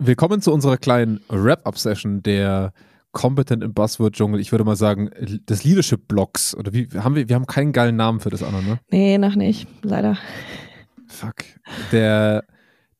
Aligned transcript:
Willkommen 0.00 0.40
zu 0.40 0.52
unserer 0.52 0.76
kleinen 0.76 1.18
Wrap-Up-Session 1.28 2.22
der 2.22 2.72
Competent 3.10 3.64
im 3.64 3.74
Buzzword-Dschungel. 3.74 4.38
Ich 4.38 4.52
würde 4.52 4.62
mal 4.62 4.76
sagen, 4.76 5.10
des 5.18 5.64
Leadership-Blocks. 5.64 6.54
Oder 6.54 6.72
wie 6.72 6.88
haben 6.96 7.16
wir, 7.16 7.28
wir 7.28 7.34
haben 7.34 7.46
keinen 7.46 7.72
geilen 7.72 7.96
Namen 7.96 8.20
für 8.20 8.30
das 8.30 8.44
andere, 8.44 8.62
ne? 8.62 8.78
Nee, 8.92 9.18
noch 9.18 9.34
nicht, 9.34 9.66
leider. 9.82 10.16
Fuck. 11.08 11.34
Der, 11.90 12.44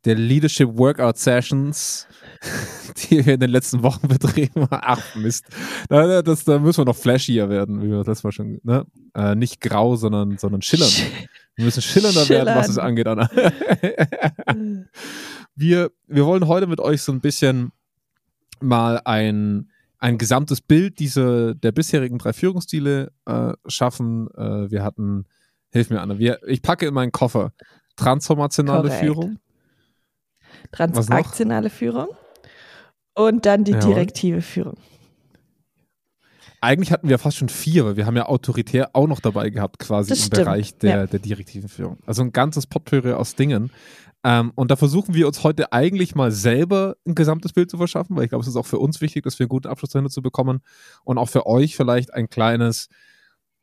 der 0.05 0.17
Leadership 0.17 0.77
Workout 0.77 1.19
Sessions, 1.19 2.09
die 3.11 3.25
wir 3.25 3.35
in 3.35 3.41
den 3.41 3.51
letzten 3.51 3.85
Wochen 3.85 4.09
betrieben 4.09 4.63
haben. 4.63 4.83
Ach, 4.83 5.15
Mist. 5.15 5.47
Da, 5.89 6.21
das, 6.23 6.43
da 6.43 6.59
müssen 6.59 6.79
wir 6.79 6.87
noch 6.87 6.97
flashier 6.97 7.49
werden, 7.49 7.81
wie 7.81 7.91
wir 7.91 8.03
das 8.03 8.25
mal 8.25 8.33
schon, 8.33 8.59
ne? 8.65 8.85
Äh, 9.15 9.37
nicht 9.37 9.61
grau, 9.61 9.95
sondern, 9.95 10.37
sondern 10.37 10.63
schillernd. 10.63 11.01
Wir 11.55 11.65
müssen 11.65 11.81
schillernder 11.81 12.25
Schillern. 12.25 12.47
werden, 12.47 12.59
was 12.59 12.69
es 12.69 12.79
angeht, 12.79 13.07
Anna. 13.07 13.31
wir, 15.59 15.91
wir 16.07 16.25
wollen 16.25 16.47
heute 16.47 16.69
mit 16.69 16.81
euch 16.81 17.03
so 17.03 17.11
ein 17.11 17.21
bisschen 17.21 17.73
mal 18.61 19.01
ein, 19.05 19.71
ein 19.99 20.17
gesamtes 20.17 20.61
Bild 20.61 21.01
dieser, 21.01 21.55
der 21.55 21.73
bisherigen 21.73 22.19
drei 22.19 22.33
Führungsstile 22.33 23.11
äh, 23.27 23.53
schaffen. 23.67 24.29
Äh, 24.37 24.71
wir 24.71 24.85
hatten, 24.85 25.27
hilf 25.71 25.91
mir 25.91 26.01
Anna, 26.01 26.19
wir, 26.19 26.39
ich 26.47 26.63
packe 26.63 26.87
in 26.87 26.95
meinen 26.95 27.13
Koffer 27.13 27.53
transformationale 27.97 28.89
Korrekt. 28.89 29.05
Führung. 29.05 29.39
Transaktionale 30.71 31.71
Führung. 31.71 32.09
Und 33.15 33.45
dann 33.45 33.65
die 33.65 33.73
direktive 33.73 34.43
Führung. 34.43 34.77
Eigentlich 36.61 36.93
hatten 36.93 37.09
wir 37.09 37.19
fast 37.19 37.37
schon 37.37 37.49
vier, 37.49 37.85
weil 37.85 37.97
wir 37.97 38.07
haben 38.07 38.17
ja 38.17 38.27
autoritär 38.27 38.91
auch 38.93 39.07
noch 39.07 39.21
dabei 39.21 39.51
gehabt, 39.51 39.79
quasi 39.79 40.11
das 40.11 40.19
im 40.19 40.25
stimmt. 40.27 40.45
Bereich 40.45 40.77
der, 40.79 40.97
ja. 40.97 41.07
der 41.07 41.19
direktiven 41.19 41.69
Führung. 41.69 41.99
Also 42.07 42.23
ein 42.23 42.33
ganzes 42.33 42.67
Potpourri 42.67 43.13
aus 43.13 43.35
Dingen. 43.35 43.71
Ähm, 44.29 44.53
und 44.57 44.71
da 44.71 44.77
versuchen 44.77 45.15
wir 45.15 45.27
uns 45.27 45.43
heute 45.43 45.73
eigentlich 45.73 46.15
mal 46.15 46.31
selber 46.31 46.97
ein 47.07 47.15
gesamtes 47.15 47.55
Bild 47.55 47.71
zu 47.71 47.79
verschaffen, 47.79 48.15
weil 48.15 48.25
ich 48.25 48.29
glaube, 48.29 48.43
es 48.43 48.49
ist 48.49 48.57
auch 48.57 48.67
für 48.67 48.79
uns 48.79 49.01
wichtig, 49.01 49.25
dass 49.25 49.39
wir 49.39 49.45
einen 49.45 49.49
guten 49.49 49.69
Abschluss 49.69 49.93
dahinter 49.93 50.11
zu 50.11 50.21
bekommen 50.21 50.61
und 51.05 51.17
auch 51.17 51.31
für 51.31 51.47
euch 51.47 51.77
vielleicht 51.77 52.13
ein 52.13 52.29
kleines, 52.29 52.91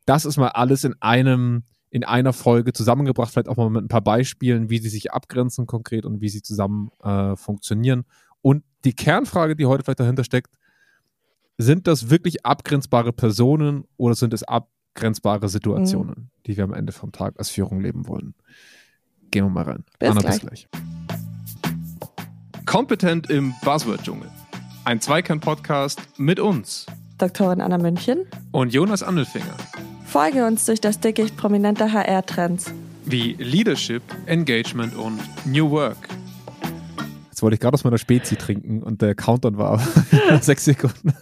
das 0.06 0.24
ist 0.24 0.38
mal 0.38 0.48
alles 0.48 0.82
in 0.82 0.96
einem, 0.98 1.62
in 1.88 2.02
einer 2.02 2.32
Folge 2.32 2.72
zusammengebracht, 2.72 3.30
vielleicht 3.32 3.48
auch 3.48 3.56
mal 3.56 3.70
mit 3.70 3.84
ein 3.84 3.88
paar 3.88 4.00
Beispielen, 4.00 4.68
wie 4.68 4.78
sie 4.78 4.88
sich 4.88 5.12
abgrenzen 5.12 5.66
konkret 5.68 6.04
und 6.04 6.20
wie 6.20 6.28
sie 6.28 6.42
zusammen 6.42 6.90
äh, 7.00 7.36
funktionieren. 7.36 8.04
Und 8.42 8.64
die 8.84 8.96
Kernfrage, 8.96 9.54
die 9.54 9.66
heute 9.66 9.84
vielleicht 9.84 10.00
dahinter 10.00 10.24
steckt, 10.24 10.50
sind 11.58 11.86
das 11.86 12.10
wirklich 12.10 12.44
abgrenzbare 12.44 13.12
Personen 13.12 13.84
oder 13.96 14.16
sind 14.16 14.34
es 14.34 14.42
abgrenzbare 14.42 15.48
Situationen, 15.48 16.14
mhm. 16.16 16.30
die 16.44 16.56
wir 16.56 16.64
am 16.64 16.74
Ende 16.74 16.92
vom 16.92 17.12
Tag 17.12 17.38
als 17.38 17.50
Führung 17.50 17.80
leben 17.80 18.08
wollen? 18.08 18.34
Gehen 19.30 19.44
wir 19.44 19.50
mal 19.50 19.64
rein. 19.64 19.84
Bis 19.98 20.10
Anna, 20.10 20.20
gleich. 20.20 20.40
bis 20.40 20.40
gleich. 20.40 20.68
Kompetent 22.64 23.30
im 23.30 23.54
Buzzword-Dschungel. 23.64 24.30
Ein 24.84 25.00
Zweikern-Podcast 25.00 26.00
mit 26.16 26.40
uns. 26.40 26.86
Doktorin 27.18 27.60
Anna 27.60 27.78
München. 27.78 28.26
Und 28.52 28.72
Jonas 28.72 29.02
Andelfinger. 29.02 29.56
Folge 30.04 30.46
uns 30.46 30.64
durch 30.66 30.80
das 30.80 31.00
Dickicht 31.00 31.36
prominenter 31.36 31.92
HR-Trends. 31.92 32.72
Wie 33.04 33.34
Leadership, 33.34 34.02
Engagement 34.26 34.94
und 34.96 35.20
New 35.44 35.70
Work. 35.70 36.08
Jetzt 37.36 37.42
wollte 37.42 37.54
ich 37.54 37.60
gerade 37.60 37.74
aus 37.74 37.84
meiner 37.84 37.98
Spezi 37.98 38.36
trinken 38.36 38.82
und 38.82 39.02
der 39.02 39.14
Countdown 39.14 39.58
war 39.58 39.78
sechs 40.40 40.64
Sekunden. 40.64 41.12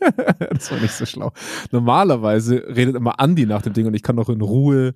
das 0.50 0.70
war 0.70 0.80
nicht 0.80 0.94
so 0.94 1.06
schlau. 1.06 1.32
Normalerweise 1.70 2.64
redet 2.74 2.96
immer 2.96 3.20
Andi 3.20 3.46
nach 3.46 3.62
dem 3.62 3.72
Ding 3.72 3.86
und 3.86 3.94
ich 3.94 4.02
kann 4.02 4.16
noch 4.16 4.28
in 4.28 4.40
Ruhe 4.40 4.94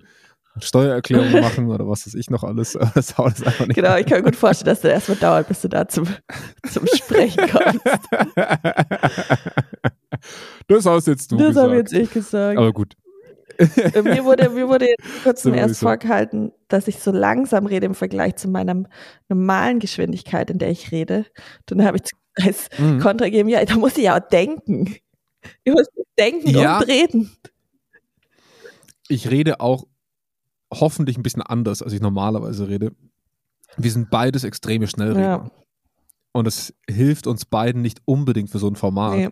Steuererklärung 0.61 1.41
machen 1.41 1.69
oder 1.69 1.87
was 1.87 2.05
weiß 2.07 2.13
ich 2.15 2.29
noch 2.29 2.43
alles. 2.43 2.77
Das 2.95 3.17
haut 3.17 3.33
es 3.33 3.43
einfach 3.43 3.67
nicht. 3.67 3.75
Genau, 3.75 3.97
ich 3.97 4.05
kann 4.05 4.19
mir 4.19 4.23
gut 4.23 4.35
vorstellen, 4.35 4.67
dass 4.67 4.81
das 4.81 4.91
erstmal 4.91 5.17
dauert, 5.17 5.47
bis 5.47 5.61
du 5.61 5.67
da 5.67 5.87
zum, 5.87 6.07
zum 6.71 6.87
Sprechen 6.87 7.49
kommst. 7.49 7.81
Das 10.67 10.85
hast 10.85 11.07
jetzt 11.07 11.31
du 11.31 11.37
das 11.37 11.49
gesagt. 11.49 11.57
Das 11.57 11.63
habe 11.63 11.77
jetzt 11.77 11.93
ich 11.93 12.09
gesagt. 12.09 12.57
Aber 12.57 12.73
gut. 12.73 12.95
Äh, 13.57 14.01
mir 14.01 14.25
wurde, 14.25 14.49
mir 14.49 14.67
wurde 14.67 14.87
kurz 15.23 15.43
zum 15.43 15.53
erst 15.53 15.79
vorgehalten, 15.79 16.51
dass 16.67 16.87
ich 16.87 16.99
so 16.99 17.11
langsam 17.11 17.65
rede 17.65 17.85
im 17.85 17.95
Vergleich 17.95 18.35
zu 18.35 18.47
meiner 18.47 18.83
normalen 19.29 19.79
Geschwindigkeit, 19.79 20.49
in 20.49 20.57
der 20.57 20.71
ich 20.71 20.91
rede. 20.91 21.25
Dann 21.65 21.85
habe 21.85 21.97
ich 21.97 22.11
als 22.43 22.69
mhm. 22.77 22.99
Kontra 22.99 23.25
gegeben, 23.25 23.49
ja, 23.49 23.63
da 23.63 23.75
muss 23.75 23.97
ich 23.97 24.05
ja 24.05 24.17
auch 24.17 24.27
denken. 24.29 24.95
Ich 25.63 25.73
muss 25.73 25.87
denken 26.17 26.49
ja. 26.49 26.79
und 26.79 26.87
reden. 26.87 27.31
Ich 29.07 29.29
rede 29.29 29.59
auch 29.59 29.85
hoffentlich 30.79 31.17
ein 31.17 31.23
bisschen 31.23 31.41
anders, 31.41 31.81
als 31.81 31.93
ich 31.93 32.01
normalerweise 32.01 32.67
rede. 32.67 32.91
Wir 33.77 33.91
sind 33.91 34.09
beides 34.09 34.43
extreme 34.43 34.87
Schnellredner. 34.87 35.21
Ja. 35.21 35.51
Und 36.31 36.47
es 36.47 36.73
hilft 36.89 37.27
uns 37.27 37.45
beiden 37.45 37.81
nicht 37.81 38.01
unbedingt 38.05 38.49
für 38.49 38.59
so 38.59 38.67
ein 38.67 38.75
Format. 38.75 39.15
Nee. 39.15 39.29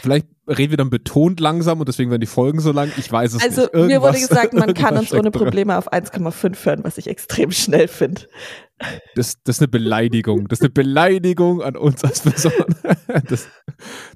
Vielleicht 0.00 0.26
reden 0.46 0.70
wir 0.70 0.76
dann 0.76 0.90
betont 0.90 1.40
langsam 1.40 1.80
und 1.80 1.88
deswegen 1.88 2.10
werden 2.10 2.20
die 2.20 2.26
Folgen 2.26 2.60
so 2.60 2.70
lang. 2.70 2.92
Ich 2.96 3.10
weiß 3.10 3.34
es 3.34 3.42
also, 3.42 3.62
nicht. 3.62 3.74
Also 3.74 3.86
mir 3.86 4.02
wurde 4.02 4.18
gesagt, 4.20 4.52
man 4.52 4.72
kann 4.74 4.96
uns 4.96 5.12
ohne 5.12 5.30
Probleme 5.30 5.76
auf 5.76 5.92
1,5 5.92 6.64
hören, 6.64 6.84
was 6.84 6.96
ich 6.96 7.08
extrem 7.08 7.50
schnell 7.50 7.88
finde. 7.88 8.22
Das, 9.14 9.42
das 9.42 9.56
ist 9.56 9.62
eine 9.62 9.68
Beleidigung. 9.68 10.48
Das 10.48 10.60
ist 10.60 10.64
eine 10.64 10.70
Beleidigung 10.70 11.62
an 11.62 11.76
uns 11.76 12.04
als 12.04 12.20
Person. 12.20 12.52
Das, 13.28 13.48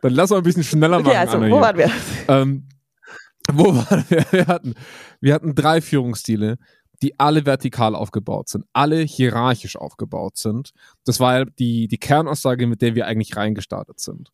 dann 0.03 0.13
lass 0.13 0.31
mal 0.31 0.39
ein 0.39 0.43
bisschen 0.43 0.65
schneller 0.65 0.99
machen. 0.99 1.09
Okay, 1.09 1.17
also, 1.17 1.37
Anna 1.37 1.51
wo 1.51 1.61
waren 1.61 1.79
wir? 1.79 1.91
Ähm, 2.27 2.69
wo 3.53 3.75
waren 3.75 4.05
wir? 4.09 4.27
Wir 4.31 4.47
hatten, 4.47 4.75
wir 5.21 5.35
hatten 5.35 5.55
drei 5.55 5.81
Führungsstile, 5.81 6.59
die 7.03 7.19
alle 7.19 7.47
vertikal 7.47 7.95
aufgebaut 7.95 8.49
sind, 8.49 8.65
alle 8.73 9.01
hierarchisch 9.01 9.77
aufgebaut 9.77 10.37
sind. 10.37 10.73
Das 11.05 11.21
war 11.21 11.47
die, 11.47 11.89
die 11.89 11.99
Kernaussage, 11.99 12.67
mit 12.67 12.83
der 12.83 12.95
wir 12.95 13.07
eigentlich 13.07 13.37
reingestartet 13.37 14.01
sind. 14.01 14.33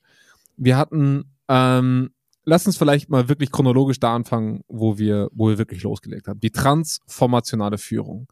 Wir 0.56 0.76
hatten, 0.76 1.30
ähm, 1.48 2.10
lass 2.44 2.66
uns 2.66 2.76
vielleicht 2.76 3.08
mal 3.08 3.28
wirklich 3.28 3.52
chronologisch 3.52 4.00
da 4.00 4.14
anfangen, 4.14 4.62
wo 4.66 4.98
wir, 4.98 5.28
wo 5.32 5.48
wir 5.48 5.58
wirklich 5.58 5.82
losgelegt 5.82 6.26
haben. 6.26 6.40
Die 6.40 6.50
transformationale 6.50 7.78
Führung. 7.78 8.28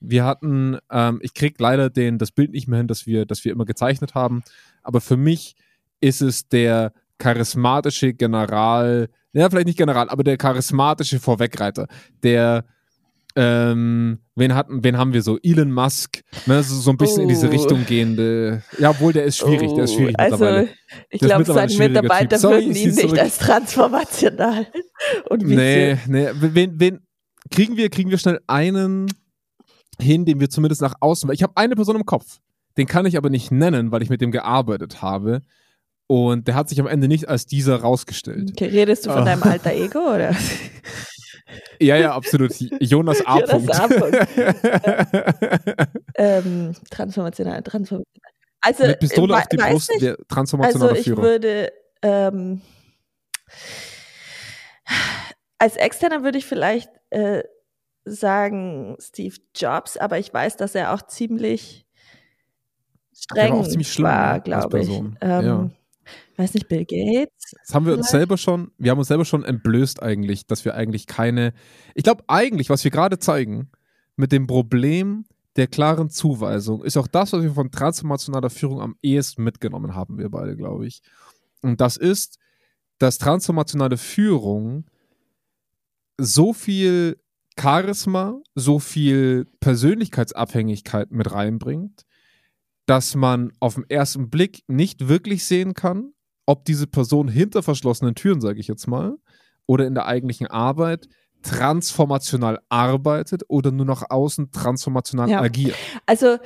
Wir 0.00 0.24
hatten, 0.24 0.78
ähm, 0.90 1.20
ich 1.22 1.34
krieg 1.34 1.58
leider 1.58 1.88
den, 1.88 2.18
das 2.18 2.32
Bild 2.32 2.52
nicht 2.52 2.68
mehr 2.68 2.78
hin, 2.78 2.88
das 2.88 3.06
wir, 3.06 3.26
das 3.26 3.44
wir 3.44 3.52
immer 3.52 3.64
gezeichnet 3.64 4.14
haben, 4.14 4.42
aber 4.82 5.00
für 5.00 5.16
mich 5.16 5.56
ist 6.00 6.20
es 6.20 6.48
der 6.48 6.92
charismatische 7.18 8.14
General, 8.14 9.08
ja, 9.32 9.48
vielleicht 9.48 9.66
nicht 9.66 9.78
General, 9.78 10.08
aber 10.08 10.24
der 10.24 10.36
charismatische 10.36 11.20
Vorwegreiter, 11.20 11.86
der 12.22 12.64
ähm, 13.36 14.18
wen 14.34 14.54
hatten, 14.54 14.82
wen 14.82 14.98
haben 14.98 15.12
wir 15.12 15.22
so? 15.22 15.38
Elon 15.42 15.70
Musk, 15.70 16.24
ne, 16.46 16.60
so, 16.62 16.74
so 16.74 16.90
ein 16.90 16.96
bisschen 16.96 17.20
oh. 17.20 17.22
in 17.22 17.28
diese 17.28 17.46
oh. 17.46 17.50
Richtung 17.50 17.86
gehende. 17.86 18.64
Ja, 18.78 18.90
obwohl 18.90 19.12
der 19.12 19.24
ist 19.24 19.36
schwierig, 19.36 19.70
oh. 19.70 19.76
der 19.76 19.84
ist 19.84 19.94
schwierig 19.94 20.16
oh, 20.18 20.22
also, 20.22 20.44
mittlerweile. 20.44 20.68
Ich 21.10 21.20
glaube, 21.20 21.44
seine 21.44 21.76
Mitarbeiter 21.76 22.42
würden 22.42 22.74
ihn 22.74 22.94
nicht 22.94 22.98
zurück. 22.98 23.18
als 23.18 23.38
transformational 23.38 24.66
und 25.30 25.42
Nee, 25.42 25.98
nee, 26.08 26.28
wen, 26.34 26.80
wen 26.80 27.00
kriegen 27.50 27.76
wir, 27.76 27.90
kriegen 27.90 28.10
wir 28.10 28.18
schnell 28.18 28.40
einen 28.46 29.06
hin, 30.00 30.24
den 30.24 30.40
wir 30.40 30.50
zumindest 30.50 30.82
nach 30.82 30.94
außen, 31.00 31.30
ich 31.32 31.42
habe 31.42 31.56
eine 31.56 31.76
Person 31.76 31.96
im 31.96 32.06
Kopf. 32.06 32.38
Den 32.76 32.86
kann 32.86 33.06
ich 33.06 33.16
aber 33.16 33.30
nicht 33.30 33.50
nennen, 33.50 33.90
weil 33.92 34.02
ich 34.02 34.10
mit 34.10 34.20
dem 34.20 34.30
gearbeitet 34.30 35.02
habe. 35.02 35.42
Und 36.08 36.48
der 36.48 36.54
hat 36.54 36.70
sich 36.70 36.80
am 36.80 36.86
Ende 36.86 37.06
nicht 37.06 37.28
als 37.28 37.44
dieser 37.44 37.76
rausgestellt. 37.76 38.52
Okay, 38.52 38.68
redest 38.68 39.04
du 39.04 39.10
von 39.10 39.26
deinem 39.26 39.42
alter 39.42 39.72
Ego 39.72 40.14
oder? 40.14 40.34
Ja, 41.80 41.96
ja, 41.96 42.12
absolut. 42.12 42.52
Jonas 42.80 43.24
A. 43.24 43.38
Jonas 43.38 43.70
A. 43.70 43.88
ähm, 46.16 46.74
transformational, 46.90 47.62
transformational. 47.62 48.04
Also, 48.60 48.84
Mit 48.86 49.00
Pistole 49.00 49.34
auf 49.34 49.46
die 49.46 49.56
Brust, 49.56 49.90
nicht. 49.98 50.16
transformationale 50.28 50.90
also 50.90 51.00
ich 51.00 51.16
würde, 51.16 51.72
ähm, 52.02 52.60
als 55.58 55.76
Externer 55.76 56.22
würde 56.22 56.36
ich 56.36 56.44
vielleicht 56.44 56.90
äh, 57.10 57.44
sagen 58.04 58.98
Steve 59.00 59.36
Jobs, 59.56 59.96
aber 59.96 60.18
ich 60.18 60.34
weiß, 60.34 60.56
dass 60.58 60.74
er 60.74 60.92
auch 60.92 61.02
ziemlich 61.02 61.86
streng 63.16 63.52
war, 63.52 63.60
auch 63.60 63.68
ziemlich 63.68 63.90
schlimm, 63.90 64.04
war 64.06 64.40
glaube 64.40 64.80
ich. 64.80 64.88
Ähm, 64.90 65.14
ja 65.22 65.70
weiß 66.38 66.54
nicht, 66.54 66.68
Bill 66.68 66.84
Gates. 66.84 67.54
Das 67.66 67.74
haben 67.74 67.84
wir 67.84 67.92
vielleicht? 67.92 67.98
uns 67.98 68.10
selber 68.10 68.36
schon, 68.38 68.70
wir 68.78 68.90
haben 68.90 68.98
uns 68.98 69.08
selber 69.08 69.24
schon 69.24 69.44
entblößt 69.44 70.02
eigentlich, 70.02 70.46
dass 70.46 70.64
wir 70.64 70.74
eigentlich 70.74 71.06
keine, 71.06 71.52
ich 71.94 72.04
glaube 72.04 72.24
eigentlich, 72.28 72.70
was 72.70 72.84
wir 72.84 72.90
gerade 72.90 73.18
zeigen, 73.18 73.70
mit 74.16 74.32
dem 74.32 74.46
Problem 74.46 75.24
der 75.56 75.66
klaren 75.66 76.08
Zuweisung, 76.10 76.84
ist 76.84 76.96
auch 76.96 77.08
das, 77.08 77.32
was 77.32 77.42
wir 77.42 77.52
von 77.52 77.70
transformationaler 77.70 78.50
Führung 78.50 78.80
am 78.80 78.96
ehesten 79.02 79.42
mitgenommen 79.42 79.94
haben, 79.94 80.18
wir 80.18 80.28
beide, 80.28 80.56
glaube 80.56 80.86
ich. 80.86 81.02
Und 81.62 81.80
das 81.80 81.96
ist, 81.96 82.38
dass 82.98 83.18
transformationale 83.18 83.96
Führung 83.96 84.84
so 86.16 86.52
viel 86.52 87.18
Charisma, 87.58 88.40
so 88.54 88.78
viel 88.78 89.46
Persönlichkeitsabhängigkeit 89.60 91.10
mit 91.10 91.30
reinbringt, 91.32 92.04
dass 92.86 93.14
man 93.14 93.52
auf 93.58 93.74
den 93.74 93.88
ersten 93.88 94.30
Blick 94.30 94.62
nicht 94.68 95.08
wirklich 95.08 95.44
sehen 95.44 95.74
kann, 95.74 96.12
ob 96.48 96.64
diese 96.64 96.86
Person 96.86 97.28
hinter 97.28 97.62
verschlossenen 97.62 98.14
Türen, 98.14 98.40
sage 98.40 98.58
ich 98.58 98.68
jetzt 98.68 98.86
mal, 98.86 99.18
oder 99.66 99.86
in 99.86 99.94
der 99.94 100.06
eigentlichen 100.06 100.46
Arbeit 100.46 101.06
transformational 101.42 102.60
arbeitet 102.70 103.42
oder 103.48 103.70
nur 103.70 103.84
nach 103.84 104.04
außen 104.08 104.50
transformational 104.50 105.28
ja. 105.28 105.42
agiert. 105.42 105.76
Also 106.06 106.38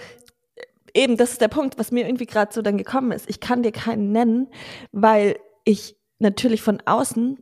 eben, 0.92 1.16
das 1.16 1.30
ist 1.30 1.40
der 1.40 1.46
Punkt, 1.46 1.78
was 1.78 1.92
mir 1.92 2.04
irgendwie 2.04 2.26
gerade 2.26 2.52
so 2.52 2.62
dann 2.62 2.78
gekommen 2.78 3.12
ist. 3.12 3.30
Ich 3.30 3.38
kann 3.38 3.62
dir 3.62 3.70
keinen 3.70 4.10
nennen, 4.10 4.48
weil 4.90 5.36
ich 5.64 5.96
natürlich 6.18 6.62
von 6.62 6.82
außen 6.84 7.38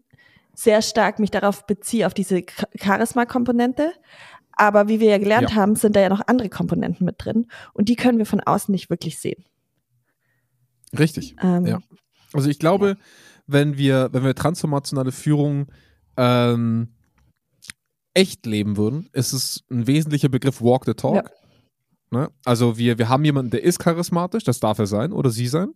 sehr 0.54 0.82
stark 0.82 1.18
mich 1.18 1.30
darauf 1.30 1.66
beziehe, 1.66 2.06
auf 2.06 2.12
diese 2.12 2.44
Charisma-Komponente. 2.78 3.94
Aber 4.52 4.86
wie 4.88 5.00
wir 5.00 5.08
ja 5.08 5.18
gelernt 5.18 5.50
ja. 5.50 5.56
haben, 5.56 5.76
sind 5.76 5.96
da 5.96 6.00
ja 6.00 6.10
noch 6.10 6.20
andere 6.26 6.50
Komponenten 6.50 7.06
mit 7.06 7.24
drin. 7.24 7.46
Und 7.72 7.88
die 7.88 7.96
können 7.96 8.18
wir 8.18 8.26
von 8.26 8.40
außen 8.40 8.70
nicht 8.70 8.90
wirklich 8.90 9.18
sehen. 9.18 9.46
Richtig. 10.98 11.36
Ähm, 11.42 11.64
ja. 11.64 11.78
Also 12.32 12.48
ich 12.48 12.58
glaube, 12.58 12.88
ja. 12.88 12.96
wenn 13.46 13.76
wir, 13.76 14.08
wenn 14.12 14.24
wir 14.24 14.34
transformationale 14.34 15.12
Führung 15.12 15.66
ähm, 16.16 16.88
echt 18.14 18.46
leben 18.46 18.76
würden, 18.76 19.08
ist 19.12 19.32
es 19.32 19.64
ein 19.70 19.86
wesentlicher 19.86 20.28
Begriff 20.28 20.60
Walk 20.60 20.84
the 20.84 20.94
Talk. 20.94 21.14
Ja. 21.14 21.24
Ne? 22.10 22.30
Also 22.44 22.76
wir, 22.76 22.98
wir 22.98 23.08
haben 23.08 23.24
jemanden, 23.24 23.50
der 23.50 23.62
ist 23.62 23.78
charismatisch, 23.78 24.44
das 24.44 24.60
darf 24.60 24.78
er 24.78 24.86
sein 24.86 25.12
oder 25.12 25.30
sie 25.30 25.46
sein. 25.46 25.74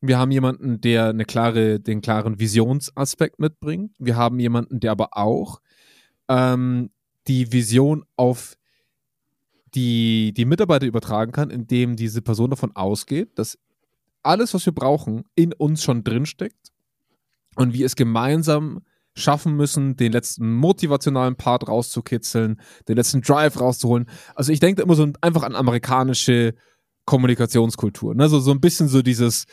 Wir 0.00 0.18
haben 0.18 0.30
jemanden, 0.30 0.80
der 0.80 1.08
eine 1.08 1.24
klare, 1.24 1.78
den 1.78 2.00
klaren 2.00 2.40
Visionsaspekt 2.40 3.38
mitbringt. 3.38 3.94
Wir 3.98 4.16
haben 4.16 4.40
jemanden, 4.40 4.80
der 4.80 4.92
aber 4.92 5.10
auch 5.12 5.60
ähm, 6.28 6.90
die 7.28 7.52
Vision 7.52 8.04
auf 8.16 8.56
die, 9.74 10.32
die 10.34 10.46
Mitarbeiter 10.46 10.86
übertragen 10.86 11.32
kann, 11.32 11.50
indem 11.50 11.96
diese 11.96 12.22
Person 12.22 12.50
davon 12.50 12.74
ausgeht, 12.74 13.38
dass 13.38 13.58
alles, 14.22 14.54
was 14.54 14.66
wir 14.66 14.74
brauchen, 14.74 15.24
in 15.34 15.52
uns 15.52 15.82
schon 15.82 16.04
drinsteckt 16.04 16.72
und 17.56 17.72
wir 17.72 17.86
es 17.86 17.96
gemeinsam 17.96 18.80
schaffen 19.14 19.56
müssen, 19.56 19.96
den 19.96 20.12
letzten 20.12 20.52
motivationalen 20.54 21.36
Part 21.36 21.68
rauszukitzeln, 21.68 22.60
den 22.88 22.96
letzten 22.96 23.22
Drive 23.22 23.60
rauszuholen. 23.60 24.06
Also 24.34 24.52
ich 24.52 24.60
denke 24.60 24.82
immer 24.82 24.94
so 24.94 25.06
einfach 25.20 25.42
an 25.42 25.56
amerikanische 25.56 26.54
Kommunikationskultur. 27.06 28.14
Ne? 28.14 28.28
So, 28.28 28.38
so 28.38 28.52
ein 28.52 28.60
bisschen 28.60 28.88
so 28.88 29.02
dieses 29.02 29.46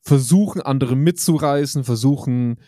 Versuchen, 0.00 0.60
andere 0.60 0.94
mitzureißen, 0.94 1.84
versuchen, 1.84 2.58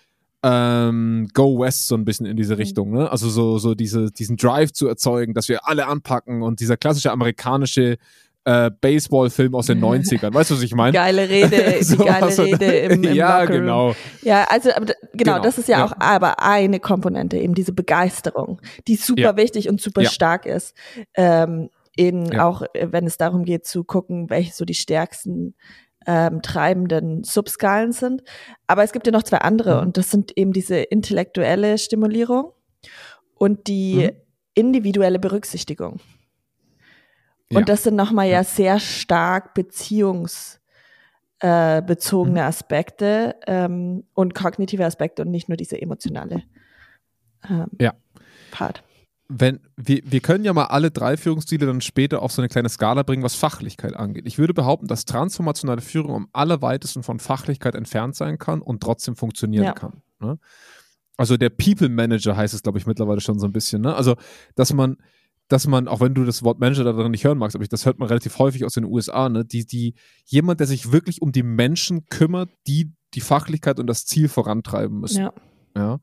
ähm, 0.43 1.29
Go 1.35 1.61
West 1.61 1.89
so 1.89 1.95
ein 1.95 2.05
bisschen 2.05 2.27
in 2.27 2.37
diese 2.37 2.55
mhm. 2.55 2.61
Richtung, 2.61 2.91
ne? 2.93 3.11
Also 3.11 3.29
so, 3.29 3.59
so 3.59 3.75
diese, 3.75 4.11
diesen 4.11 4.37
Drive 4.37 4.73
zu 4.73 4.87
erzeugen, 4.87 5.35
dass 5.35 5.49
wir 5.49 5.69
alle 5.69 5.87
anpacken 5.87 6.43
und 6.43 6.61
dieser 6.61 6.77
klassische 6.77 7.13
amerikanische 7.13 7.99
äh, 8.45 8.71
Baseball-Film 8.81 9.55
aus 9.55 9.67
den 9.67 9.81
90ern. 9.85 10.33
Weißt 10.33 10.51
du, 10.51 10.55
was 10.55 10.63
ich 10.63 10.75
meine? 10.75 10.93
Geile 10.93 11.29
Rede, 11.29 11.81
die 11.81 11.97
geile 11.97 12.23
also, 12.23 12.43
Rede 12.43 12.65
im, 12.65 13.05
im 13.05 13.15
Ja, 13.15 13.45
genau. 13.45 13.95
Ja, 14.23 14.45
also 14.49 14.71
genau, 14.71 14.93
genau, 15.13 15.39
das 15.41 15.59
ist 15.59 15.69
ja, 15.69 15.79
ja, 15.79 15.85
auch 15.87 15.93
aber 15.99 16.43
eine 16.43 16.81
Komponente, 16.81 17.37
eben 17.37 17.55
diese 17.55 17.73
Begeisterung, 17.73 18.61
die 18.89 18.97
super 18.97 19.21
ja. 19.21 19.37
wichtig 19.37 19.69
und 19.69 19.81
super 19.81 20.03
ja. 20.03 20.11
stark 20.11 20.47
ist. 20.47 20.75
Ähm, 21.15 21.71
in, 21.97 22.39
auch 22.39 22.63
wenn 22.73 23.07
es 23.07 23.19
darum 23.19 23.45
geht 23.45 23.67
zu 23.67 23.85
gucken, 23.85 24.31
welche 24.31 24.53
so 24.53 24.65
die 24.65 24.75
stärksten 24.75 25.55
ähm, 26.07 26.41
treibenden 26.41 27.25
Subskalen 27.25 27.93
sind. 27.93 28.23
Aber 28.67 28.85
es 28.85 28.93
gibt 28.93 29.07
ja 29.07 29.13
noch 29.13 29.23
zwei 29.23 29.39
andere 29.39 29.77
mhm. 29.77 29.89
und 29.89 29.97
das 29.97 30.11
sind 30.11 30.37
eben 30.37 30.53
diese 30.53 30.77
intellektuelle 30.77 31.79
Stimulierung 31.79 32.53
und 33.35 33.67
die 33.67 34.09
mhm. 34.09 34.11
individuelle 34.55 35.19
Berücksichtigung. 35.19 36.01
Und 37.59 37.69
das 37.69 37.83
sind 37.83 37.97
nochmal 37.97 38.27
ja. 38.27 38.39
ja 38.39 38.45
sehr 38.45 38.79
stark 38.79 39.55
beziehungsbezogene 39.55 42.41
äh, 42.41 42.43
mhm. 42.43 42.49
Aspekte 42.49 43.37
ähm, 43.47 44.05
und 44.15 44.35
kognitive 44.35 44.85
Aspekte 44.85 45.23
und 45.23 45.31
nicht 45.31 45.49
nur 45.49 45.57
diese 45.57 45.81
emotionale 45.81 46.43
ähm, 47.49 47.69
ja. 47.81 47.95
Part. 48.51 48.83
Wenn, 49.33 49.61
wir, 49.77 50.01
wir 50.05 50.21
können 50.21 50.45
ja 50.45 50.53
mal 50.53 50.65
alle 50.65 50.91
drei 50.91 51.17
Führungsstile 51.17 51.65
dann 51.65 51.81
später 51.81 52.21
auf 52.21 52.33
so 52.33 52.43
eine 52.43 52.49
kleine 52.49 52.69
Skala 52.69 53.05
bringen, 53.05 53.23
was 53.23 53.37
Fachlichkeit 53.37 53.95
angeht. 53.95 54.27
Ich 54.27 54.39
würde 54.39 54.55
behaupten, 54.55 54.89
dass 54.89 55.05
transformationale 55.05 55.83
Führung 55.83 56.15
am 56.15 56.29
allerweitesten 56.33 57.05
von 57.05 57.21
Fachlichkeit 57.21 57.77
entfernt 57.77 58.17
sein 58.17 58.39
kann 58.39 58.61
und 58.61 58.83
trotzdem 58.83 59.15
funktionieren 59.15 59.67
ja. 59.67 59.73
kann. 59.73 60.03
Ne? 60.19 60.39
Also 61.17 61.37
der 61.37 61.51
People 61.51 61.89
Manager 61.89 62.37
heißt 62.37 62.55
es, 62.55 62.63
glaube 62.63 62.79
ich, 62.79 62.87
mittlerweile 62.87 63.21
schon 63.21 63.39
so 63.39 63.47
ein 63.47 63.53
bisschen. 63.53 63.83
Ne? 63.83 63.95
Also, 63.95 64.17
dass 64.57 64.73
man, 64.73 64.97
dass 65.51 65.67
man, 65.67 65.89
auch 65.89 66.01
wenn 66.01 66.15
du 66.15 66.25
das 66.25 66.45
Wort 66.45 66.61
Manager 66.61 66.85
da 66.85 66.93
drin 66.93 67.11
nicht 67.11 67.25
hören 67.25 67.37
magst, 67.37 67.57
aber 67.57 67.65
ich, 67.65 67.69
das 67.69 67.85
hört 67.85 67.99
man 67.99 68.07
relativ 68.07 68.39
häufig 68.39 68.65
aus 68.65 68.75
den 68.75 68.85
USA, 68.85 69.29
ne, 69.29 69.45
die, 69.45 69.67
die, 69.67 69.95
jemand, 70.25 70.61
der 70.61 70.69
sich 70.69 70.93
wirklich 70.93 71.21
um 71.23 71.33
die 71.33 71.43
Menschen 71.43 72.07
kümmert, 72.07 72.51
die 72.69 72.93
die 73.15 73.21
Fachlichkeit 73.21 73.81
und 73.81 73.89
das 73.89 74.07
Ziel 74.07 74.29
vorantreiben 74.29 75.01
müssen. 75.01 75.23
Ja. 75.23 75.33
ja? 75.77 76.01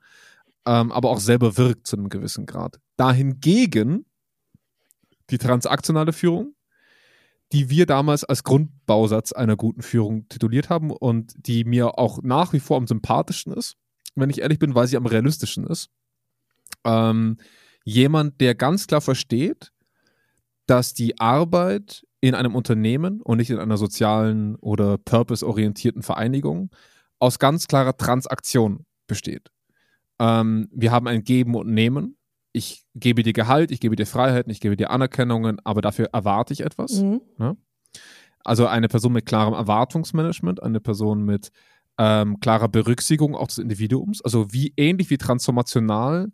Ähm, 0.65 0.91
aber 0.91 1.09
auch 1.09 1.21
selber 1.21 1.55
wirkt 1.55 1.88
zu 1.88 1.95
einem 1.95 2.09
gewissen 2.09 2.45
Grad. 2.45 2.81
Dahingegen 2.97 4.05
die 5.29 5.38
transaktionale 5.38 6.11
Führung, 6.11 6.53
die 7.53 7.69
wir 7.69 7.85
damals 7.85 8.25
als 8.25 8.44
Grundbausatz 8.44 9.31
einer 9.31 9.55
guten 9.55 9.81
Führung 9.81 10.27
tituliert 10.27 10.69
haben 10.69 10.91
und 10.91 11.33
die 11.38 11.63
mir 11.63 11.97
auch 11.97 12.21
nach 12.21 12.51
wie 12.51 12.59
vor 12.59 12.75
am 12.75 12.88
sympathischen 12.88 13.53
ist, 13.53 13.77
wenn 14.15 14.29
ich 14.29 14.41
ehrlich 14.41 14.59
bin, 14.59 14.75
weil 14.75 14.88
sie 14.88 14.97
am 14.97 15.05
realistischen 15.05 15.65
ist. 15.65 15.89
Ähm, 16.83 17.38
jemand, 17.88 18.42
der 18.42 18.54
ganz 18.54 18.86
klar 18.86 19.00
versteht, 19.00 19.72
dass 20.66 20.94
die 20.94 21.19
Arbeit 21.22 22.06
in 22.19 22.36
einem 22.36 22.54
Unternehmen 22.54 23.22
und 23.22 23.38
nicht 23.38 23.50
in 23.50 23.60
einer 23.60 23.78
sozialen 23.78 24.57
oder 24.57 24.98
purpose-orientierten 24.98 26.04
Vereinigung 26.04 26.69
aus 27.19 27.39
ganz 27.39 27.68
klarer 27.68 27.95
Transaktion 27.95 28.86
besteht. 29.07 29.51
Ähm, 30.19 30.68
wir 30.74 30.92
haben 30.92 31.07
ein 31.07 31.24
Geben 31.24 31.56
und 31.56 31.74
Nehmen. 31.74 32.18
Ich 32.51 32.84
gebe 32.94 33.24
dir 33.24 33.31
Gehalt, 33.31 33.72
ich 33.72 33.80
gebe 33.80 33.95
dir 33.95 34.06
Freiheiten, 34.06 34.51
ich 34.51 34.60
gebe 34.60 34.75
dir 34.75 34.92
Anerkennungen, 34.92 35.60
aber 35.63 35.80
dafür 35.80 36.10
erwarte 36.12 36.51
ich 36.51 36.62
etwas. 36.62 37.01
Mhm. 37.01 37.22
Ne? 37.38 37.56
Also 38.44 38.68
eine 38.68 38.90
Person 38.90 39.13
mit 39.13 39.25
klarem 39.25 39.54
Erwartungsmanagement, 39.54 40.62
eine 40.62 40.81
Person 40.81 41.24
mit 41.24 41.51
ähm, 41.98 42.42
klarer 42.42 42.68
Berücksichtigung 42.68 43.33
auch 43.33 43.48
des 43.48 43.60
Individuums, 43.60 44.22
also 44.22 44.51
wie 44.51 44.74
ähnlich 44.75 45.10
wie 45.10 45.18
transformational 45.18 46.33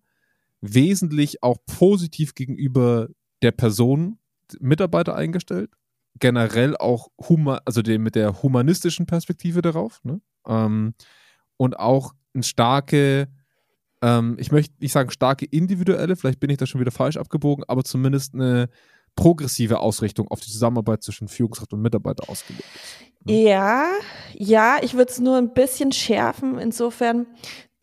wesentlich 0.63 1.44
auch 1.44 1.57
positiv 1.65 2.36
gegenüber 2.36 3.10
der 3.42 3.51
Person 3.51 4.18
Mitarbeiter 4.60 5.15
eingestellt. 5.15 5.71
Generell 6.19 6.77
auch 6.77 7.10
huma 7.27 7.60
also 7.65 7.81
den, 7.81 8.01
mit 8.01 8.15
der 8.15 8.42
humanistischen 8.42 9.06
Perspektive 9.06 9.62
darauf. 9.62 10.00
Ne? 10.04 10.21
Ähm, 10.48 10.94
und 11.57 11.77
auch 11.77 12.13
eine 12.33 12.44
starke, 12.44 13.27
ähm, 14.01 14.38
ich 14.39 14.51
möchte 14.51 14.74
nicht 14.80 14.94
sagen 14.94 15.12
starke 15.12 15.45
individuelle, 15.45 16.15
vielleicht 16.15 16.39
bin 16.39 16.50
ich 16.50 16.57
da 16.57 16.65
schon 16.65 16.80
wieder 16.80 16.92
falsch 16.92 17.18
abgebogen, 17.18 17.65
aber 17.68 17.83
zumindest 17.83 18.33
eine 18.33 18.69
progressive 19.15 19.80
Ausrichtung 19.80 20.30
auf 20.30 20.39
die 20.39 20.51
Zusammenarbeit 20.51 21.04
zwischen 21.04 21.27
Führungskraft 21.27 21.74
und 21.74 21.81
Mitarbeiter 21.81 22.30
ausgelegt. 22.30 22.68
Ne? 23.25 23.33
Ja, 23.33 23.86
ja, 24.33 24.77
ich 24.81 24.94
würde 24.94 25.12
es 25.12 25.19
nur 25.19 25.38
ein 25.38 25.53
bisschen 25.53 25.91
schärfen, 25.91 26.58
insofern, 26.58 27.27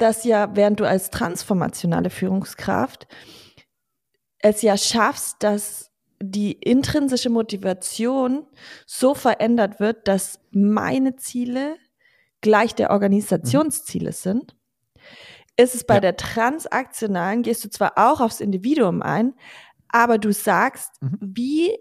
dass 0.01 0.25
ja, 0.25 0.55
während 0.57 0.81
du 0.81 0.85
als 0.85 1.11
transformationale 1.11 2.11
Führungskraft 2.11 3.07
es 4.39 4.63
ja 4.63 4.77
schaffst, 4.77 5.43
dass 5.43 5.91
die 6.23 6.53
intrinsische 6.53 7.31
Motivation 7.31 8.47
so 8.87 9.15
verändert 9.15 9.81
wird, 9.81 10.07
dass 10.09 10.41
meine 10.51 11.17
Ziele 11.17 11.77
gleich 12.41 12.75
der 12.75 12.91
Organisationsziele 12.91 14.11
mhm. 14.11 14.15
sind, 14.15 14.57
ist 15.57 15.75
es 15.75 15.85
bei 15.85 15.95
ja. 15.95 16.01
der 16.01 16.17
transaktionalen, 16.17 17.43
gehst 17.43 17.65
du 17.65 17.69
zwar 17.69 17.93
auch 17.97 18.21
aufs 18.21 18.41
Individuum 18.41 19.03
ein, 19.03 19.35
aber 19.89 20.19
du 20.19 20.33
sagst, 20.33 20.91
mhm. 21.03 21.19
wie, 21.21 21.77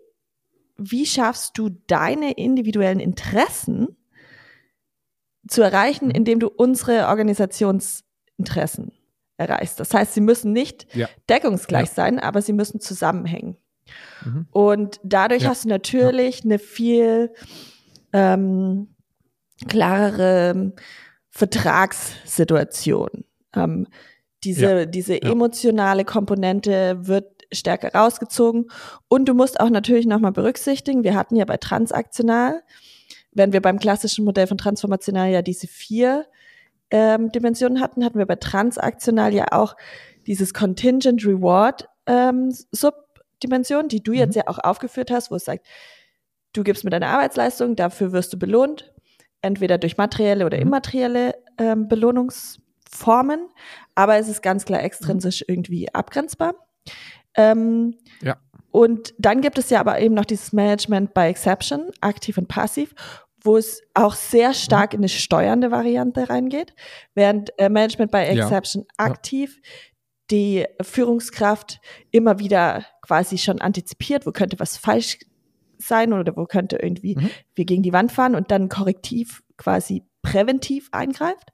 wie 0.77 1.05
schaffst 1.05 1.57
du 1.57 1.69
deine 1.87 2.33
individuellen 2.33 2.99
Interessen 2.99 3.97
zu 5.47 5.61
erreichen, 5.61 6.07
mhm. 6.07 6.11
indem 6.11 6.39
du 6.39 6.47
unsere 6.47 7.07
Organisations 7.07 8.03
Interessen 8.39 8.91
erreichst. 9.37 9.79
Das 9.79 9.93
heißt, 9.93 10.13
sie 10.13 10.21
müssen 10.21 10.51
nicht 10.51 10.87
ja. 10.95 11.07
deckungsgleich 11.29 11.89
ja. 11.89 11.93
sein, 11.93 12.19
aber 12.19 12.41
sie 12.41 12.53
müssen 12.53 12.79
zusammenhängen. 12.79 13.57
Mhm. 14.25 14.47
Und 14.51 14.99
dadurch 15.03 15.43
ja. 15.43 15.49
hast 15.49 15.65
du 15.65 15.69
natürlich 15.69 16.43
eine 16.43 16.59
viel 16.59 17.31
ähm, 18.11 18.87
klarere 19.67 20.73
Vertragssituation. 21.29 23.23
Ähm, 23.55 23.87
diese, 24.43 24.87
diese 24.87 25.21
emotionale 25.21 26.05
Komponente 26.05 27.07
wird 27.07 27.39
stärker 27.51 27.93
rausgezogen. 27.93 28.69
Und 29.07 29.27
du 29.27 29.33
musst 29.33 29.59
auch 29.59 29.69
natürlich 29.69 30.05
nochmal 30.05 30.31
berücksichtigen, 30.31 31.03
wir 31.03 31.15
hatten 31.15 31.35
ja 31.35 31.45
bei 31.45 31.57
transaktional, 31.57 32.61
wenn 33.31 33.53
wir 33.53 33.61
beim 33.61 33.79
klassischen 33.79 34.25
Modell 34.25 34.47
von 34.47 34.57
transformational 34.57 35.29
ja 35.29 35.41
diese 35.41 35.67
vier 35.67 36.25
ähm, 36.91 37.31
Dimensionen 37.31 37.81
hatten, 37.81 38.03
hatten 38.03 38.17
wir 38.17 38.25
bei 38.25 38.35
transaktional 38.35 39.33
ja 39.33 39.47
auch 39.51 39.75
dieses 40.27 40.53
Contingent 40.53 41.25
Reward 41.25 41.87
ähm, 42.05 42.51
Subdimension, 42.71 43.87
die 43.87 44.03
du 44.03 44.13
jetzt 44.13 44.35
mhm. 44.35 44.41
ja 44.41 44.47
auch 44.47 44.59
aufgeführt 44.59 45.11
hast, 45.11 45.31
wo 45.31 45.35
es 45.35 45.45
sagt, 45.45 45.65
du 46.53 46.63
gibst 46.63 46.83
mir 46.83 46.89
deine 46.89 47.07
Arbeitsleistung, 47.07 47.75
dafür 47.75 48.11
wirst 48.11 48.33
du 48.33 48.39
belohnt, 48.39 48.93
entweder 49.41 49.77
durch 49.77 49.97
materielle 49.97 50.45
oder 50.45 50.57
mhm. 50.57 50.63
immaterielle 50.63 51.35
ähm, 51.57 51.87
Belohnungsformen, 51.87 53.47
aber 53.95 54.17
es 54.17 54.27
ist 54.27 54.41
ganz 54.41 54.65
klar 54.65 54.83
extrinsisch 54.83 55.41
mhm. 55.41 55.45
irgendwie 55.53 55.93
abgrenzbar. 55.93 56.55
Ähm, 57.35 57.95
ja. 58.21 58.37
Und 58.71 59.13
dann 59.17 59.41
gibt 59.41 59.57
es 59.57 59.69
ja 59.69 59.79
aber 59.79 59.99
eben 59.99 60.13
noch 60.13 60.25
dieses 60.25 60.53
Management 60.53 61.13
by 61.13 61.21
Exception, 61.21 61.89
aktiv 62.01 62.37
und 62.37 62.47
passiv, 62.47 62.93
wo 63.43 63.57
es 63.57 63.81
auch 63.93 64.15
sehr 64.15 64.53
stark 64.53 64.93
in 64.93 64.99
eine 64.99 65.09
steuernde 65.09 65.71
Variante 65.71 66.29
reingeht, 66.29 66.73
während 67.13 67.57
äh, 67.57 67.69
Management 67.69 68.11
by 68.11 68.19
Exception 68.19 68.83
ja. 68.83 69.05
aktiv 69.05 69.59
die 70.31 70.65
Führungskraft 70.81 71.79
immer 72.11 72.39
wieder 72.39 72.85
quasi 73.01 73.37
schon 73.37 73.61
antizipiert, 73.61 74.25
wo 74.25 74.31
könnte 74.31 74.59
was 74.59 74.77
falsch 74.77 75.17
sein 75.77 76.13
oder 76.13 76.35
wo 76.35 76.45
könnte 76.45 76.77
irgendwie 76.77 77.15
mhm. 77.15 77.29
wir 77.55 77.65
gegen 77.65 77.83
die 77.83 77.93
Wand 77.93 78.11
fahren 78.11 78.35
und 78.35 78.51
dann 78.51 78.69
korrektiv 78.69 79.43
quasi 79.57 80.03
präventiv 80.21 80.89
eingreift. 80.91 81.51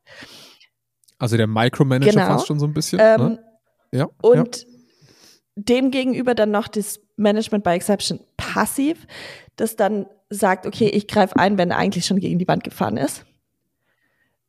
Also 1.20 1.38
der 1.38 1.48
Micromanager 1.48 2.12
genau. 2.12 2.28
fast 2.28 2.48
schon 2.48 2.60
so 2.60 2.66
ein 2.66 2.74
bisschen. 2.74 3.00
Ähm, 3.02 3.22
ne? 3.22 3.44
Ja. 3.92 4.10
Und 4.22 4.64
ja. 4.64 4.68
dem 5.56 5.92
gegenüber 5.92 6.36
dann 6.36 6.52
noch 6.52 6.68
das 6.68 7.00
Management 7.16 7.64
by 7.64 7.72
Exception 7.72 8.20
passiv, 8.36 9.08
das 9.56 9.76
dann 9.76 10.08
sagt, 10.36 10.66
okay, 10.66 10.88
ich 10.88 11.08
greife 11.08 11.38
ein, 11.38 11.58
wenn 11.58 11.72
er 11.72 11.78
eigentlich 11.78 12.06
schon 12.06 12.20
gegen 12.20 12.40
die 12.40 12.48
Wand 12.48 12.64
gefahren 12.64 12.98
ist. 12.98 13.26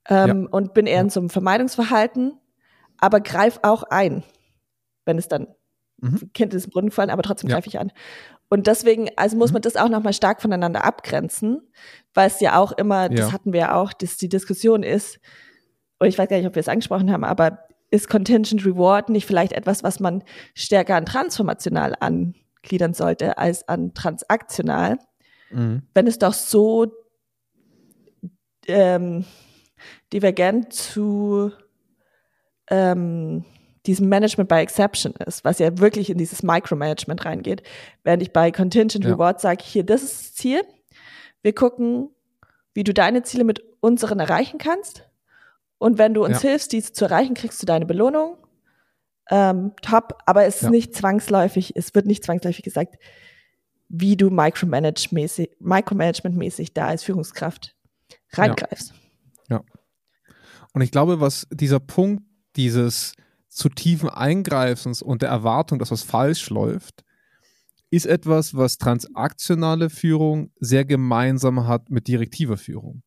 Ähm, 0.09 0.43
ja. 0.43 0.49
Und 0.51 0.75
bin 0.75 0.87
eher 0.87 1.01
in 1.01 1.11
so 1.11 1.21
einem 1.21 1.31
Vermeidungsverhalten, 1.31 2.39
aber 2.99 3.21
greif 3.21 3.59
auch 3.63 3.83
ein, 3.85 4.23
wenn 5.05 5.19
es 5.19 5.29
dann 5.29 5.49
mhm. 5.99 6.33
Kind 6.33 6.55
ist 6.55 6.67
im 6.67 6.71
Brunnen 6.71 6.91
fallen, 6.91 7.11
aber 7.11 7.23
trotzdem 7.23 7.51
ja. 7.51 7.57
greife 7.57 7.69
ich 7.69 7.79
an. 7.79 7.93
Und 8.49 8.69
deswegen, 8.69 9.09
also 9.17 9.37
muss 9.37 9.51
mhm. 9.51 9.55
man 9.55 9.63
das 9.63 9.77
auch 9.77 9.89
nochmal 9.89 10.13
stark 10.13 10.41
voneinander 10.41 10.85
abgrenzen, 10.85 11.61
weil 12.15 12.29
es 12.29 12.41
ja 12.41 12.59
auch 12.59 12.73
immer, 12.73 13.03
ja. 13.03 13.09
das 13.09 13.33
hatten 13.33 13.53
wir 13.53 13.61
ja 13.61 13.75
auch, 13.75 13.93
dass 13.93 14.17
die 14.17 14.29
Diskussion 14.29 14.83
ist, 14.83 15.19
und 15.99 16.09
ich 16.09 16.19
weiß 16.19 16.29
gar 16.29 16.37
nicht, 16.37 16.47
ob 16.47 16.55
wir 16.55 16.61
es 16.61 16.69
angesprochen 16.69 17.11
haben, 17.11 17.25
aber 17.25 17.67
ist 17.91 18.09
Contingent 18.09 18.67
Reward 18.67 19.09
nicht 19.09 19.27
vielleicht 19.27 19.53
etwas, 19.53 19.83
was 19.83 20.01
man 20.01 20.23
stärker 20.55 20.97
an 20.97 21.07
transformational 21.07 21.95
angliedern 22.01 22.95
sollte 22.95 23.39
als 23.39 23.67
an 23.69 23.95
transaktional? 23.95 24.99
Mhm. 25.51 25.83
Wenn 25.95 26.07
es 26.07 26.19
doch 26.19 26.33
so 26.33 26.93
ähm, 28.67 29.25
divergent 30.13 30.73
zu 30.73 31.53
ähm, 32.69 33.45
diesem 33.87 34.09
Management 34.09 34.49
by 34.49 34.57
Exception 34.57 35.15
ist, 35.25 35.45
was 35.45 35.59
ja 35.59 35.79
wirklich 35.79 36.11
in 36.11 36.19
dieses 36.19 36.43
Micromanagement 36.43 37.25
reingeht, 37.25 37.63
während 38.03 38.23
ich 38.23 38.33
bei 38.33 38.51
Contingent 38.51 39.05
ja. 39.05 39.13
Reward 39.13 39.41
sage, 39.41 39.63
hier, 39.65 39.85
das 39.85 40.03
ist 40.03 40.21
das 40.21 40.35
Ziel. 40.35 40.63
Wir 41.43 41.55
gucken, 41.55 42.11
wie 42.75 42.85
du 42.85 42.93
deine 42.93 43.23
Ziele 43.23 43.45
mit 43.45 43.63
unseren 43.81 44.19
erreichen 44.19 44.59
kannst. 44.59 45.09
Und 45.79 45.99
wenn 45.99 46.15
du 46.15 46.25
uns 46.25 46.43
ja. 46.43 46.51
hilfst, 46.51 46.73
diese 46.73 46.93
zu 46.93 47.05
erreichen, 47.05 47.35
kriegst 47.35 47.63
du 47.63 47.67
deine 47.67 47.87
Belohnung. 47.87 48.37
Ähm, 49.31 49.73
top, 49.83 50.19
aber 50.27 50.45
es 50.45 50.57
ist 50.57 50.63
ja. 50.63 50.71
nicht 50.71 50.95
zwangsläufig, 50.95 51.75
es 51.77 51.95
wird 51.95 52.07
nicht 52.07 52.25
zwangsläufig 52.25 52.63
gesagt, 52.63 52.97
wie 53.89 54.17
du 54.17 54.29
micromanagement-mäßig 54.29 55.51
micromanagement 55.61 56.77
da 56.77 56.87
als 56.87 57.03
Führungskraft 57.05 57.75
reingreifst. 58.33 58.95
Ja. 59.49 59.57
ja. 59.57 59.65
Und 60.73 60.83
ich 60.83 60.91
glaube, 60.91 61.21
was 61.21 61.47
dieser 61.51 61.81
Punkt 61.81 62.23
dieses 62.57 63.15
zu 63.49 63.69
tiefen 63.69 64.11
Eingreifens 64.11 65.03
und 65.03 65.23
der 65.23 65.31
Erwartung, 65.31 65.79
dass 65.79 65.91
was 65.91 66.03
falsch 66.03 66.51
läuft, 66.51 67.05
ist 67.91 68.07
etwas, 68.07 68.55
was 68.55 68.79
transaktionale 68.79 69.89
Führung 69.91 70.51
sehr 70.61 70.85
gemeinsam 70.85 71.67
hat 71.67 71.91
mit 71.91 72.09
direktiver 72.09 72.57
Führung. 72.57 73.03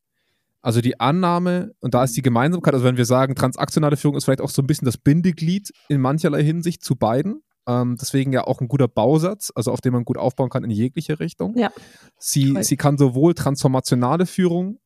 Also 0.62 0.80
die 0.80 1.00
Annahme, 1.00 1.72
und 1.80 1.94
da 1.94 2.04
ist 2.04 2.16
die 2.16 2.22
Gemeinsamkeit, 2.22 2.74
also 2.74 2.84
wenn 2.84 2.96
wir 2.96 3.04
sagen, 3.04 3.34
transaktionale 3.34 3.96
Führung 3.96 4.16
ist 4.16 4.24
vielleicht 4.24 4.40
auch 4.40 4.50
so 4.50 4.62
ein 4.62 4.66
bisschen 4.66 4.86
das 4.86 4.98
Bindeglied 4.98 5.72
in 5.88 6.00
mancherlei 6.00 6.42
Hinsicht 6.42 6.84
zu 6.84 6.96
beiden. 6.96 7.42
Ähm, 7.70 7.96
deswegen 8.00 8.32
ja 8.32 8.46
auch 8.46 8.60
ein 8.60 8.68
guter 8.68 8.88
Bausatz, 8.88 9.52
also 9.54 9.70
auf 9.72 9.80
dem 9.80 9.92
man 9.92 10.04
gut 10.04 10.18
aufbauen 10.18 10.50
kann 10.50 10.64
in 10.64 10.70
jegliche 10.70 11.20
Richtung. 11.20 11.56
Ja. 11.56 11.70
Sie, 12.18 12.56
sie 12.62 12.76
kann 12.76 12.98
sowohl 12.98 13.34
transformationale 13.34 14.26
Führung 14.26 14.80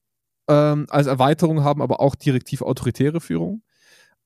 ähm, 0.49 0.87
als 0.91 1.07
Erweiterung 1.07 1.65
haben, 1.65 1.81
aber 1.81 2.01
auch 2.01 2.15
direktiv-autoritäre 2.15 3.21
Führung. 3.21 3.63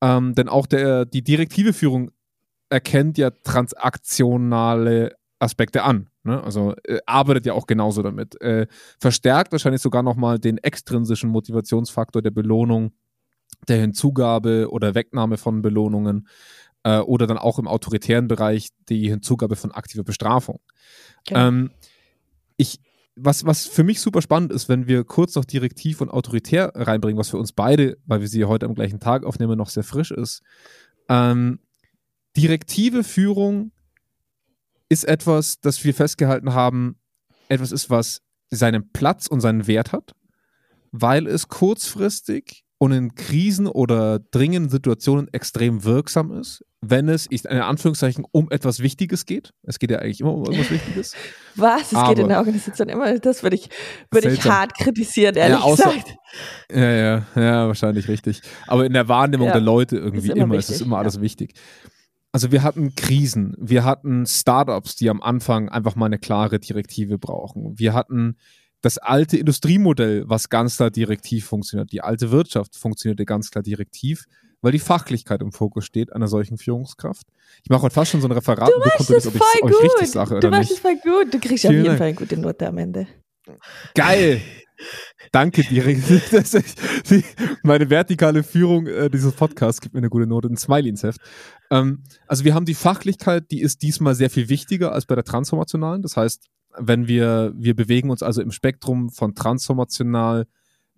Ähm, 0.01 0.35
denn 0.35 0.49
auch 0.49 0.67
der, 0.67 1.05
die 1.05 1.23
direktive 1.23 1.73
Führung 1.73 2.11
erkennt 2.71 3.19
ja 3.19 3.31
transaktionale 3.31 5.17
Aspekte 5.39 5.85
an. 5.85 6.11
Ne? 6.25 6.43
Also 6.43 6.75
äh, 6.85 6.99
arbeitet 7.07 7.47
ja 7.47 7.53
auch 7.53 7.67
genauso 7.67 8.03
damit. 8.03 8.41
Äh, 8.41 8.67
verstärkt 8.99 9.53
wahrscheinlich 9.53 9.83
sogar 9.83 10.03
nochmal 10.03 10.39
den 10.39 10.59
extrinsischen 10.59 11.31
Motivationsfaktor 11.31 12.23
der 12.23 12.33
Belohnung, 12.33 12.93
der 13.69 13.79
Hinzugabe 13.79 14.69
oder 14.71 14.95
Wegnahme 14.95 15.37
von 15.37 15.63
Belohnungen 15.63 16.29
äh, 16.85 16.99
oder 16.99 17.27
dann 17.27 17.39
auch 17.39 17.59
im 17.59 17.69
autoritären 17.69 18.29
Bereich 18.29 18.69
die 18.89 19.09
Hinzugabe 19.09 19.57
von 19.57 19.73
aktiver 19.73 20.05
Bestrafung. 20.05 20.61
Okay. 21.21 21.35
Ähm, 21.49 21.71
ich, 22.57 22.81
was, 23.17 23.45
was 23.45 23.67
für 23.67 23.85
mich 23.85 24.01
super 24.01 24.23
spannend 24.23 24.53
ist, 24.53 24.69
wenn 24.69 24.87
wir 24.87 25.05
kurz 25.05 25.35
noch 25.35 25.45
direktiv 25.45 26.01
und 26.01 26.11
autoritär 26.11 26.73
reinbringen, 26.75 27.19
was 27.19 27.31
für 27.31 27.39
uns 27.39 27.53
beide, 27.53 27.99
weil 28.07 28.21
wir 28.21 28.29
sie 28.29 28.45
heute 28.45 28.67
am 28.67 28.75
gleichen 28.75 29.01
Tag 29.01 29.25
aufnehmen, 29.25 29.59
noch 29.59 29.71
sehr 29.71 29.85
frisch 29.85 30.11
ist. 30.11 30.43
Ähm, 31.09 31.61
direktive 32.37 33.05
Führung 33.05 33.73
ist 34.89 35.05
etwas, 35.05 35.61
das 35.61 35.83
wir 35.85 35.95
festgehalten 35.95 36.55
haben, 36.55 36.97
etwas 37.49 37.73
ist, 37.73 37.91
was 37.91 38.23
seinen 38.51 38.91
Platz 38.93 39.27
und 39.27 39.41
seinen 39.41 39.67
Wert 39.67 39.93
hat, 39.93 40.15
weil 40.93 41.27
es 41.27 41.49
kurzfristig 41.49 42.65
und 42.79 42.93
in 42.93 43.15
Krisen 43.15 43.67
oder 43.67 44.21
dringenden 44.21 44.71
Situationen 44.71 45.29
extrem 45.33 45.85
wirksam 45.85 46.33
ist, 46.33 46.65
wenn 46.81 47.09
es 47.09 47.27
in 47.27 47.45
Anführungszeichen 47.47 48.25
um 48.31 48.51
etwas 48.51 48.81
Wichtiges 48.81 49.27
geht. 49.27 49.53
Es 49.65 49.81
geht 49.81 49.91
ja 49.91 49.99
eigentlich 49.99 50.21
immer 50.21 50.33
um 50.33 50.45
irgendwas 50.45 50.71
Wichtiges. 50.71 51.15
Was? 51.57 51.93
Es 51.93 51.95
Aber 51.95 52.11
geht 52.11 52.23
in 52.23 52.29
der 52.29 52.39
Organisation 52.39 52.89
immer, 52.89 53.19
das 53.19 53.43
würde 53.43 53.57
ich, 53.57 53.69
würde 54.13 54.31
ich 54.31 54.45
hart 54.45 54.75
kritisieren, 54.75 55.35
ehrlich 55.35 55.59
ja, 55.59 55.65
außer, 55.65 55.91
gesagt. 55.91 56.17
Ja, 56.71 56.91
ja, 56.91 57.27
ja, 57.35 57.67
wahrscheinlich 57.67 58.07
richtig. 58.07 58.43
Aber 58.69 58.87
in 58.87 58.93
der 58.93 59.09
Wahrnehmung 59.09 59.49
ja, 59.49 59.53
der 59.55 59.63
Leute 59.63 59.97
irgendwie 59.97 60.31
immer, 60.31 60.45
immer 60.45 60.55
wichtig, 60.55 60.77
es 60.77 60.81
ist 60.81 60.87
immer 60.87 60.99
alles 60.99 61.17
ja. 61.17 61.21
wichtig 61.21 61.55
also 62.33 62.53
wir 62.53 62.63
hatten 62.63 62.95
Krisen, 62.95 63.55
wir 63.59 63.85
hatten 63.85 64.27
Startups, 64.27 64.97
die 64.97 65.11
am 65.11 65.23
Anfang 65.23 65.69
einfach 65.69 65.97
mal 65.97 66.07
eine 66.07 66.19
klare 66.19 66.59
Direktive 66.59 67.19
brauchen. 67.19 67.79
Wir 67.79 67.95
hatten 67.95 68.37
das 68.81 68.99
alte 68.99 69.37
Industriemodell, 69.37 70.25
was 70.29 70.49
ganz 70.49 70.77
klar 70.77 70.91
direktiv 70.91 71.47
funktioniert. 71.47 71.93
Die 71.93 72.01
alte 72.01 72.31
Wirtschaft 72.31 72.77
funktionierte 72.77 73.25
ganz 73.25 73.51
klar 73.51 73.63
direktiv, 73.63 74.25
weil 74.61 74.73
die 74.73 74.79
Fachlichkeit 74.79 75.41
im 75.41 75.53
Fokus 75.53 75.85
steht 75.85 76.13
einer 76.13 76.29
solchen 76.29 76.59
Führungskraft. 76.59 77.27
Ich 77.63 77.71
mache 77.71 77.83
heute 77.83 77.95
fast 77.95 78.11
schon 78.13 78.21
so 78.21 78.29
ein 78.29 78.33
Referat 78.33 78.69
du 78.69 78.73
du 78.75 78.91
kontrollierst, 78.91 79.27
ob 79.27 79.35
ich 79.35 79.77
es 79.77 79.83
richtig 79.83 80.11
sage. 80.11 80.41
Du 80.41 80.51
machst 80.51 80.71
es 80.71 80.79
voll 80.79 80.97
gut. 80.97 81.33
Du 81.33 81.39
kriegst 81.39 81.63
Vielen 81.63 81.73
auf 81.73 81.73
jeden 81.73 81.85
Dank. 81.87 81.99
Fall 81.99 82.07
eine 82.09 82.17
gute 82.17 82.37
Note 82.37 82.67
am 82.67 82.79
Ende. 82.79 83.07
Geil. 83.95 84.41
Danke 85.33 85.63
dir. 85.65 85.85
meine 87.63 87.91
vertikale 87.91 88.45
Führung 88.45 88.87
äh, 88.87 89.11
dieses 89.11 89.33
Podcasts 89.33 89.81
gibt 89.81 89.95
mir 89.95 89.99
eine 89.99 90.09
gute 90.09 90.27
Note, 90.27 90.49
ein 90.49 90.57
Smiley 90.57 90.91
ins 90.91 91.03
Heft. 91.03 91.21
Ähm, 91.71 92.05
also 92.27 92.45
wir 92.45 92.55
haben 92.55 92.65
die 92.65 92.75
Fachlichkeit, 92.75 93.51
die 93.51 93.61
ist 93.61 93.83
diesmal 93.83 94.15
sehr 94.15 94.31
viel 94.31 94.49
wichtiger 94.49 94.93
als 94.93 95.07
bei 95.07 95.17
der 95.17 95.25
transformationalen. 95.25 96.03
Das 96.03 96.17
heißt, 96.17 96.47
wenn 96.77 97.09
wir, 97.09 97.53
wir 97.57 97.75
bewegen 97.75 98.11
uns 98.11 98.23
also 98.23 98.43
im 98.43 98.53
Spektrum 98.53 99.11
von 99.11 99.35
transformational 99.35 100.47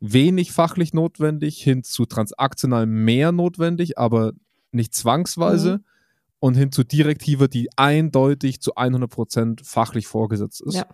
wenig 0.00 0.52
fachlich 0.52 0.94
notwendig 0.94 1.62
hin 1.62 1.82
zu 1.84 2.06
transaktional 2.06 2.86
mehr 2.86 3.32
notwendig, 3.32 3.98
aber 3.98 4.32
nicht 4.72 4.94
zwangsweise 4.94 5.78
mhm. 5.78 5.84
und 6.40 6.54
hin 6.54 6.72
zu 6.72 6.84
direktiver, 6.84 7.48
die 7.48 7.68
eindeutig 7.76 8.60
zu 8.60 8.76
100% 8.76 9.64
fachlich 9.64 10.06
vorgesetzt 10.06 10.62
ist. 10.62 10.76
Ja. 10.76 10.86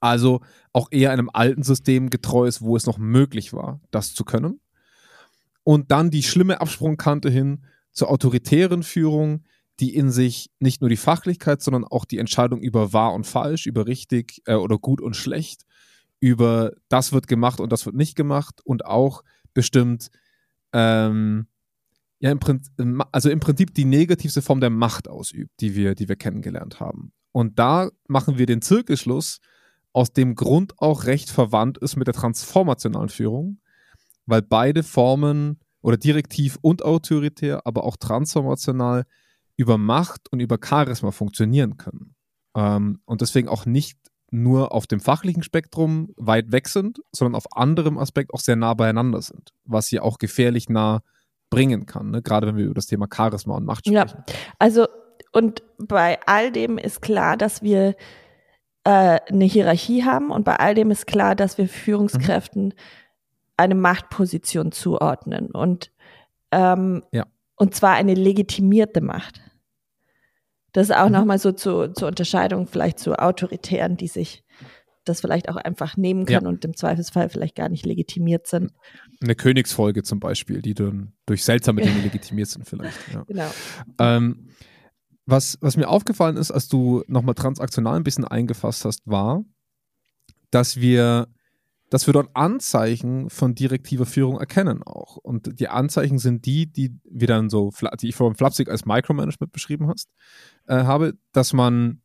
Also 0.00 0.40
auch 0.72 0.88
eher 0.90 1.12
einem 1.12 1.30
alten 1.32 1.62
System 1.62 2.10
getreu 2.10 2.46
ist, 2.46 2.62
wo 2.62 2.76
es 2.76 2.86
noch 2.86 2.98
möglich 2.98 3.52
war, 3.52 3.80
das 3.90 4.14
zu 4.14 4.24
können. 4.24 4.60
Und 5.64 5.92
dann 5.92 6.10
die 6.10 6.24
schlimme 6.24 6.60
Absprungkante 6.60 7.30
hin 7.30 7.64
zur 7.92 8.10
autoritären 8.10 8.82
Führung, 8.82 9.44
die 9.80 9.94
in 9.94 10.10
sich 10.10 10.50
nicht 10.60 10.80
nur 10.80 10.90
die 10.90 10.96
Fachlichkeit, 10.96 11.62
sondern 11.62 11.84
auch 11.84 12.04
die 12.04 12.18
Entscheidung 12.18 12.60
über 12.60 12.92
wahr 12.92 13.14
und 13.14 13.26
falsch, 13.26 13.66
über 13.66 13.86
richtig 13.86 14.42
äh, 14.46 14.54
oder 14.54 14.78
gut 14.78 15.00
und 15.00 15.16
schlecht, 15.16 15.62
über 16.20 16.72
das 16.88 17.12
wird 17.12 17.26
gemacht 17.26 17.60
und 17.60 17.72
das 17.72 17.86
wird 17.86 17.96
nicht 17.96 18.14
gemacht 18.14 18.60
und 18.64 18.84
auch 18.84 19.22
bestimmt, 19.54 20.10
ähm, 20.72 21.46
ja, 22.20 22.30
im 22.30 22.38
Prinzip, 22.38 22.72
also 23.10 23.30
im 23.30 23.40
Prinzip 23.40 23.74
die 23.74 23.84
negativste 23.84 24.42
Form 24.42 24.60
der 24.60 24.70
Macht 24.70 25.08
ausübt, 25.08 25.50
die 25.60 25.74
wir, 25.74 25.94
die 25.94 26.08
wir 26.08 26.16
kennengelernt 26.16 26.78
haben. 26.78 27.12
Und 27.32 27.58
da 27.58 27.90
machen 28.06 28.38
wir 28.38 28.46
den 28.46 28.62
Zirkelschluss, 28.62 29.40
aus 29.92 30.12
dem 30.12 30.34
Grund 30.34 30.78
auch 30.78 31.04
recht 31.04 31.30
verwandt 31.30 31.78
ist 31.78 31.96
mit 31.96 32.06
der 32.06 32.14
transformationalen 32.14 33.08
Führung, 33.08 33.60
weil 34.26 34.42
beide 34.42 34.82
Formen 34.82 35.58
oder 35.82 35.96
direktiv 35.96 36.58
und 36.62 36.84
autoritär, 36.84 37.66
aber 37.66 37.84
auch 37.84 37.96
transformational 37.96 39.04
über 39.56 39.78
Macht 39.78 40.32
und 40.32 40.40
über 40.40 40.58
Charisma 40.62 41.10
funktionieren 41.10 41.76
können. 41.76 42.14
Ähm, 42.56 43.00
und 43.04 43.20
deswegen 43.20 43.48
auch 43.48 43.66
nicht 43.66 43.98
nur 44.30 44.72
auf 44.72 44.86
dem 44.86 45.00
fachlichen 45.00 45.42
Spektrum 45.42 46.14
weit 46.16 46.52
weg 46.52 46.68
sind, 46.68 47.00
sondern 47.12 47.34
auf 47.34 47.54
anderem 47.54 47.98
Aspekt 47.98 48.32
auch 48.32 48.40
sehr 48.40 48.56
nah 48.56 48.72
beieinander 48.74 49.20
sind, 49.20 49.50
was 49.64 49.86
sie 49.86 50.00
auch 50.00 50.18
gefährlich 50.18 50.68
nah 50.70 51.02
bringen 51.50 51.84
kann, 51.84 52.10
ne? 52.10 52.22
gerade 52.22 52.46
wenn 52.46 52.56
wir 52.56 52.64
über 52.64 52.74
das 52.74 52.86
Thema 52.86 53.06
Charisma 53.14 53.54
und 53.56 53.66
Macht 53.66 53.86
sprechen. 53.86 54.24
Ja, 54.26 54.34
also 54.58 54.86
und 55.32 55.62
bei 55.78 56.18
all 56.26 56.50
dem 56.50 56.78
ist 56.78 57.02
klar, 57.02 57.36
dass 57.36 57.62
wir 57.62 57.94
äh, 58.84 59.20
eine 59.28 59.44
Hierarchie 59.44 60.04
haben 60.04 60.30
und 60.30 60.44
bei 60.44 60.56
all 60.56 60.74
dem 60.74 60.90
ist 60.90 61.06
klar, 61.06 61.34
dass 61.34 61.58
wir 61.58 61.68
Führungskräften 61.68 62.64
mhm. 62.64 62.72
eine 63.58 63.74
Machtposition 63.74 64.72
zuordnen 64.72 65.50
und 65.50 65.92
ähm, 66.52 67.02
ja. 67.12 67.26
Und 67.62 67.76
zwar 67.76 67.92
eine 67.92 68.14
legitimierte 68.14 69.00
Macht. 69.00 69.40
Das 70.72 70.88
ist 70.88 70.96
auch 70.96 71.06
mhm. 71.06 71.12
nochmal 71.12 71.38
so 71.38 71.52
zu, 71.52 71.92
zur 71.92 72.08
Unterscheidung 72.08 72.66
vielleicht 72.66 72.98
zu 72.98 73.16
Autoritären, 73.16 73.96
die 73.96 74.08
sich 74.08 74.42
das 75.04 75.20
vielleicht 75.20 75.48
auch 75.48 75.54
einfach 75.54 75.96
nehmen 75.96 76.26
können 76.26 76.42
ja. 76.42 76.48
und 76.48 76.64
im 76.64 76.76
Zweifelsfall 76.76 77.28
vielleicht 77.28 77.54
gar 77.54 77.68
nicht 77.68 77.86
legitimiert 77.86 78.48
sind. 78.48 78.72
Eine 79.22 79.36
Königsfolge 79.36 80.02
zum 80.02 80.18
Beispiel, 80.18 80.60
die 80.60 80.74
dann 80.74 81.12
durch 81.24 81.44
seltsame 81.44 81.82
Dinge 81.82 82.00
legitimiert 82.02 82.48
sind 82.48 82.68
vielleicht. 82.68 82.98
Ja. 83.12 83.22
Genau. 83.28 83.50
Ähm, 84.00 84.48
was, 85.24 85.56
was 85.60 85.76
mir 85.76 85.88
aufgefallen 85.88 86.36
ist, 86.36 86.50
als 86.50 86.66
du 86.66 87.04
nochmal 87.06 87.36
transaktional 87.36 87.94
ein 87.94 88.02
bisschen 88.02 88.24
eingefasst 88.24 88.84
hast, 88.84 89.06
war, 89.06 89.44
dass 90.50 90.80
wir, 90.80 91.28
dass 91.92 92.06
wir 92.06 92.14
dort 92.14 92.30
Anzeichen 92.32 93.28
von 93.28 93.54
direktiver 93.54 94.06
Führung 94.06 94.40
erkennen 94.40 94.82
auch. 94.82 95.18
Und 95.18 95.60
die 95.60 95.68
Anzeichen 95.68 96.18
sind 96.18 96.46
die, 96.46 96.72
die 96.72 96.98
wir 97.04 97.26
dann 97.26 97.50
so, 97.50 97.70
die 98.00 98.08
ich 98.08 98.14
vorhin 98.14 98.34
flapsig 98.34 98.70
als 98.70 98.86
Micromanagement 98.86 99.52
beschrieben 99.52 99.88
hast, 99.88 100.08
äh, 100.66 100.84
habe, 100.84 101.18
dass 101.32 101.52
man, 101.52 102.00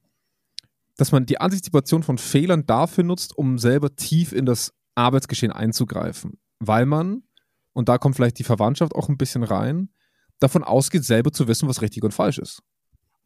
dass 0.98 1.13
man 1.13 1.25
die 1.25 1.39
Antizipation 1.39 2.03
von 2.03 2.17
Fehlern 2.17 2.65
dafür 2.65 3.06
nutzt, 3.06 3.38
um 3.38 3.58
selber 3.58 3.96
tief 3.96 4.34
in 4.34 4.46
das 4.46 4.74
Arbeitsgeschehen 4.96 5.53
einzugreifen. 5.53 6.38
Weil 6.60 6.86
man, 6.86 7.24
und 7.72 7.88
da 7.88 7.98
kommt 7.98 8.17
vielleicht 8.17 8.39
die 8.39 8.44
Verwandtschaft 8.44 8.94
auch 8.94 9.08
ein 9.08 9.17
bisschen 9.17 9.44
rein, 9.44 9.88
davon 10.39 10.65
ausgeht, 10.65 11.06
selber 11.06 11.32
zu 11.32 11.48
wissen, 11.48 11.70
was 11.70 11.82
richtig 11.82 12.03
und 12.03 12.13
falsch 12.13 12.39
ist. 12.39 12.62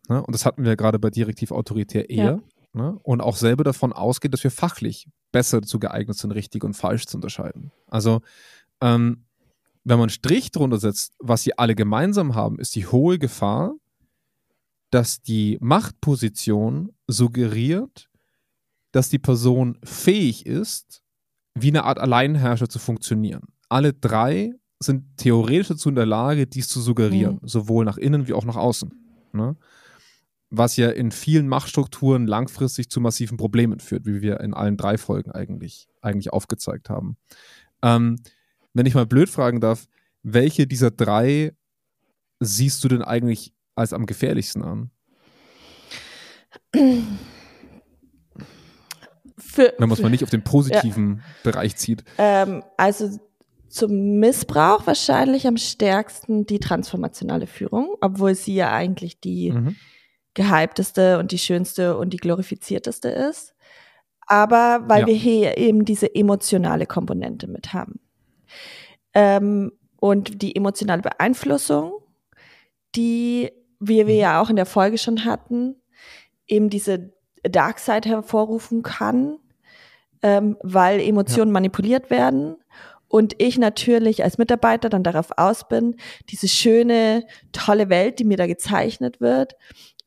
Ne? 0.09 0.23
Und 0.23 0.35
das 0.35 0.45
hatten 0.45 0.63
wir 0.63 0.75
gerade 0.75 0.99
bei 0.99 1.09
Direktiv 1.09 1.49
Autoritär 1.49 2.11
eher. 2.11 2.23
Ja. 2.23 2.39
Ne? 2.73 2.97
Und 3.03 3.21
auch 3.21 3.35
selber 3.35 3.63
davon 3.63 3.93
ausgeht, 3.93 4.33
dass 4.33 4.43
wir 4.43 4.51
fachlich 4.51 5.07
besser 5.31 5.61
dazu 5.61 5.79
geeignet 5.79 6.17
sind, 6.17 6.31
richtig 6.31 6.63
und 6.63 6.73
falsch 6.73 7.05
zu 7.05 7.17
unterscheiden. 7.17 7.71
Also, 7.87 8.21
ähm, 8.81 9.25
wenn 9.83 9.97
man 9.97 10.03
einen 10.03 10.09
Strich 10.09 10.51
drunter 10.51 10.77
setzt, 10.77 11.15
was 11.19 11.43
sie 11.43 11.57
alle 11.57 11.75
gemeinsam 11.75 12.35
haben, 12.35 12.59
ist 12.59 12.75
die 12.75 12.85
hohe 12.85 13.17
Gefahr, 13.17 13.73
dass 14.91 15.21
die 15.21 15.57
Machtposition 15.59 16.93
suggeriert, 17.07 18.09
dass 18.91 19.09
die 19.09 19.19
Person 19.19 19.77
fähig 19.83 20.45
ist, 20.45 21.01
wie 21.55 21.69
eine 21.69 21.85
Art 21.85 21.99
Alleinherrscher 21.99 22.69
zu 22.69 22.77
funktionieren. 22.77 23.43
Alle 23.69 23.93
drei 23.93 24.53
sind 24.79 25.17
theoretisch 25.17 25.69
dazu 25.69 25.89
in 25.89 25.95
der 25.95 26.05
Lage, 26.05 26.47
dies 26.47 26.67
zu 26.67 26.81
suggerieren, 26.81 27.39
mhm. 27.41 27.47
sowohl 27.47 27.85
nach 27.85 27.97
innen 27.97 28.27
wie 28.27 28.33
auch 28.33 28.45
nach 28.45 28.55
außen. 28.55 28.93
Ne? 29.33 29.55
Was 30.51 30.75
ja 30.75 30.89
in 30.89 31.11
vielen 31.11 31.47
Machtstrukturen 31.47 32.27
langfristig 32.27 32.89
zu 32.89 32.99
massiven 32.99 33.37
Problemen 33.37 33.79
führt, 33.79 34.05
wie 34.05 34.21
wir 34.21 34.41
in 34.41 34.53
allen 34.53 34.75
drei 34.75 34.97
Folgen 34.97 35.31
eigentlich, 35.31 35.87
eigentlich 36.01 36.33
aufgezeigt 36.33 36.89
haben. 36.89 37.15
Ähm, 37.81 38.17
wenn 38.73 38.85
ich 38.85 38.93
mal 38.93 39.05
blöd 39.05 39.29
fragen 39.29 39.61
darf, 39.61 39.87
welche 40.23 40.67
dieser 40.67 40.91
drei 40.91 41.53
siehst 42.41 42.83
du 42.83 42.89
denn 42.89 43.01
eigentlich 43.01 43.53
als 43.75 43.93
am 43.93 44.05
gefährlichsten 44.05 44.61
an? 44.61 44.91
Für, 49.37 49.73
wenn 49.77 49.87
man 49.89 49.91
es 49.91 50.01
mal 50.01 50.09
nicht 50.09 50.23
auf 50.23 50.29
den 50.29 50.43
positiven 50.43 51.17
ja. 51.17 51.23
Bereich 51.43 51.77
zieht. 51.77 52.03
Ähm, 52.17 52.61
also 52.75 53.17
zum 53.69 54.19
Missbrauch 54.19 54.85
wahrscheinlich 54.85 55.47
am 55.47 55.55
stärksten 55.55 56.45
die 56.45 56.59
transformationale 56.59 57.47
Führung, 57.47 57.95
obwohl 58.01 58.35
sie 58.35 58.53
ja 58.53 58.73
eigentlich 58.73 59.21
die 59.21 59.53
mhm 59.53 59.77
gehypteste 60.33 61.19
und 61.19 61.31
die 61.31 61.37
schönste 61.37 61.97
und 61.97 62.11
die 62.11 62.17
glorifizierteste 62.17 63.09
ist. 63.09 63.53
Aber 64.27 64.83
weil 64.87 65.01
ja. 65.01 65.07
wir 65.07 65.15
hier 65.15 65.57
eben 65.57 65.83
diese 65.83 66.13
emotionale 66.13 66.85
Komponente 66.85 67.47
mit 67.47 67.73
haben. 67.73 67.99
Ähm, 69.13 69.73
und 69.99 70.41
die 70.41 70.55
emotionale 70.55 71.01
Beeinflussung, 71.01 71.93
die, 72.95 73.51
wie 73.79 74.07
wir 74.07 74.15
ja 74.15 74.41
auch 74.41 74.49
in 74.49 74.55
der 74.55 74.65
Folge 74.65 74.97
schon 74.97 75.25
hatten, 75.25 75.75
eben 76.47 76.69
diese 76.69 77.13
Dark 77.43 77.79
Side 77.79 78.07
hervorrufen 78.07 78.83
kann, 78.83 79.37
ähm, 80.21 80.57
weil 80.61 80.99
Emotionen 80.99 81.49
ja. 81.49 81.53
manipuliert 81.53 82.09
werden 82.09 82.57
und 83.07 83.35
ich 83.39 83.57
natürlich 83.57 84.23
als 84.23 84.37
Mitarbeiter 84.37 84.89
dann 84.89 85.03
darauf 85.03 85.31
aus 85.37 85.67
bin, 85.67 85.97
diese 86.29 86.47
schöne, 86.47 87.25
tolle 87.51 87.89
Welt, 87.89 88.19
die 88.19 88.23
mir 88.23 88.37
da 88.37 88.47
gezeichnet 88.47 89.19
wird, 89.19 89.55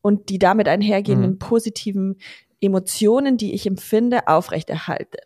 und 0.05 0.29
die 0.29 0.37
damit 0.37 0.67
einhergehenden 0.67 1.31
mhm. 1.31 1.39
positiven 1.39 2.19
Emotionen, 2.61 3.37
die 3.37 3.55
ich 3.55 3.65
empfinde, 3.65 4.27
aufrechterhalte. 4.27 5.17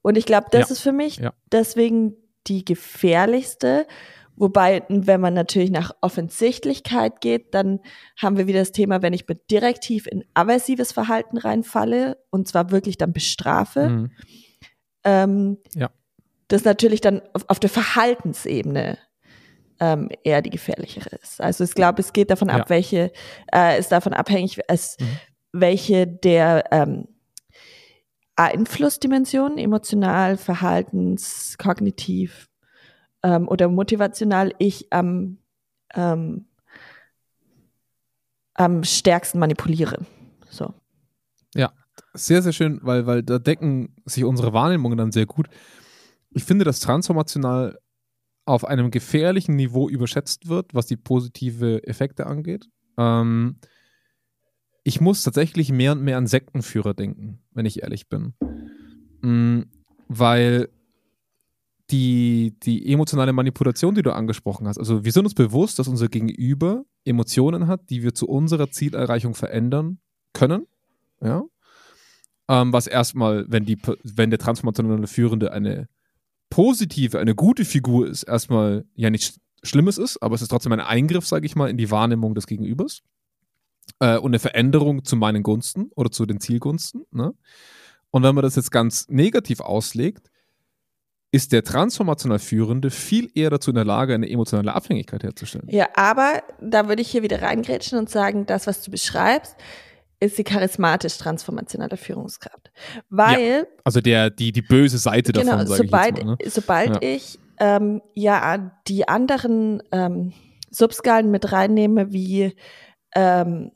Und 0.00 0.16
ich 0.16 0.24
glaube, 0.24 0.46
das 0.50 0.70
ja. 0.70 0.72
ist 0.72 0.80
für 0.80 0.92
mich 0.92 1.18
ja. 1.18 1.34
deswegen 1.52 2.14
die 2.46 2.64
gefährlichste. 2.64 3.86
Wobei, 4.34 4.82
wenn 4.88 5.20
man 5.20 5.34
natürlich 5.34 5.70
nach 5.70 5.94
Offensichtlichkeit 6.00 7.20
geht, 7.20 7.52
dann 7.52 7.80
haben 8.16 8.38
wir 8.38 8.46
wieder 8.46 8.60
das 8.60 8.72
Thema, 8.72 9.02
wenn 9.02 9.12
ich 9.12 9.28
mit 9.28 9.50
direktiv 9.50 10.06
in 10.06 10.24
aversives 10.32 10.92
Verhalten 10.92 11.36
reinfalle 11.36 12.16
und 12.30 12.48
zwar 12.48 12.70
wirklich 12.70 12.96
dann 12.96 13.12
bestrafe. 13.12 13.90
Mhm. 13.90 14.10
Ähm, 15.04 15.58
ja. 15.74 15.90
Das 16.48 16.64
natürlich 16.64 17.02
dann 17.02 17.20
auf, 17.34 17.44
auf 17.48 17.60
der 17.60 17.68
Verhaltensebene 17.68 18.96
ähm, 19.80 20.08
eher 20.24 20.42
die 20.42 20.50
gefährlichere 20.50 21.16
ist. 21.22 21.40
Also 21.40 21.64
ich 21.64 21.74
glaube, 21.74 22.00
es 22.00 22.12
geht 22.12 22.30
davon 22.30 22.50
ab, 22.50 22.60
ja. 22.60 22.68
welche, 22.68 23.12
äh, 23.52 23.78
ist 23.78 23.92
davon 23.92 24.12
abhängig, 24.12 24.60
es, 24.68 24.96
mhm. 24.98 25.18
welche 25.52 26.06
der 26.06 26.64
ähm, 26.70 27.08
Einflussdimensionen, 28.36 29.58
emotional, 29.58 30.36
verhaltens, 30.36 31.56
kognitiv 31.58 32.48
ähm, 33.22 33.48
oder 33.48 33.68
motivational 33.68 34.52
ich 34.58 34.92
am, 34.92 35.38
ähm, 35.94 36.46
am 38.54 38.84
stärksten 38.84 39.38
manipuliere. 39.38 40.04
So. 40.50 40.74
Ja, 41.54 41.72
sehr, 42.12 42.42
sehr 42.42 42.52
schön, 42.52 42.80
weil, 42.82 43.06
weil 43.06 43.22
da 43.22 43.38
decken 43.38 43.94
sich 44.04 44.24
unsere 44.24 44.52
Wahrnehmungen 44.52 44.98
dann 44.98 45.12
sehr 45.12 45.26
gut. 45.26 45.48
Ich 46.30 46.44
finde, 46.44 46.66
dass 46.66 46.80
transformational 46.80 47.78
auf 48.46 48.64
einem 48.64 48.90
gefährlichen 48.90 49.56
Niveau 49.56 49.88
überschätzt 49.88 50.48
wird, 50.48 50.72
was 50.72 50.86
die 50.86 50.96
positive 50.96 51.86
Effekte 51.86 52.26
angeht. 52.26 52.68
Ähm, 52.96 53.56
ich 54.84 55.00
muss 55.00 55.22
tatsächlich 55.22 55.72
mehr 55.72 55.92
und 55.92 56.02
mehr 56.02 56.16
an 56.16 56.28
Sektenführer 56.28 56.94
denken, 56.94 57.40
wenn 57.52 57.66
ich 57.66 57.82
ehrlich 57.82 58.08
bin. 58.08 58.34
Mhm, 59.20 59.66
weil 60.08 60.68
die, 61.90 62.54
die 62.62 62.92
emotionale 62.92 63.32
Manipulation, 63.32 63.96
die 63.96 64.02
du 64.02 64.12
angesprochen 64.12 64.68
hast, 64.68 64.78
also 64.78 65.04
wir 65.04 65.10
sind 65.10 65.24
uns 65.24 65.34
bewusst, 65.34 65.80
dass 65.80 65.88
unser 65.88 66.08
Gegenüber 66.08 66.84
Emotionen 67.04 67.66
hat, 67.66 67.90
die 67.90 68.04
wir 68.04 68.14
zu 68.14 68.28
unserer 68.28 68.70
Zielerreichung 68.70 69.34
verändern 69.34 69.98
können. 70.32 70.66
Ja. 71.20 71.44
Ähm, 72.48 72.72
was 72.72 72.86
erstmal, 72.86 73.44
wenn, 73.48 73.64
die, 73.64 73.78
wenn 74.04 74.30
der 74.30 74.38
transformationale 74.38 75.08
Führende 75.08 75.52
eine 75.52 75.88
positive, 76.50 77.18
eine 77.18 77.34
gute 77.34 77.64
Figur 77.64 78.06
ist, 78.06 78.22
erstmal 78.22 78.84
ja 78.94 79.10
nichts 79.10 79.40
Schlimmes 79.62 79.98
ist, 79.98 80.22
aber 80.22 80.34
es 80.34 80.42
ist 80.42 80.48
trotzdem 80.48 80.72
ein 80.72 80.80
Eingriff, 80.80 81.26
sage 81.26 81.46
ich 81.46 81.56
mal, 81.56 81.68
in 81.68 81.76
die 81.76 81.90
Wahrnehmung 81.90 82.34
des 82.34 82.46
Gegenübers 82.46 83.02
äh, 84.00 84.16
und 84.16 84.30
eine 84.30 84.38
Veränderung 84.38 85.04
zu 85.04 85.16
meinen 85.16 85.42
Gunsten 85.42 85.90
oder 85.94 86.10
zu 86.10 86.26
den 86.26 86.40
Zielgunsten. 86.40 87.04
Ne? 87.10 87.34
Und 88.10 88.22
wenn 88.22 88.34
man 88.34 88.42
das 88.42 88.56
jetzt 88.56 88.70
ganz 88.70 89.08
negativ 89.08 89.60
auslegt, 89.60 90.30
ist 91.32 91.52
der 91.52 91.64
transformational 91.64 92.38
Führende 92.38 92.90
viel 92.90 93.30
eher 93.34 93.50
dazu 93.50 93.70
in 93.70 93.74
der 93.74 93.84
Lage, 93.84 94.14
eine 94.14 94.30
emotionale 94.30 94.72
Abhängigkeit 94.72 95.22
herzustellen. 95.22 95.66
Ja, 95.68 95.88
aber 95.94 96.42
da 96.60 96.88
würde 96.88 97.02
ich 97.02 97.10
hier 97.10 97.22
wieder 97.22 97.42
reingrätschen 97.42 97.98
und 97.98 98.08
sagen, 98.08 98.46
das, 98.46 98.66
was 98.66 98.82
du 98.82 98.90
beschreibst, 98.90 99.56
ist 100.20 100.36
sie 100.36 100.44
charismatisch 100.44 101.18
transformationale 101.18 101.96
Führungskraft. 101.96 102.70
Weil. 103.08 103.58
Ja, 103.58 103.64
also 103.84 104.00
der, 104.00 104.30
die, 104.30 104.52
die 104.52 104.62
böse 104.62 104.98
Seite 104.98 105.32
genau, 105.32 105.52
davon, 105.52 105.66
sage 105.66 105.82
sobald, 105.84 106.18
ich 106.18 106.24
mal. 106.24 106.36
Ne? 106.42 106.50
Sobald 106.50 106.90
ja. 106.90 106.98
ich 107.02 107.38
ähm, 107.58 108.02
ja 108.14 108.72
die 108.88 109.08
anderen 109.08 109.82
ähm, 109.92 110.32
Subskalen 110.70 111.30
mit 111.30 111.52
reinnehme, 111.52 112.12
wie 112.12 112.54
ähm, 113.14 113.72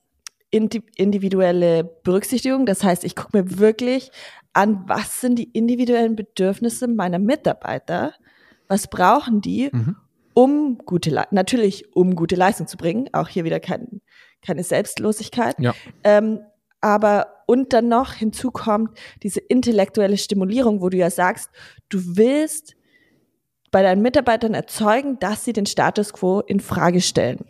individuelle 0.51 1.85
Berücksichtigung, 1.85 2.67
das 2.67 2.83
heißt, 2.83 3.05
ich 3.05 3.15
gucke 3.15 3.39
mir 3.39 3.59
wirklich 3.59 4.11
an, 4.53 4.85
was 4.87 5.21
sind 5.21 5.39
die 5.39 5.51
individuellen 5.53 6.17
Bedürfnisse 6.17 6.89
meiner 6.89 7.19
Mitarbeiter, 7.21 8.15
was 8.67 8.89
brauchen 8.89 9.41
die, 9.41 9.71
mhm. 9.73 9.97
um 10.35 10.79
gute, 10.79 11.25
natürlich 11.31 11.95
um 11.95 12.17
gute 12.17 12.35
Leistung 12.35 12.67
zu 12.67 12.77
bringen, 12.77 13.09
auch 13.13 13.29
hier 13.29 13.45
wieder 13.45 13.61
kein 13.61 14.01
keine 14.45 14.65
Selbstlosigkeit. 14.65 15.57
Ja. 15.59 15.75
Ähm, 16.05 16.41
aber 16.81 17.27
und 17.47 17.73
dann 17.73 17.89
noch 17.89 18.15
hinzu 18.15 18.51
kommt 18.51 18.97
diese 19.23 19.41
intellektuelle 19.41 20.17
Stimulierung, 20.17 20.81
wo 20.81 20.89
du 20.89 20.97
ja 20.97 21.11
sagst, 21.11 21.51
du 21.89 21.99
willst 22.17 22.77
bei 23.71 23.83
deinen 23.83 24.03
Mitarbeitern 24.03 24.55
erzeugen, 24.55 25.19
dass 25.19 25.45
sie 25.45 25.53
den 25.53 25.67
Status 25.67 26.13
quo 26.13 26.41
in 26.41 26.61
Frage 26.61 27.01
stellen, 27.01 27.45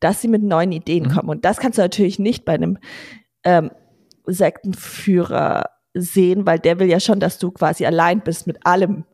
dass 0.00 0.20
sie 0.20 0.28
mit 0.28 0.42
neuen 0.42 0.72
Ideen 0.72 1.04
mhm. 1.04 1.10
kommen. 1.10 1.28
Und 1.28 1.44
das 1.44 1.58
kannst 1.58 1.78
du 1.78 1.82
natürlich 1.82 2.18
nicht 2.18 2.44
bei 2.44 2.54
einem 2.54 2.78
ähm, 3.44 3.70
Sektenführer 4.26 5.70
sehen, 5.94 6.46
weil 6.46 6.58
der 6.58 6.78
will 6.78 6.88
ja 6.88 7.00
schon, 7.00 7.20
dass 7.20 7.38
du 7.38 7.50
quasi 7.50 7.86
allein 7.86 8.20
bist 8.20 8.46
mit 8.46 8.64
allem, 8.66 9.04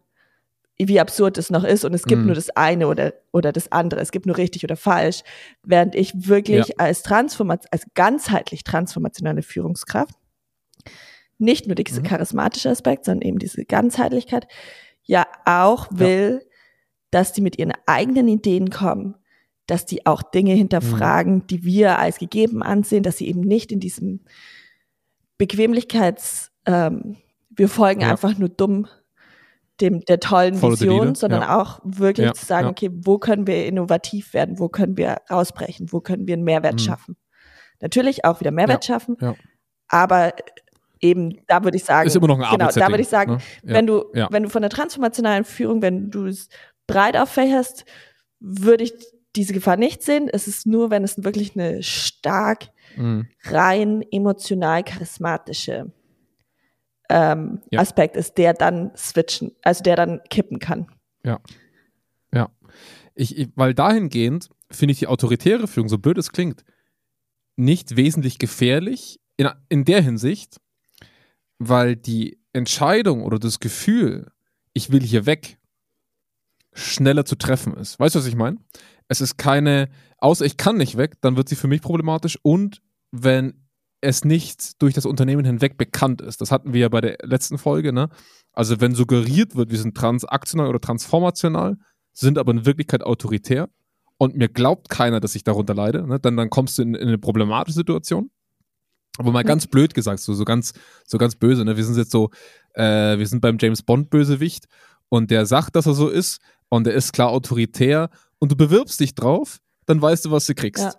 wie 0.79 1.01
absurd 1.01 1.39
es 1.39 1.51
noch 1.51 1.65
ist. 1.65 1.85
Und 1.85 1.95
es 1.95 2.05
gibt 2.05 2.21
mhm. 2.21 2.27
nur 2.27 2.35
das 2.35 2.51
eine 2.51 2.89
oder, 2.89 3.15
oder 3.33 3.53
das 3.53 3.71
andere. 3.71 4.01
Es 4.01 4.11
gibt 4.11 4.27
nur 4.27 4.37
richtig 4.37 4.65
oder 4.65 4.77
falsch. 4.77 5.23
Während 5.63 5.95
ich 5.95 6.29
wirklich 6.29 6.69
ja. 6.69 6.75
als 6.79 7.03
Transformation, 7.03 7.69
als 7.71 7.87
ganzheitlich 7.95 8.65
transformationale 8.65 9.43
Führungskraft, 9.43 10.15
nicht 11.39 11.67
nur 11.67 11.75
dieser 11.75 12.01
mhm. 12.01 12.07
charismatische 12.07 12.71
Aspekt, 12.71 13.05
sondern 13.05 13.29
eben 13.29 13.39
diese 13.39 13.65
Ganzheitlichkeit, 13.65 14.47
ja 15.05 15.27
auch 15.45 15.89
will, 15.91 16.41
ja 16.43 16.53
dass 17.13 17.33
die 17.33 17.43
mit 17.43 17.59
ihren 17.59 17.75
eigenen 17.87 18.27
Ideen 18.27 18.71
kommen, 18.71 19.15
dass 19.67 19.87
die 19.87 20.07
auch 20.07 20.23
Dinge 20.23 20.55
hinterfragen, 20.55 21.35
mhm. 21.35 21.47
die 21.47 21.63
wir 21.63 22.01
als 22.01 22.19
gegeben 22.19 22.65
ansehen, 22.65 23.05
dass 23.05 23.19
sie 23.19 23.29
eben 23.29 23.43
nicht 23.43 23.71
in 23.71 23.79
diesem 23.79 24.21
Bequemlichkeits, 25.39 26.51
ähm, 26.67 27.19
wir 27.51 27.69
folgen 27.69 28.01
ja. 28.01 28.11
einfach 28.11 28.37
nur 28.37 28.49
dumm 28.49 28.89
dem, 29.83 30.01
der 30.05 30.21
tollen 30.21 30.55
Follow 30.55 30.75
Vision, 30.75 31.15
sondern 31.15 31.43
ja. 31.43 31.61
auch 31.61 31.81
wirklich 31.85 32.29
ja. 32.29 32.35
zu 32.35 32.47
sagen, 32.47 32.69
okay, 32.69 32.91
wo 32.93 33.19
können 33.19 33.47
wir 33.47 33.67
innovativ 33.67 34.33
werden, 34.33 34.59
wo 34.59 34.69
können 34.69 34.97
wir 34.97 35.19
rausbrechen, 35.31 35.93
wo 35.93 36.01
können 36.01 36.27
wir 36.27 36.35
einen 36.35 36.45
Mehrwert 36.45 36.75
mhm. 36.75 36.79
schaffen. 36.79 37.17
Natürlich 37.81 38.25
auch 38.25 38.41
wieder 38.41 38.53
Mehrwert 38.53 38.85
schaffen, 38.85 39.17
aber 39.89 40.33
eben, 41.01 41.41
da 41.49 41.65
würde 41.65 41.77
ich 41.77 41.85
sagen, 41.85 42.07
ist 42.07 42.17
immer 42.17 42.29
noch 42.29 42.39
ein 42.39 42.51
genau, 42.51 42.71
da 42.71 42.89
würde 42.89 43.03
ich 43.03 43.09
sagen, 43.09 43.33
ne? 43.33 43.41
wenn 43.75 43.87
du, 43.87 44.05
wenn 44.31 44.45
du 44.45 44.49
von 44.49 44.63
der 44.63 44.71
transformationalen 44.71 45.45
Führung, 45.45 45.83
wenn 45.83 46.11
du 46.11 46.27
es 46.27 46.49
breit 46.87 47.17
auffächerst, 47.17 47.85
würde 48.39 48.85
ich 48.85 48.95
diese 49.35 49.53
Gefahr 49.53 49.77
nicht 49.77 50.03
sehen. 50.03 50.29
Es 50.33 50.47
ist 50.47 50.67
nur, 50.67 50.91
wenn 50.91 51.05
es 51.05 51.25
wirklich 51.25 51.57
eine 51.57 51.83
stark, 51.83 52.69
mhm. 52.97 53.27
rein 53.45 54.05
emotional 54.11 54.85
charismatische 54.85 55.93
ähm, 57.13 57.61
ja. 57.71 57.81
Aspekt 57.81 58.17
ist, 58.17 58.39
der 58.39 58.55
dann 58.55 58.91
switchen, 58.97 59.53
also 59.63 59.83
der 59.83 59.97
dann 59.97 60.21
kippen 60.31 60.59
kann. 60.59 60.87
Ja. 61.25 61.41
Ja. 62.33 62.51
Ich, 63.15 63.37
ich, 63.37 63.51
weil 63.55 63.75
dahingehend 63.75 64.49
finde 64.71 64.93
ich 64.93 64.99
die 64.99 65.07
autoritäre 65.07 65.69
Führung, 65.69 65.91
so 65.91 65.99
blöd 65.99 66.17
es 66.17 66.33
klingt, 66.33 66.65
nicht 67.57 67.97
wesentlich 67.97 68.39
gefährlich 68.39 69.21
in, 69.37 69.51
in 69.69 69.85
der 69.85 70.01
Hinsicht, 70.01 70.59
weil 71.59 71.97
die 71.97 72.41
Entscheidung 72.55 73.23
oder 73.23 73.39
das 73.39 73.61
Gefühl, 73.61 74.33
ich 74.73 74.91
will 74.91 75.03
hier 75.03 75.27
weg, 75.27 75.59
schneller 76.73 77.27
zu 77.27 77.37
treffen 77.37 77.75
ist. 77.75 78.01
Weißt 78.01 78.15
du, 78.15 78.21
was 78.21 78.27
ich 78.27 78.37
meine? 78.37 78.57
Es 79.09 79.21
ist 79.21 79.37
keine, 79.37 79.91
außer 80.17 80.47
ich 80.47 80.57
kann 80.57 80.79
nicht 80.79 80.97
weg, 80.97 81.21
dann 81.21 81.37
wird 81.37 81.51
sie 81.51 81.57
für 81.57 81.69
mich 81.69 81.83
problematisch 81.83 82.39
und 82.43 82.81
wenn 83.11 83.62
es 84.03 84.25
nicht 84.25 84.83
durch 84.83 84.95
das 84.95 85.07
Unternehmen 85.07 85.45
hinweg 85.45 85.79
bekannt 85.79 86.21
ist. 86.21 86.41
Das 86.41 86.51
hatten 86.51 86.73
wir 86.73 86.81
ja 86.81 86.89
bei 86.89 87.01
der 87.01 87.19
letzten 87.23 87.57
Folge, 87.57 87.93
ne? 87.93 88.09
Also 88.53 88.81
wenn 88.81 88.95
suggeriert 88.95 89.55
wird, 89.55 89.71
wir 89.71 89.79
sind 89.79 89.97
transaktional 89.97 90.69
oder 90.69 90.81
transformational, 90.81 91.79
sind 92.13 92.37
aber 92.37 92.53
in 92.53 92.67
Wirklichkeit 92.67 93.03
autoritär 93.03 93.71
und 94.19 94.37
mir 94.37 94.49
glaubt 94.49 94.91
keiner, 94.91 95.21
dass 95.21 95.35
ich 95.35 95.45
darunter 95.45 95.75
leide, 95.75 96.07
ne? 96.07 96.21
dann, 96.21 96.37
dann 96.37 96.51
kommst 96.51 96.77
du 96.77 96.83
in, 96.83 96.95
in 96.95 97.09
eine 97.09 97.19
problematische 97.19 97.77
Situation. 97.77 98.31
Aber 99.19 99.31
mal 99.31 99.45
ganz 99.45 99.67
blöd 99.67 99.95
gesagt, 99.95 100.21
so, 100.21 100.35
so 100.35 100.45
ganz, 100.45 100.73
so 101.07 101.17
ganz 101.17 101.37
böse, 101.37 101.65
ne? 101.65 101.77
Wir 101.77 101.85
sind 101.85 101.97
jetzt 101.97 102.11
so, 102.11 102.31
äh, 102.75 103.19
wir 103.19 103.27
sind 103.27 103.41
beim 103.41 103.57
James 103.61 103.83
Bond 103.83 104.11
Bösewicht 104.11 104.67
und 105.11 105.31
der 105.31 105.47
sagt, 105.47 105.77
dass 105.77 105.87
er 105.87 105.95
so 105.95 106.09
ist 106.09 106.41
und 106.71 106.87
er 106.87 106.95
ist 106.95 107.13
klar 107.13 107.29
autoritär 107.29 108.11
und 108.39 108.51
du 108.51 108.57
bewirbst 108.57 108.99
dich 108.99 109.15
drauf, 109.15 109.59
dann 109.87 110.03
weißt 110.03 110.25
du, 110.25 110.31
was 110.31 110.47
du 110.47 110.55
kriegst. 110.55 110.83
Ja. 110.83 110.93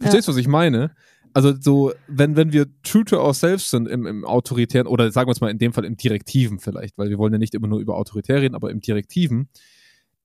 Verstehst 0.00 0.28
du, 0.28 0.32
ja. 0.32 0.36
was 0.36 0.40
ich 0.40 0.48
meine? 0.48 0.94
Also 1.34 1.52
so, 1.60 1.92
wenn, 2.06 2.36
wenn 2.36 2.52
wir 2.52 2.66
true 2.82 3.04
to 3.04 3.20
ourselves 3.20 3.70
sind 3.70 3.88
im, 3.88 4.06
im 4.06 4.24
autoritären, 4.24 4.86
oder 4.86 5.10
sagen 5.12 5.28
wir 5.28 5.32
es 5.32 5.40
mal 5.40 5.50
in 5.50 5.58
dem 5.58 5.72
Fall 5.72 5.84
im 5.84 5.96
Direktiven 5.96 6.60
vielleicht, 6.60 6.96
weil 6.96 7.10
wir 7.10 7.18
wollen 7.18 7.32
ja 7.32 7.38
nicht 7.38 7.54
immer 7.54 7.66
nur 7.66 7.80
über 7.80 7.96
autoritär 7.96 8.40
reden, 8.40 8.54
aber 8.54 8.70
im 8.70 8.80
Direktiven, 8.80 9.48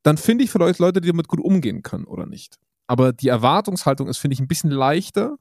dann 0.03 0.17
finde 0.17 0.43
ich 0.43 0.51
vielleicht 0.51 0.79
Leute, 0.79 1.01
die 1.01 1.07
damit 1.07 1.27
gut 1.27 1.41
umgehen 1.41 1.81
können 1.81 2.05
oder 2.05 2.25
nicht. 2.25 2.57
Aber 2.87 3.11
die 3.11 3.27
Erwartungshaltung 3.27 4.07
ist, 4.07 4.19
finde 4.19 4.35
ich, 4.35 4.39
ein 4.39 4.47
bisschen 4.47 4.71
leichter 4.71 5.37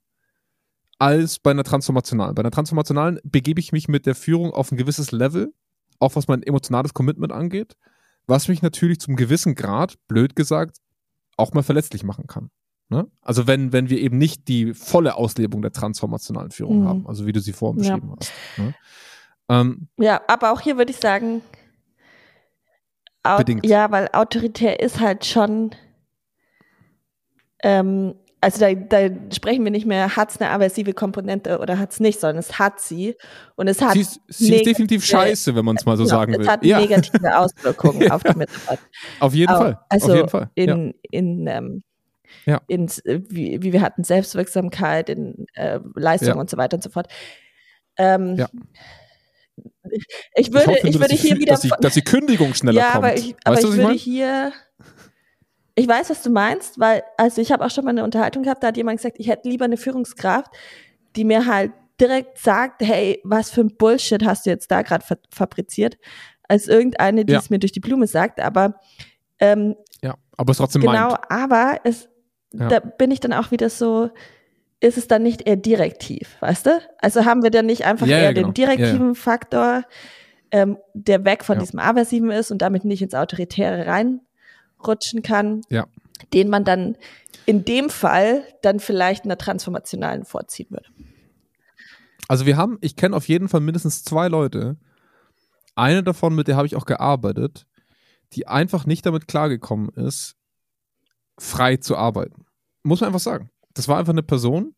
als 0.98 1.38
bei 1.38 1.52
einer 1.52 1.64
transformationalen. 1.64 2.34
Bei 2.34 2.40
einer 2.40 2.50
transformationalen 2.50 3.20
begebe 3.22 3.60
ich 3.60 3.70
mich 3.70 3.86
mit 3.86 4.06
der 4.06 4.14
Führung 4.14 4.52
auf 4.52 4.72
ein 4.72 4.76
gewisses 4.76 5.12
Level, 5.12 5.52
auch 6.00 6.16
was 6.16 6.26
mein 6.26 6.42
emotionales 6.42 6.92
Commitment 6.92 7.32
angeht 7.32 7.76
was 8.28 8.46
mich 8.46 8.62
natürlich 8.62 9.00
zum 9.00 9.16
gewissen 9.16 9.54
Grad, 9.54 9.96
blöd 10.06 10.36
gesagt, 10.36 10.78
auch 11.36 11.54
mal 11.54 11.62
verletzlich 11.62 12.04
machen 12.04 12.26
kann. 12.26 12.50
Ne? 12.90 13.06
Also 13.20 13.46
wenn, 13.46 13.72
wenn 13.72 13.90
wir 13.90 13.98
eben 13.98 14.16
nicht 14.16 14.48
die 14.48 14.72
volle 14.72 15.16
Auslebung 15.16 15.60
der 15.60 15.72
transformationalen 15.72 16.50
Führung 16.50 16.82
mhm. 16.82 16.88
haben, 16.88 17.06
also 17.06 17.26
wie 17.26 17.32
du 17.32 17.40
sie 17.40 17.52
vorhin 17.52 17.78
beschrieben 17.78 18.08
ja. 18.08 18.16
hast. 18.18 18.32
Ne? 18.56 18.74
Ähm, 19.50 19.88
ja, 19.98 20.20
aber 20.26 20.52
auch 20.52 20.60
hier 20.60 20.78
würde 20.78 20.90
ich 20.90 20.98
sagen, 20.98 21.42
bedingt. 23.36 23.66
ja, 23.66 23.90
weil 23.90 24.08
autoritär 24.12 24.80
ist 24.80 25.00
halt 25.00 25.26
schon 25.26 25.74
ähm, 27.62 28.14
also 28.40 28.60
da, 28.60 28.72
da 28.72 29.14
sprechen 29.34 29.64
wir 29.64 29.70
nicht 29.70 29.86
mehr, 29.86 30.14
hat 30.16 30.30
es 30.30 30.40
eine 30.40 30.50
aversive 30.50 30.92
Komponente 30.92 31.58
oder 31.58 31.78
hat 31.78 31.92
es 31.92 32.00
nicht, 32.00 32.20
sondern 32.20 32.38
es 32.38 32.58
hat 32.58 32.80
sie. 32.80 33.16
Und 33.56 33.68
es 33.68 33.82
hat. 33.82 33.94
Sie 33.94 34.00
ist, 34.00 34.20
sie 34.28 34.54
ist 34.54 34.66
definitiv 34.66 35.04
scheiße, 35.04 35.54
wenn 35.56 35.64
man 35.64 35.76
es 35.76 35.84
mal 35.84 35.96
so 35.96 36.04
genau, 36.04 36.16
sagen 36.16 36.32
will. 36.34 36.42
Es 36.42 36.48
hat 36.48 36.64
ja. 36.64 36.78
negative 36.78 37.36
Auswirkungen 37.38 38.10
auf 38.10 38.22
die 38.22 38.38
Mitarbeiter. 38.38 38.82
Auf 39.20 39.34
jeden 39.34 39.52
Auch, 39.52 39.58
Fall. 39.58 39.78
Also 39.88 40.12
auf 40.12 40.16
jeden 40.16 40.28
Fall. 40.28 40.50
in, 40.54 40.68
ja. 40.68 40.92
in 41.10 41.46
ähm, 41.48 41.82
ja. 42.46 42.60
In, 42.66 42.88
wie, 43.04 43.62
wie 43.62 43.72
wir 43.72 43.80
hatten, 43.80 44.04
Selbstwirksamkeit, 44.04 45.08
in 45.08 45.46
äh, 45.54 45.80
Leistung 45.94 46.28
ja. 46.28 46.36
und 46.36 46.50
so 46.50 46.56
weiter 46.56 46.76
und 46.76 46.82
so 46.82 46.90
fort. 46.90 47.08
Ähm, 47.96 48.36
ja. 48.36 48.48
Ich 50.34 50.52
würde, 50.52 50.72
ich, 50.72 50.78
hoffe, 50.78 50.88
ich 50.88 51.00
würde 51.00 51.14
hier 51.14 51.38
wieder. 51.38 51.54
Dass 51.54 51.62
die, 51.62 51.70
dass 51.80 51.94
die 51.94 52.02
Kündigung 52.02 52.54
schneller 52.54 52.80
ja, 52.80 52.92
kommt. 52.92 52.96
Aber 52.96 53.16
ich, 53.16 53.34
aber 53.44 53.56
weißt 53.56 53.66
ich 53.66 53.76
würde 53.76 53.94
hier 53.94 54.52
ich 55.78 55.86
weiß, 55.86 56.10
was 56.10 56.22
du 56.22 56.30
meinst, 56.30 56.80
weil, 56.80 57.04
also 57.16 57.40
ich 57.40 57.52
habe 57.52 57.64
auch 57.64 57.70
schon 57.70 57.84
mal 57.84 57.90
eine 57.90 58.02
Unterhaltung 58.02 58.42
gehabt, 58.42 58.64
da 58.64 58.68
hat 58.68 58.76
jemand 58.76 58.98
gesagt, 58.98 59.16
ich 59.20 59.28
hätte 59.28 59.48
lieber 59.48 59.64
eine 59.64 59.76
Führungskraft, 59.76 60.50
die 61.14 61.22
mir 61.22 61.46
halt 61.46 61.70
direkt 62.00 62.38
sagt, 62.38 62.82
hey, 62.82 63.20
was 63.22 63.50
für 63.50 63.60
ein 63.60 63.76
Bullshit 63.76 64.24
hast 64.24 64.44
du 64.44 64.50
jetzt 64.50 64.72
da 64.72 64.82
gerade 64.82 65.06
fa 65.06 65.14
fabriziert, 65.30 65.96
als 66.48 66.66
irgendeine, 66.66 67.24
die 67.24 67.32
ja. 67.32 67.38
es 67.38 67.48
mir 67.48 67.60
durch 67.60 67.70
die 67.70 67.78
Blume 67.78 68.08
sagt. 68.08 68.40
Aber 68.40 68.80
ähm, 69.38 69.76
ja, 70.02 70.16
aber 70.36 70.50
es 70.50 70.56
trotzdem 70.56 70.82
genau, 70.82 71.10
meint. 71.10 71.30
aber 71.30 71.80
es, 71.84 72.08
ja. 72.52 72.68
da 72.68 72.80
bin 72.80 73.10
ich 73.10 73.20
dann 73.20 73.32
auch 73.32 73.50
wieder 73.50 73.70
so, 73.70 74.10
ist 74.80 74.98
es 74.98 75.08
dann 75.08 75.22
nicht 75.22 75.46
eher 75.46 75.56
direktiv, 75.56 76.36
weißt 76.40 76.66
du? 76.66 76.80
Also 76.98 77.24
haben 77.24 77.42
wir 77.42 77.50
dann 77.50 77.66
nicht 77.66 77.84
einfach 77.84 78.06
ja, 78.06 78.18
eher 78.18 78.34
genau. 78.34 78.48
den 78.48 78.54
direktiven 78.54 79.14
Faktor, 79.14 79.84
ähm, 80.50 80.78
der 80.94 81.24
weg 81.24 81.44
von 81.44 81.58
diesem 81.58 81.78
Aversiven 81.78 82.30
ist 82.30 82.50
und 82.50 82.62
damit 82.62 82.84
nicht 82.84 83.02
ins 83.02 83.14
Autoritäre 83.14 83.86
rein 83.86 84.20
rutschen 84.86 85.22
kann, 85.22 85.62
ja. 85.68 85.86
den 86.32 86.48
man 86.48 86.64
dann 86.64 86.96
in 87.46 87.64
dem 87.64 87.90
Fall 87.90 88.44
dann 88.62 88.78
vielleicht 88.78 89.24
einer 89.24 89.38
transformationalen 89.38 90.24
vorziehen 90.24 90.70
würde. 90.70 90.88
Also 92.28 92.46
wir 92.46 92.56
haben, 92.56 92.78
ich 92.80 92.94
kenne 92.94 93.16
auf 93.16 93.26
jeden 93.26 93.48
Fall 93.48 93.60
mindestens 93.60 94.04
zwei 94.04 94.28
Leute. 94.28 94.76
Eine 95.74 96.02
davon, 96.02 96.34
mit 96.34 96.46
der 96.46 96.56
habe 96.56 96.66
ich 96.66 96.76
auch 96.76 96.84
gearbeitet, 96.84 97.66
die 98.34 98.46
einfach 98.46 98.84
nicht 98.84 99.06
damit 99.06 99.26
klargekommen 99.26 99.88
ist, 99.90 100.36
frei 101.38 101.76
zu 101.76 101.96
arbeiten. 101.96 102.44
Muss 102.82 103.00
man 103.00 103.08
einfach 103.08 103.20
sagen. 103.20 103.50
Das 103.74 103.88
war 103.88 103.98
einfach 103.98 104.12
eine 104.12 104.22
Person, 104.22 104.74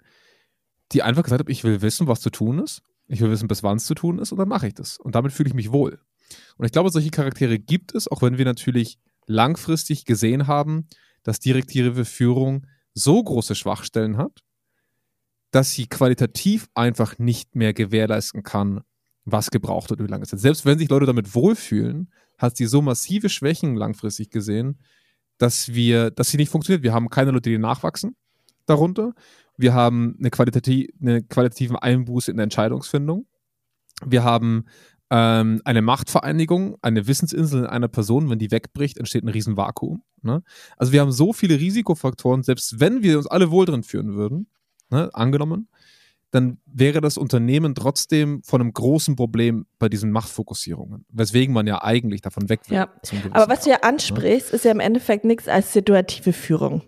die 0.92 1.02
einfach 1.02 1.22
gesagt 1.22 1.40
hat, 1.40 1.48
ich 1.48 1.64
will 1.64 1.82
wissen, 1.82 2.06
was 2.06 2.20
zu 2.20 2.30
tun 2.30 2.58
ist. 2.58 2.82
Ich 3.06 3.20
will 3.20 3.30
wissen, 3.30 3.48
bis 3.48 3.62
wann 3.62 3.78
es 3.78 3.86
zu 3.86 3.94
tun 3.94 4.18
ist 4.18 4.32
und 4.32 4.38
dann 4.38 4.48
mache 4.48 4.68
ich 4.68 4.74
das. 4.74 4.98
Und 4.98 5.14
damit 5.14 5.32
fühle 5.32 5.48
ich 5.48 5.54
mich 5.54 5.72
wohl. 5.72 6.00
Und 6.56 6.66
ich 6.66 6.72
glaube, 6.72 6.90
solche 6.90 7.10
Charaktere 7.10 7.58
gibt 7.58 7.94
es, 7.94 8.06
auch 8.08 8.22
wenn 8.22 8.38
wir 8.38 8.44
natürlich 8.44 8.98
langfristig 9.26 10.04
gesehen 10.04 10.46
haben, 10.46 10.86
dass 11.22 11.40
direktive 11.40 12.04
Führung 12.04 12.66
so 12.94 13.22
große 13.22 13.54
Schwachstellen 13.54 14.16
hat, 14.16 14.42
dass 15.50 15.72
sie 15.72 15.86
qualitativ 15.86 16.68
einfach 16.74 17.18
nicht 17.18 17.56
mehr 17.56 17.72
gewährleisten 17.72 18.42
kann, 18.42 18.82
was 19.24 19.50
gebraucht 19.50 19.90
wird 19.90 20.00
über 20.00 20.08
lange 20.08 20.26
Zeit. 20.26 20.40
Selbst 20.40 20.64
wenn 20.64 20.78
sich 20.78 20.88
Leute 20.88 21.06
damit 21.06 21.34
wohlfühlen, 21.34 22.12
hat 22.38 22.56
sie 22.56 22.66
so 22.66 22.80
massive 22.80 23.28
Schwächen 23.28 23.76
langfristig 23.76 24.30
gesehen, 24.30 24.78
dass 25.40 25.72
wir, 25.72 26.10
dass 26.10 26.28
sie 26.28 26.36
nicht 26.36 26.50
funktioniert. 26.50 26.82
Wir 26.82 26.92
haben 26.92 27.08
keine 27.08 27.30
Leute, 27.30 27.48
die 27.48 27.58
nachwachsen 27.58 28.14
darunter. 28.66 29.14
Wir 29.56 29.72
haben 29.72 30.16
eine, 30.18 30.30
qualitativ, 30.30 30.88
eine 31.00 31.22
qualitative 31.22 31.82
Einbuße 31.82 32.30
in 32.30 32.36
der 32.36 32.44
Entscheidungsfindung. 32.44 33.26
Wir 34.04 34.22
haben 34.22 34.66
ähm, 35.10 35.62
eine 35.64 35.80
Machtvereinigung, 35.82 36.76
eine 36.82 37.06
Wissensinsel 37.06 37.60
in 37.60 37.66
einer 37.66 37.88
Person, 37.88 38.28
wenn 38.28 38.38
die 38.38 38.50
wegbricht, 38.50 38.98
entsteht 38.98 39.24
ein 39.24 39.28
Riesenvakuum. 39.28 40.02
Ne? 40.22 40.42
Also 40.76 40.92
wir 40.92 41.00
haben 41.00 41.12
so 41.12 41.32
viele 41.32 41.58
Risikofaktoren, 41.58 42.42
selbst 42.42 42.78
wenn 42.78 43.02
wir 43.02 43.16
uns 43.16 43.26
alle 43.26 43.50
wohl 43.50 43.64
drin 43.64 43.82
führen 43.82 44.14
würden, 44.14 44.46
ne, 44.90 45.10
angenommen, 45.14 45.68
dann 46.30 46.58
wäre 46.64 47.00
das 47.00 47.18
Unternehmen 47.18 47.74
trotzdem 47.74 48.42
von 48.44 48.60
einem 48.60 48.72
großen 48.72 49.16
Problem 49.16 49.66
bei 49.78 49.88
diesen 49.88 50.12
Machtfokussierungen, 50.12 51.04
weswegen 51.08 51.52
man 51.52 51.66
ja 51.66 51.82
eigentlich 51.82 52.20
davon 52.20 52.48
weg 52.48 52.60
will. 52.68 52.78
Ja. 52.78 52.88
Aber 53.32 53.52
was 53.52 53.64
du 53.64 53.70
ja 53.70 53.78
ansprichst, 53.82 54.50
ja? 54.50 54.56
ist 54.56 54.64
ja 54.64 54.70
im 54.70 54.80
Endeffekt 54.80 55.24
nichts 55.24 55.48
als 55.48 55.72
situative 55.72 56.32
Führung. 56.32 56.82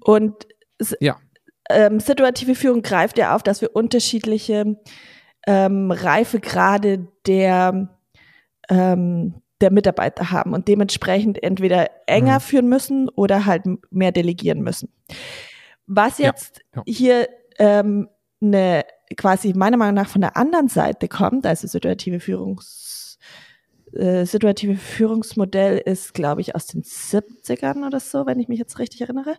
Und 0.00 0.46
ja. 1.00 1.16
ähm, 1.68 1.98
situative 1.98 2.54
Führung 2.54 2.82
greift 2.82 3.18
ja 3.18 3.34
auf, 3.34 3.42
dass 3.42 3.60
wir 3.60 3.74
unterschiedliche 3.74 4.76
ähm, 5.46 5.90
Reifegrade 5.90 7.08
der 7.26 7.88
ähm, 8.68 9.34
der 9.60 9.72
Mitarbeiter 9.72 10.30
haben 10.30 10.52
und 10.52 10.68
dementsprechend 10.68 11.42
entweder 11.42 11.88
enger 12.06 12.34
mhm. 12.34 12.40
führen 12.40 12.68
müssen 12.68 13.08
oder 13.08 13.46
halt 13.46 13.62
mehr 13.90 14.12
delegieren 14.12 14.60
müssen. 14.60 14.92
Was 15.86 16.18
jetzt 16.18 16.60
ja, 16.74 16.82
ja. 16.86 16.92
hier 16.92 17.28
ähm, 17.58 18.08
eine 18.46 18.84
quasi 19.16 19.52
meiner 19.54 19.76
Meinung 19.76 19.94
nach 19.94 20.08
von 20.08 20.20
der 20.20 20.36
anderen 20.36 20.68
Seite 20.68 21.08
kommt, 21.08 21.46
also 21.46 21.66
situative 21.66 22.20
Führungs 22.20 22.86
äh, 23.96 24.26
situative 24.26 24.76
Führungsmodell 24.76 25.78
ist, 25.78 26.12
glaube 26.12 26.40
ich, 26.40 26.54
aus 26.54 26.66
den 26.66 26.82
70ern 26.82 27.86
oder 27.86 28.00
so, 28.00 28.26
wenn 28.26 28.40
ich 28.40 28.48
mich 28.48 28.58
jetzt 28.58 28.78
richtig 28.78 29.00
erinnere. 29.00 29.36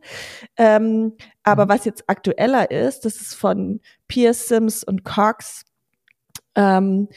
Ähm, 0.56 1.13
aber 1.43 1.65
mhm. 1.65 1.70
was 1.70 1.86
jetzt 1.86 2.06
aktueller 2.08 2.72
ist, 2.72 3.06
das 3.06 3.17
ist 3.17 3.36
von 3.36 3.82
Pierce, 4.08 4.48
Sims 4.48 4.84
und 4.84 5.04
Cox, 5.04 5.63
ähm, 6.56 7.10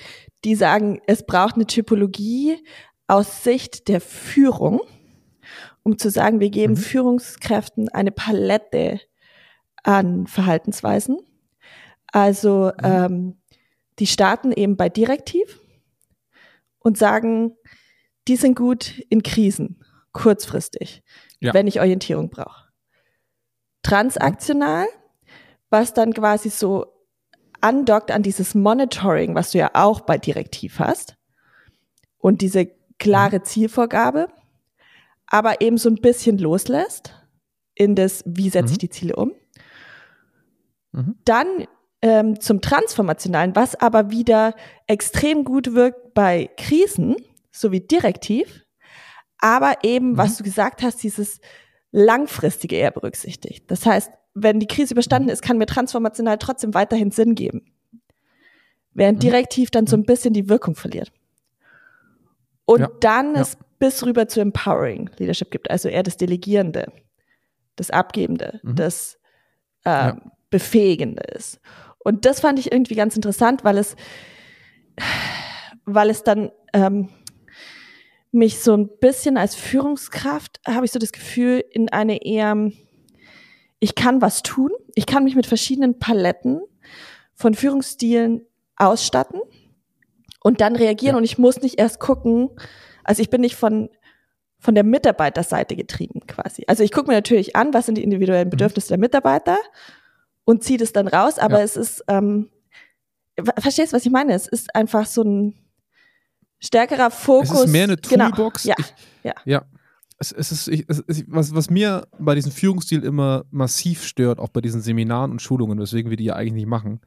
die 0.44 0.54
sagen, 0.54 1.00
es 1.06 1.24
braucht 1.24 1.54
eine 1.54 1.66
Typologie 1.66 2.58
aus 3.06 3.42
Sicht 3.42 3.88
der 3.88 4.00
Führung, 4.00 4.80
um 5.82 5.98
zu 5.98 6.10
sagen, 6.10 6.40
wir 6.40 6.50
geben 6.50 6.74
mhm. 6.74 6.78
Führungskräften 6.78 7.88
eine 7.88 8.12
Palette 8.12 9.00
an 9.82 10.26
Verhaltensweisen. 10.26 11.18
Also 12.12 12.72
mhm. 12.78 12.84
ähm, 12.84 13.40
die 13.98 14.06
starten 14.06 14.52
eben 14.52 14.76
bei 14.76 14.88
Direktiv 14.88 15.60
und 16.78 16.98
sagen, 16.98 17.56
die 18.28 18.36
sind 18.36 18.56
gut 18.56 18.98
in 19.08 19.22
Krisen, 19.22 19.84
kurzfristig, 20.12 21.02
ja. 21.40 21.54
wenn 21.54 21.66
ich 21.66 21.80
Orientierung 21.80 22.30
brauche. 22.30 22.68
Transaktional, 23.82 24.86
was 25.68 25.94
dann 25.94 26.12
quasi 26.12 26.50
so 26.50 26.86
andockt 27.60 28.10
an 28.10 28.22
dieses 28.22 28.54
Monitoring, 28.54 29.34
was 29.34 29.52
du 29.52 29.58
ja 29.58 29.70
auch 29.74 30.00
bei 30.00 30.18
Direktiv 30.18 30.78
hast. 30.78 31.16
Und 32.18 32.42
diese 32.42 32.66
klare 32.98 33.38
mhm. 33.38 33.44
Zielvorgabe, 33.44 34.28
aber 35.26 35.60
eben 35.60 35.78
so 35.78 35.88
ein 35.88 35.96
bisschen 35.96 36.38
loslässt 36.38 37.14
in 37.74 37.94
das, 37.94 38.22
wie 38.26 38.50
setze 38.50 38.72
ich 38.72 38.78
mhm. 38.78 38.80
die 38.80 38.90
Ziele 38.90 39.16
um. 39.16 39.32
Mhm. 40.92 41.16
Dann 41.24 41.66
ähm, 42.02 42.40
zum 42.40 42.60
Transformationalen, 42.60 43.54
was 43.54 43.74
aber 43.74 44.10
wieder 44.10 44.54
extrem 44.86 45.44
gut 45.44 45.74
wirkt 45.74 46.14
bei 46.14 46.50
Krisen, 46.56 47.16
sowie 47.52 47.80
direktiv, 47.80 48.64
aber 49.38 49.74
eben, 49.82 50.12
mhm. 50.12 50.16
was 50.16 50.36
du 50.36 50.44
gesagt 50.44 50.82
hast, 50.82 51.02
dieses 51.02 51.40
langfristige 51.92 52.76
eher 52.76 52.90
berücksichtigt. 52.90 53.70
Das 53.70 53.84
heißt, 53.84 54.10
wenn 54.34 54.60
die 54.60 54.66
Krise 54.66 54.94
überstanden 54.94 55.26
mhm. 55.26 55.32
ist, 55.32 55.42
kann 55.42 55.58
mir 55.58 55.66
transformational 55.66 56.38
trotzdem 56.38 56.74
weiterhin 56.74 57.10
Sinn 57.10 57.34
geben. 57.34 57.62
Während 58.92 59.18
mhm. 59.18 59.22
direktiv 59.22 59.70
dann 59.70 59.86
so 59.86 59.96
ein 59.96 60.04
bisschen 60.04 60.32
die 60.32 60.48
Wirkung 60.48 60.74
verliert. 60.74 61.12
Und 62.64 62.80
ja, 62.80 62.88
dann 63.00 63.34
ja. 63.34 63.42
es 63.42 63.58
bis 63.78 64.04
rüber 64.04 64.28
zu 64.28 64.40
Empowering 64.40 65.10
Leadership 65.18 65.50
gibt, 65.50 65.70
also 65.70 65.88
eher 65.88 66.02
das 66.02 66.16
Delegierende, 66.16 66.92
das 67.76 67.90
Abgebende, 67.90 68.60
mhm. 68.62 68.76
das 68.76 69.18
äh, 69.84 69.90
ja. 69.90 70.20
Befähigende 70.50 71.22
ist. 71.22 71.60
Und 72.02 72.24
das 72.24 72.40
fand 72.40 72.58
ich 72.58 72.72
irgendwie 72.72 72.94
ganz 72.94 73.16
interessant, 73.16 73.64
weil 73.64 73.78
es, 73.78 73.96
weil 75.84 76.10
es 76.10 76.22
dann 76.22 76.50
ähm, 76.72 77.10
mich 78.32 78.60
so 78.60 78.76
ein 78.76 78.88
bisschen 79.00 79.36
als 79.36 79.54
Führungskraft, 79.54 80.60
habe 80.66 80.86
ich 80.86 80.92
so 80.92 80.98
das 80.98 81.12
Gefühl, 81.12 81.64
in 81.70 81.88
eine 81.90 82.24
eher, 82.24 82.70
ich 83.80 83.94
kann 83.94 84.22
was 84.22 84.42
tun, 84.42 84.70
ich 84.94 85.06
kann 85.06 85.24
mich 85.24 85.36
mit 85.36 85.46
verschiedenen 85.46 85.98
Paletten 85.98 86.62
von 87.34 87.54
Führungsstilen 87.54 88.46
ausstatten 88.76 89.40
und 90.42 90.60
dann 90.60 90.76
reagieren 90.76 91.14
ja. 91.14 91.18
und 91.18 91.24
ich 91.24 91.38
muss 91.38 91.60
nicht 91.60 91.78
erst 91.78 92.00
gucken, 92.00 92.50
also 93.04 93.22
ich 93.22 93.30
bin 93.30 93.40
nicht 93.40 93.56
von 93.56 93.90
von 94.60 94.74
der 94.74 94.84
Mitarbeiterseite 94.84 95.74
getrieben 95.74 96.20
quasi. 96.26 96.64
Also 96.66 96.84
ich 96.84 96.92
gucke 96.92 97.08
mir 97.08 97.14
natürlich 97.14 97.56
an, 97.56 97.72
was 97.72 97.86
sind 97.86 97.96
die 97.96 98.04
individuellen 98.04 98.48
mhm. 98.48 98.50
Bedürfnisse 98.50 98.88
mhm. 98.88 98.90
der 98.90 98.98
Mitarbeiter 98.98 99.58
und 100.44 100.64
ziehe 100.64 100.78
das 100.78 100.92
dann 100.92 101.08
raus, 101.08 101.38
aber 101.38 101.58
ja. 101.58 101.64
es 101.64 101.76
ist, 101.76 102.04
ähm, 102.08 102.50
verstehst 103.58 103.92
du, 103.92 103.96
was 103.96 104.04
ich 104.04 104.12
meine? 104.12 104.34
Es 104.34 104.46
ist 104.46 104.74
einfach 104.74 105.06
so 105.06 105.22
ein 105.22 105.54
stärkerer 106.58 107.10
Fokus. 107.10 107.50
Es 107.50 107.64
ist 107.64 107.72
mehr 107.72 107.84
eine 107.84 107.96
genau. 107.96 108.30
Toolbox. 108.30 108.62
Genau. 108.64 108.74
Ja. 108.78 108.84
Ich, 108.84 109.24
ja. 109.24 109.34
ja. 109.44 109.64
Es, 110.18 110.32
es 110.32 110.52
ist, 110.52 110.68
ich, 110.68 110.84
es, 110.88 111.02
was, 111.28 111.54
was 111.54 111.70
mir 111.70 112.06
bei 112.18 112.34
diesem 112.34 112.52
Führungsstil 112.52 113.04
immer 113.04 113.46
massiv 113.50 114.04
stört, 114.04 114.38
auch 114.38 114.50
bei 114.50 114.60
diesen 114.60 114.82
Seminaren 114.82 115.30
und 115.30 115.40
Schulungen, 115.40 115.78
weswegen 115.78 116.10
wir 116.10 116.18
die 116.18 116.24
ja 116.24 116.34
eigentlich 116.36 116.52
nicht 116.52 116.66
machen, 116.66 117.00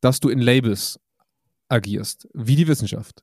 dass 0.00 0.18
du 0.18 0.28
in 0.28 0.40
Labels 0.40 0.98
agierst, 1.68 2.28
wie 2.34 2.56
die 2.56 2.66
Wissenschaft. 2.66 3.22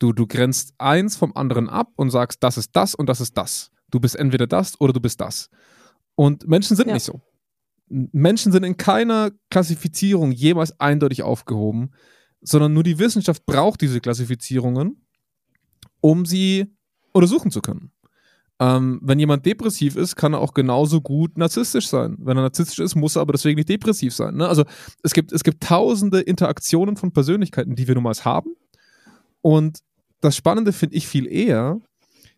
Du, 0.00 0.12
du 0.12 0.26
grenzt 0.26 0.74
eins 0.78 1.16
vom 1.16 1.34
anderen 1.36 1.68
ab 1.68 1.92
und 1.96 2.10
sagst, 2.10 2.42
das 2.42 2.58
ist 2.58 2.74
das 2.74 2.94
und 2.94 3.08
das 3.08 3.20
ist 3.20 3.36
das. 3.36 3.70
Du 3.90 4.00
bist 4.00 4.16
entweder 4.16 4.46
das 4.46 4.80
oder 4.80 4.92
du 4.92 5.00
bist 5.00 5.20
das. 5.20 5.48
Und 6.16 6.46
Menschen 6.46 6.76
sind 6.76 6.88
ja. 6.88 6.94
nicht 6.94 7.04
so. 7.04 7.20
Menschen 7.88 8.52
sind 8.52 8.64
in 8.64 8.76
keiner 8.76 9.30
Klassifizierung 9.50 10.32
jemals 10.32 10.78
eindeutig 10.80 11.22
aufgehoben, 11.22 11.90
sondern 12.40 12.72
nur 12.72 12.82
die 12.82 12.98
Wissenschaft 12.98 13.46
braucht 13.46 13.80
diese 13.80 14.00
Klassifizierungen, 14.00 15.04
um 16.00 16.26
sie 16.26 16.66
untersuchen 17.12 17.50
zu 17.50 17.60
können. 17.60 17.92
Ähm, 18.60 18.98
wenn 19.02 19.20
jemand 19.20 19.46
depressiv 19.46 19.94
ist, 19.94 20.16
kann 20.16 20.34
er 20.34 20.40
auch 20.40 20.52
genauso 20.52 21.00
gut 21.00 21.38
narzisstisch 21.38 21.86
sein. 21.86 22.16
Wenn 22.18 22.36
er 22.36 22.42
narzisstisch 22.42 22.80
ist, 22.80 22.96
muss 22.96 23.16
er 23.16 23.22
aber 23.22 23.32
deswegen 23.32 23.56
nicht 23.56 23.68
depressiv 23.68 24.12
sein. 24.14 24.36
Ne? 24.36 24.48
Also 24.48 24.64
es 25.02 25.12
gibt, 25.12 25.32
es 25.32 25.44
gibt 25.44 25.62
tausende 25.62 26.20
Interaktionen 26.20 26.96
von 26.96 27.12
Persönlichkeiten, 27.12 27.76
die 27.76 27.86
wir 27.86 27.94
nun 27.94 28.04
mal 28.04 28.14
haben. 28.14 28.56
Und 29.42 29.78
das 30.20 30.36
Spannende 30.36 30.72
finde 30.72 30.96
ich 30.96 31.06
viel 31.06 31.26
eher, 31.26 31.80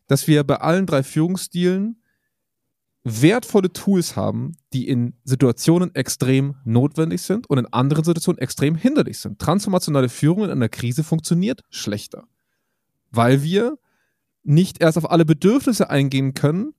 dass 0.09 0.27
wir 0.27 0.45
bei 0.45 0.57
allen 0.57 0.87
drei 0.87 1.03
Führungsstilen 1.03 2.00
wertvolle 3.03 3.73
Tools 3.73 4.17
haben, 4.17 4.53
die 4.73 4.87
in 4.87 5.15
Situationen 5.25 5.95
extrem 5.95 6.57
notwendig 6.65 7.23
sind 7.23 7.49
und 7.49 7.59
in 7.59 7.67
anderen 7.67 8.05
Situationen 8.05 8.39
extrem 8.39 8.75
hinderlich 8.75 9.19
sind. 9.19 9.39
Transformationale 9.39 10.09
Führung 10.09 10.45
in 10.45 10.51
einer 10.51 10.69
Krise 10.69 11.03
funktioniert 11.03 11.63
schlechter, 11.71 12.25
weil 13.11 13.43
wir 13.43 13.79
nicht 14.43 14.81
erst 14.83 14.99
auf 14.99 15.11
alle 15.11 15.25
Bedürfnisse 15.25 15.89
eingehen 15.91 16.35
können, 16.35 16.75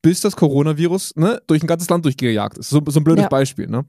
bis 0.00 0.20
das 0.20 0.36
Coronavirus 0.36 1.16
ne, 1.16 1.42
durch 1.46 1.62
ein 1.62 1.66
ganzes 1.66 1.90
Land 1.90 2.04
durchgejagt 2.04 2.58
ist. 2.58 2.70
So, 2.70 2.80
so 2.86 3.00
ein 3.00 3.04
blödes 3.04 3.24
ja. 3.24 3.28
Beispiel. 3.28 3.66
Ne? 3.66 3.84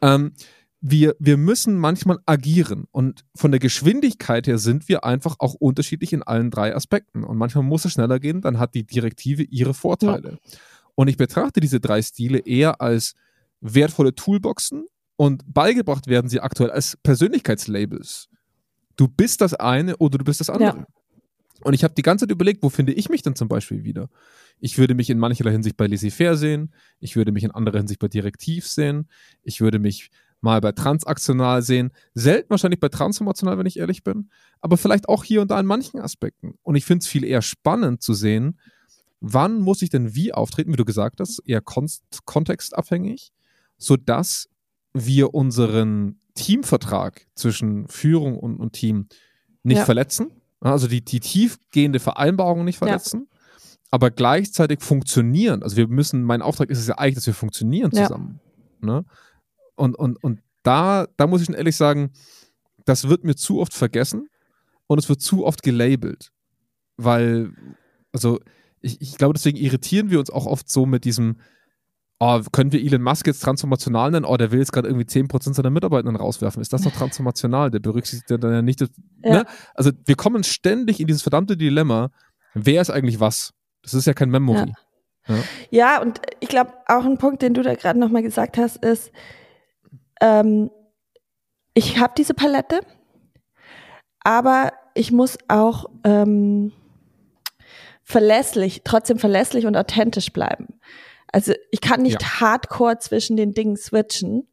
Ähm, 0.00 0.32
wir, 0.80 1.14
wir 1.20 1.36
müssen 1.36 1.76
manchmal 1.76 2.18
agieren 2.26 2.86
und 2.90 3.24
von 3.36 3.52
der 3.52 3.60
Geschwindigkeit 3.60 4.48
her 4.48 4.58
sind 4.58 4.88
wir 4.88 5.04
einfach 5.04 5.36
auch 5.38 5.54
unterschiedlich 5.54 6.12
in 6.12 6.24
allen 6.24 6.50
drei 6.50 6.74
Aspekten. 6.74 7.22
Und 7.22 7.38
manchmal 7.38 7.62
muss 7.62 7.84
es 7.84 7.92
schneller 7.92 8.18
gehen, 8.18 8.40
dann 8.40 8.58
hat 8.58 8.74
die 8.74 8.84
Direktive 8.84 9.44
ihre 9.44 9.74
Vorteile. 9.74 10.38
Ja. 10.42 10.58
Und 10.94 11.08
ich 11.08 11.16
betrachte 11.16 11.60
diese 11.60 11.80
drei 11.80 12.02
Stile 12.02 12.38
eher 12.38 12.80
als 12.80 13.14
wertvolle 13.60 14.14
Toolboxen 14.14 14.86
und 15.16 15.42
beigebracht 15.46 16.06
werden 16.06 16.28
sie 16.28 16.40
aktuell 16.40 16.70
als 16.70 16.96
Persönlichkeitslabels. 17.02 18.28
Du 18.96 19.08
bist 19.08 19.40
das 19.40 19.54
eine 19.54 19.96
oder 19.96 20.18
du 20.18 20.24
bist 20.24 20.40
das 20.40 20.50
andere. 20.50 20.78
Ja. 20.78 20.86
Und 21.62 21.74
ich 21.74 21.84
habe 21.84 21.94
die 21.94 22.02
ganze 22.02 22.24
Zeit 22.26 22.32
überlegt, 22.32 22.62
wo 22.62 22.70
finde 22.70 22.92
ich 22.92 23.08
mich 23.08 23.22
denn 23.22 23.36
zum 23.36 23.48
Beispiel 23.48 23.84
wieder? 23.84 24.08
Ich 24.58 24.78
würde 24.78 24.94
mich 24.94 25.10
in 25.10 25.18
mancherlei 25.18 25.52
Hinsicht 25.52 25.76
bei 25.76 25.86
Laissez-faire 25.86 26.36
sehen. 26.36 26.74
Ich 26.98 27.16
würde 27.16 27.32
mich 27.32 27.44
in 27.44 27.52
anderer 27.52 27.78
Hinsicht 27.78 28.00
bei 28.00 28.08
Direktiv 28.08 28.66
sehen. 28.66 29.08
Ich 29.42 29.60
würde 29.60 29.78
mich 29.78 30.10
mal 30.40 30.60
bei 30.60 30.72
transaktional 30.72 31.62
sehen. 31.62 31.92
Selten 32.14 32.50
wahrscheinlich 32.50 32.80
bei 32.80 32.88
transformational, 32.88 33.58
wenn 33.58 33.66
ich 33.66 33.78
ehrlich 33.78 34.02
bin. 34.02 34.30
Aber 34.60 34.76
vielleicht 34.76 35.08
auch 35.08 35.24
hier 35.24 35.40
und 35.40 35.50
da 35.50 35.60
in 35.60 35.66
manchen 35.66 36.00
Aspekten. 36.00 36.58
Und 36.62 36.74
ich 36.74 36.84
finde 36.84 37.02
es 37.02 37.08
viel 37.08 37.24
eher 37.24 37.42
spannend 37.42 38.02
zu 38.02 38.12
sehen, 38.12 38.58
wann 39.22 39.60
muss 39.60 39.82
ich 39.82 39.90
denn 39.90 40.14
wie 40.14 40.32
auftreten, 40.32 40.72
wie 40.72 40.76
du 40.76 40.84
gesagt 40.84 41.20
hast, 41.20 41.40
eher 41.46 41.62
kontextabhängig, 41.62 43.32
sodass 43.78 44.48
wir 44.92 45.34
unseren 45.34 46.20
Teamvertrag 46.34 47.26
zwischen 47.34 47.88
Führung 47.88 48.38
und, 48.38 48.56
und 48.58 48.72
Team 48.72 49.08
nicht 49.62 49.78
ja. 49.78 49.84
verletzen 49.84 50.32
also 50.70 50.86
die, 50.86 51.04
die 51.04 51.20
tiefgehende 51.20 51.98
Vereinbarung 51.98 52.64
nicht 52.64 52.78
verletzen, 52.78 53.26
ja. 53.30 53.38
aber 53.90 54.10
gleichzeitig 54.10 54.80
funktionieren. 54.80 55.62
Also 55.62 55.76
wir 55.76 55.88
müssen, 55.88 56.22
mein 56.22 56.42
Auftrag 56.42 56.70
ist 56.70 56.78
es 56.78 56.86
ja 56.86 56.98
eigentlich, 56.98 57.16
dass 57.16 57.26
wir 57.26 57.34
funktionieren 57.34 57.92
zusammen. 57.92 58.40
Ja. 58.82 58.86
Ne? 58.86 59.04
Und, 59.74 59.96
und, 59.96 60.22
und 60.22 60.40
da, 60.62 61.06
da 61.16 61.26
muss 61.26 61.42
ich 61.42 61.50
ehrlich 61.50 61.76
sagen, 61.76 62.12
das 62.84 63.08
wird 63.08 63.24
mir 63.24 63.34
zu 63.34 63.60
oft 63.60 63.74
vergessen 63.74 64.28
und 64.86 64.98
es 64.98 65.08
wird 65.08 65.20
zu 65.20 65.44
oft 65.44 65.62
gelabelt. 65.62 66.30
Weil, 66.96 67.52
also 68.12 68.38
ich, 68.82 69.00
ich 69.00 69.16
glaube, 69.16 69.34
deswegen 69.34 69.56
irritieren 69.56 70.10
wir 70.10 70.18
uns 70.18 70.30
auch 70.30 70.46
oft 70.46 70.68
so 70.68 70.86
mit 70.86 71.04
diesem 71.04 71.36
oh, 72.22 72.40
können 72.52 72.70
wir 72.70 72.80
Elon 72.80 73.02
Musk 73.02 73.26
jetzt 73.26 73.40
transformational 73.40 74.12
nennen? 74.12 74.24
Oh, 74.24 74.36
der 74.36 74.52
will 74.52 74.60
jetzt 74.60 74.72
gerade 74.72 74.86
irgendwie 74.86 75.06
10% 75.06 75.54
seiner 75.54 75.70
Mitarbeitenden 75.70 76.16
rauswerfen. 76.16 76.62
Ist 76.62 76.72
das 76.72 76.82
doch 76.82 76.92
transformational? 76.92 77.72
Der 77.72 77.80
berücksichtigt 77.80 78.30
dann 78.30 78.52
ja 78.52 78.62
nicht 78.62 78.80
das, 78.80 78.90
ja. 79.24 79.38
Ne? 79.38 79.44
Also 79.74 79.90
wir 80.04 80.14
kommen 80.14 80.44
ständig 80.44 81.00
in 81.00 81.08
dieses 81.08 81.22
verdammte 81.22 81.56
Dilemma, 81.56 82.10
wer 82.54 82.80
ist 82.80 82.90
eigentlich 82.90 83.18
was? 83.18 83.54
Das 83.82 83.94
ist 83.94 84.06
ja 84.06 84.14
kein 84.14 84.30
Memory. 84.30 84.72
Ja, 85.26 85.34
ja. 85.34 85.42
ja 85.70 86.02
und 86.02 86.20
ich 86.38 86.48
glaube, 86.48 86.72
auch 86.86 87.04
ein 87.04 87.18
Punkt, 87.18 87.42
den 87.42 87.54
du 87.54 87.62
da 87.62 87.74
gerade 87.74 87.98
nochmal 87.98 88.22
gesagt 88.22 88.56
hast, 88.56 88.76
ist, 88.76 89.10
ähm, 90.20 90.70
ich 91.74 91.98
habe 91.98 92.12
diese 92.16 92.34
Palette, 92.34 92.82
aber 94.20 94.72
ich 94.94 95.10
muss 95.10 95.38
auch 95.48 95.86
ähm, 96.04 96.72
verlässlich, 98.02 98.82
trotzdem 98.84 99.18
verlässlich 99.18 99.66
und 99.66 99.76
authentisch 99.76 100.32
bleiben. 100.32 100.80
Also 101.28 101.54
ich 101.70 101.80
kann 101.80 102.02
nicht 102.02 102.20
ja. 102.20 102.40
hardcore 102.40 102.98
zwischen 102.98 103.36
den 103.36 103.54
Dingen 103.54 103.76
switchen. 103.76 104.48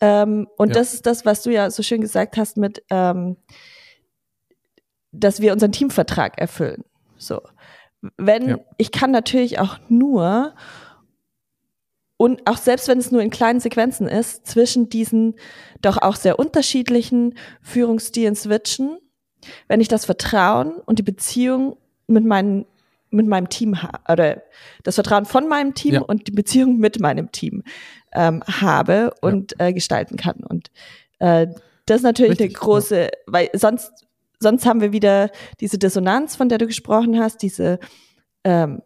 Ähm, 0.00 0.48
und 0.56 0.70
ja. 0.70 0.74
das 0.74 0.94
ist 0.94 1.06
das, 1.06 1.24
was 1.24 1.42
du 1.42 1.50
ja 1.50 1.70
so 1.70 1.82
schön 1.82 2.00
gesagt 2.00 2.36
hast 2.36 2.56
mit, 2.56 2.82
ähm, 2.90 3.36
dass 5.12 5.40
wir 5.40 5.52
unseren 5.52 5.72
Teamvertrag 5.72 6.38
erfüllen. 6.38 6.84
So. 7.16 7.40
Wenn, 8.16 8.48
ja. 8.48 8.58
ich 8.76 8.90
kann 8.90 9.12
natürlich 9.12 9.60
auch 9.60 9.78
nur 9.88 10.54
und 12.16 12.46
auch 12.46 12.56
selbst 12.56 12.88
wenn 12.88 12.98
es 12.98 13.10
nur 13.10 13.22
in 13.22 13.30
kleinen 13.30 13.60
Sequenzen 13.60 14.06
ist, 14.06 14.46
zwischen 14.46 14.88
diesen 14.88 15.34
doch 15.80 15.98
auch 15.98 16.16
sehr 16.16 16.38
unterschiedlichen 16.38 17.34
Führungsstilen 17.60 18.36
switchen, 18.36 18.98
wenn 19.68 19.80
ich 19.80 19.88
das 19.88 20.04
Vertrauen 20.04 20.74
und 20.86 20.98
die 20.98 21.02
Beziehung 21.02 21.76
mit 22.06 22.24
meinen 22.24 22.66
mit 23.10 23.28
meinem 23.28 23.48
Team 23.48 23.78
oder 24.08 24.42
das 24.82 24.96
Vertrauen 24.96 25.24
von 25.24 25.46
meinem 25.46 25.74
Team 25.74 25.94
ja. 25.94 26.00
und 26.00 26.26
die 26.26 26.32
Beziehung 26.32 26.78
mit 26.78 27.00
meinem 27.00 27.30
Team 27.30 27.62
ähm, 28.12 28.42
habe 28.42 29.14
und 29.20 29.54
ja. 29.58 29.66
äh, 29.66 29.72
gestalten 29.72 30.16
kann. 30.16 30.42
Und 30.42 30.70
äh, 31.20 31.46
das 31.86 31.98
ist 31.98 32.02
natürlich 32.02 32.32
Richtig, 32.32 32.56
eine 32.56 32.58
große, 32.58 33.02
ja. 33.02 33.08
weil 33.26 33.50
sonst, 33.52 33.92
sonst 34.40 34.66
haben 34.66 34.80
wir 34.80 34.92
wieder 34.92 35.30
diese 35.60 35.78
Dissonanz, 35.78 36.34
von 36.34 36.48
der 36.48 36.58
du 36.58 36.66
gesprochen 36.66 37.20
hast, 37.20 37.42
diese 37.42 37.78
ähm, 38.42 38.82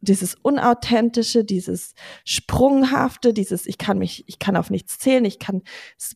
dieses 0.00 0.34
unauthentische, 0.34 1.44
dieses 1.44 1.94
sprunghafte, 2.24 3.32
dieses 3.32 3.66
ich 3.66 3.78
kann 3.78 3.98
mich, 3.98 4.24
ich 4.26 4.38
kann 4.38 4.56
auf 4.56 4.70
nichts 4.70 4.98
zählen, 4.98 5.24
ich 5.24 5.38
kann, 5.38 5.62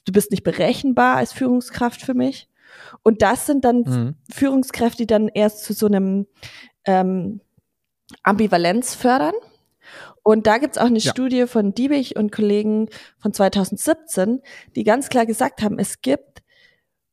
du 0.05 0.13
bist 0.13 0.31
nicht 0.31 0.45
berechenbar 0.45 1.17
als 1.17 1.33
Führungskraft 1.33 2.03
für 2.03 2.15
mich. 2.15 2.50
Und 3.03 3.23
das 3.23 3.47
sind 3.47 3.65
dann 3.65 3.81
mhm. 3.81 4.15
Führungskräfte, 4.31 4.99
die 4.99 5.07
dann 5.07 5.29
erst 5.29 5.65
zu 5.65 5.73
so 5.73 5.87
einem 5.87 6.27
ähm, 6.85 7.41
Ambivalenz 8.23 8.95
fördern. 8.95 9.35
Und 10.23 10.47
da 10.47 10.59
gibt's 10.59 10.79
auch 10.79 10.87
eine 10.87 10.99
ja. 10.99 11.11
Studie 11.11 11.47
von 11.47 11.75
Diebig 11.75 12.17
und 12.17 12.31
Kollegen 12.33 12.89
von 13.19 13.33
2017, 13.33 14.43
die 14.77 14.85
ganz 14.85 15.09
klar 15.09 15.27
gesagt 15.27 15.63
haben, 15.63 15.79
es 15.79 16.03
gibt 16.03 16.43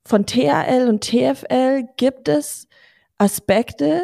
von 0.06 0.26
THL 0.26 0.88
und 0.88 1.04
TFL 1.04 1.88
gibt 1.98 2.30
es 2.30 2.68
Aspekte, 3.18 4.02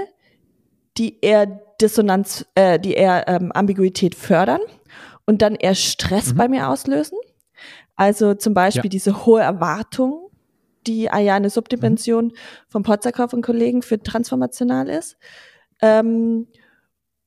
die 0.98 1.20
eher 1.22 1.46
Dissonanz, 1.82 2.46
äh, 2.56 2.80
die 2.80 2.94
eher 2.94 3.28
ähm, 3.28 3.52
Ambiguität 3.52 4.16
fördern 4.16 4.62
und 5.26 5.42
dann 5.42 5.56
eher 5.56 5.76
Stress 5.76 6.34
mhm. 6.34 6.38
bei 6.38 6.48
mir 6.48 6.70
auslösen. 6.70 7.18
Also 7.96 8.34
zum 8.34 8.54
Beispiel 8.54 8.86
ja. 8.86 8.90
diese 8.90 9.26
hohe 9.26 9.42
Erwartung, 9.42 10.23
die 10.88 11.10
ah 11.10 11.20
ja 11.20 11.36
eine 11.36 11.50
Subdimension 11.50 12.26
mhm. 12.26 12.34
von 12.68 12.84
Potzakow 12.84 13.32
und 13.34 13.42
Kollegen 13.42 13.82
für 13.82 14.02
transformational 14.02 14.90
ist. 14.90 15.18
Ähm, 15.82 16.48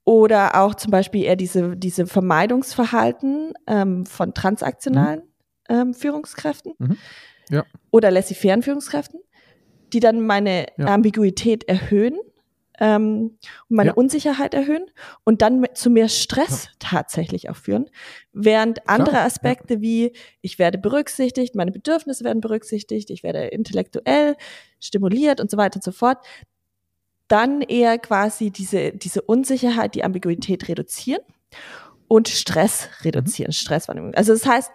oder 0.04 0.62
auch 0.62 0.76
zum 0.76 0.92
Beispiel 0.92 1.24
eher 1.24 1.36
diese, 1.36 1.76
diese 1.76 2.06
Vermeidungsverhalten 2.06 3.54
ähm, 3.66 4.06
von 4.06 4.34
transaktionalen 4.34 5.22
mhm. 5.68 5.74
ähm, 5.74 5.94
Führungskräften 5.94 6.74
mhm. 6.78 6.96
ja. 7.50 7.64
oder 7.90 8.10
laissez-faire 8.12 8.62
Führungskräften, 8.62 9.20
die 9.92 10.00
dann 10.00 10.24
meine 10.24 10.66
ja. 10.76 10.86
Ambiguität 10.86 11.64
erhöhen 11.68 12.16
ähm, 12.78 13.38
und 13.68 13.76
meine 13.76 13.90
ja. 13.90 13.94
Unsicherheit 13.94 14.54
erhöhen 14.54 14.86
und 15.24 15.42
dann 15.42 15.60
mit, 15.60 15.76
zu 15.76 15.90
mehr 15.90 16.08
Stress 16.08 16.64
ja. 16.64 16.70
tatsächlich 16.78 17.50
auch 17.50 17.56
führen. 17.56 17.90
Während 18.32 18.88
andere 18.88 19.20
Aspekte 19.20 19.74
ja. 19.74 19.80
wie 19.80 20.12
ich 20.40 20.58
werde 20.58 20.78
berücksichtigt, 20.78 21.54
meine 21.54 21.72
Bedürfnisse 21.72 22.24
werden 22.24 22.40
berücksichtigt, 22.40 23.10
ich 23.10 23.22
werde 23.22 23.46
intellektuell 23.46 24.36
stimuliert 24.80 25.40
und 25.40 25.50
so 25.50 25.56
weiter 25.56 25.76
und 25.76 25.84
so 25.84 25.92
fort, 25.92 26.18
dann 27.28 27.60
eher 27.60 27.98
quasi 27.98 28.50
diese, 28.50 28.92
diese 28.92 29.22
Unsicherheit, 29.22 29.94
die 29.94 30.04
Ambiguität 30.04 30.68
reduzieren 30.68 31.22
und 32.08 32.28
Stress 32.28 32.88
reduzieren, 33.02 33.48
mhm. 33.48 33.54
Stresswahrnehmung. 33.54 34.14
Also 34.14 34.32
das 34.32 34.46
heißt, 34.46 34.70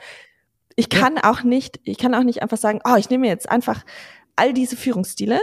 ich 0.75 0.89
kann 0.89 1.17
auch 1.17 1.43
nicht, 1.43 1.79
ich 1.83 1.97
kann 1.97 2.15
auch 2.15 2.23
nicht 2.23 2.41
einfach 2.41 2.57
sagen, 2.57 2.79
oh, 2.85 2.95
ich 2.95 3.09
nehme 3.09 3.27
jetzt 3.27 3.49
einfach 3.49 3.83
all 4.35 4.53
diese 4.53 4.75
Führungsstile 4.75 5.39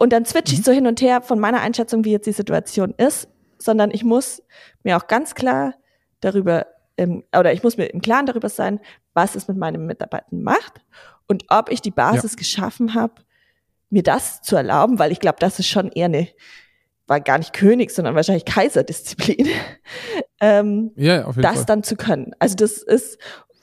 und 0.00 0.14
dann 0.14 0.24
switche 0.24 0.54
ich 0.54 0.60
mhm. 0.60 0.64
so 0.64 0.72
hin 0.72 0.86
und 0.86 1.02
her 1.02 1.20
von 1.20 1.38
meiner 1.38 1.60
Einschätzung, 1.60 2.06
wie 2.06 2.12
jetzt 2.12 2.26
die 2.26 2.32
Situation 2.32 2.94
ist, 2.96 3.28
sondern 3.58 3.90
ich 3.90 4.02
muss 4.02 4.42
mir 4.82 4.96
auch 4.96 5.08
ganz 5.08 5.34
klar 5.34 5.74
darüber, 6.20 6.66
ähm, 6.96 7.22
oder 7.38 7.52
ich 7.52 7.62
muss 7.62 7.76
mir 7.76 7.84
im 7.84 8.00
Klaren 8.00 8.24
darüber 8.24 8.48
sein, 8.48 8.80
was 9.12 9.34
es 9.34 9.46
mit 9.46 9.58
meinen 9.58 9.84
Mitarbeitern 9.84 10.42
macht 10.42 10.80
und 11.28 11.44
ob 11.48 11.70
ich 11.70 11.82
die 11.82 11.90
Basis 11.90 12.32
ja. 12.32 12.38
geschaffen 12.38 12.94
habe, 12.94 13.12
mir 13.90 14.02
das 14.02 14.40
zu 14.40 14.56
erlauben, 14.56 14.98
weil 14.98 15.12
ich 15.12 15.20
glaube, 15.20 15.36
das 15.38 15.58
ist 15.58 15.68
schon 15.68 15.92
eher 15.92 16.06
eine, 16.06 16.28
war 17.06 17.20
gar 17.20 17.36
nicht 17.36 17.52
König, 17.52 17.90
sondern 17.90 18.14
wahrscheinlich 18.14 18.46
Kaiserdisziplin, 18.46 19.48
ähm, 20.40 20.92
ja, 20.96 21.30
das 21.32 21.56
Fall. 21.56 21.64
dann 21.66 21.82
zu 21.82 21.96
können. 21.96 22.32
Also 22.38 22.56
das 22.56 22.78
ist, 22.78 23.18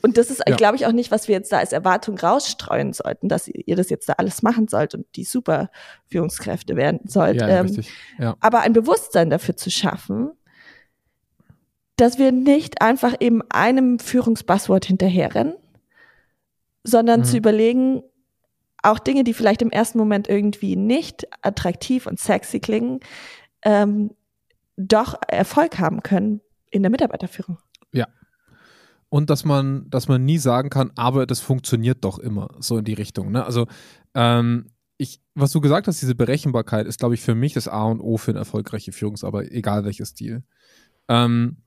und 0.07 0.17
das 0.17 0.31
ist, 0.31 0.41
ja. 0.47 0.55
glaube 0.55 0.77
ich, 0.77 0.85
auch 0.85 0.93
nicht, 0.93 1.11
was 1.11 1.27
wir 1.27 1.35
jetzt 1.35 1.51
da 1.51 1.57
als 1.57 1.73
Erwartung 1.73 2.17
rausstreuen 2.17 2.93
sollten, 2.93 3.27
dass 3.27 3.49
ihr 3.49 3.75
das 3.75 3.89
jetzt 3.89 4.07
da 4.07 4.13
alles 4.13 4.41
machen 4.41 4.69
sollt 4.69 4.95
und 4.95 5.05
die 5.17 5.25
super 5.25 5.69
Führungskräfte 6.05 6.77
werden 6.77 7.01
sollt. 7.03 7.41
Ja, 7.41 7.49
ähm, 7.49 7.83
ja. 8.17 8.37
Aber 8.39 8.61
ein 8.61 8.71
Bewusstsein 8.71 9.29
dafür 9.29 9.57
zu 9.57 9.69
schaffen, 9.69 10.31
dass 11.97 12.17
wir 12.19 12.31
nicht 12.31 12.81
einfach 12.81 13.15
eben 13.19 13.41
einem 13.49 13.99
Führungsbuzzword 13.99 14.85
hinterherrennen, 14.85 15.55
sondern 16.85 17.19
mhm. 17.19 17.25
zu 17.25 17.35
überlegen, 17.35 18.01
auch 18.81 18.99
Dinge, 18.99 19.25
die 19.25 19.33
vielleicht 19.33 19.61
im 19.61 19.71
ersten 19.71 19.97
Moment 19.97 20.29
irgendwie 20.29 20.77
nicht 20.77 21.27
attraktiv 21.41 22.07
und 22.07 22.17
sexy 22.17 22.61
klingen, 22.61 23.01
ähm, 23.61 24.11
doch 24.77 25.19
Erfolg 25.27 25.79
haben 25.79 26.01
können 26.01 26.39
in 26.71 26.81
der 26.81 26.91
Mitarbeiterführung. 26.91 27.57
Ja, 27.91 28.07
und 29.09 29.29
dass 29.29 29.45
man, 29.45 29.89
dass 29.89 30.07
man 30.07 30.25
nie 30.25 30.37
sagen 30.37 30.69
kann, 30.69 30.91
aber 30.95 31.25
das 31.25 31.39
funktioniert 31.39 32.03
doch 32.03 32.19
immer, 32.19 32.49
so 32.59 32.77
in 32.77 32.85
die 32.85 32.93
Richtung. 32.93 33.31
Ne? 33.31 33.45
Also, 33.45 33.67
ähm, 34.13 34.67
ich, 34.97 35.21
was 35.35 35.51
du 35.51 35.61
gesagt 35.61 35.87
hast, 35.87 36.01
diese 36.01 36.15
Berechenbarkeit 36.15 36.87
ist, 36.87 36.99
glaube 36.99 37.15
ich, 37.15 37.21
für 37.21 37.35
mich 37.35 37.53
das 37.53 37.67
A 37.67 37.83
und 37.85 38.01
O 38.01 38.17
für 38.17 38.31
eine 38.31 38.39
erfolgreiche 38.39 38.91
Führungsarbeit, 38.91 39.51
egal 39.51 39.85
welches 39.85 40.09
Stil. 40.09 40.43
Ähm, 41.07 41.57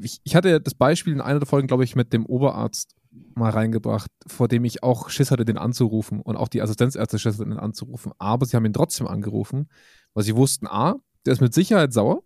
ich, 0.00 0.20
ich, 0.24 0.34
hatte 0.34 0.60
das 0.60 0.74
Beispiel 0.74 1.12
in 1.12 1.20
einer 1.20 1.38
der 1.38 1.46
Folgen, 1.46 1.68
glaube 1.68 1.84
ich, 1.84 1.94
mit 1.94 2.12
dem 2.12 2.26
Oberarzt 2.26 2.96
mal 3.34 3.50
reingebracht, 3.50 4.10
vor 4.26 4.48
dem 4.48 4.64
ich 4.64 4.82
auch 4.82 5.10
Schiss 5.10 5.30
hatte, 5.30 5.44
den 5.44 5.58
anzurufen 5.58 6.20
und 6.20 6.36
auch 6.36 6.48
die 6.48 6.62
Assistenzärzte 6.62 7.18
Schiss 7.18 7.38
hatten, 7.38 7.50
den 7.50 7.58
anzurufen. 7.58 8.12
Aber 8.18 8.46
sie 8.46 8.56
haben 8.56 8.64
ihn 8.64 8.72
trotzdem 8.72 9.06
angerufen, 9.06 9.68
weil 10.14 10.24
sie 10.24 10.34
wussten, 10.34 10.66
A, 10.66 10.96
der 11.24 11.34
ist 11.34 11.40
mit 11.40 11.54
Sicherheit 11.54 11.92
sauer. 11.92 12.22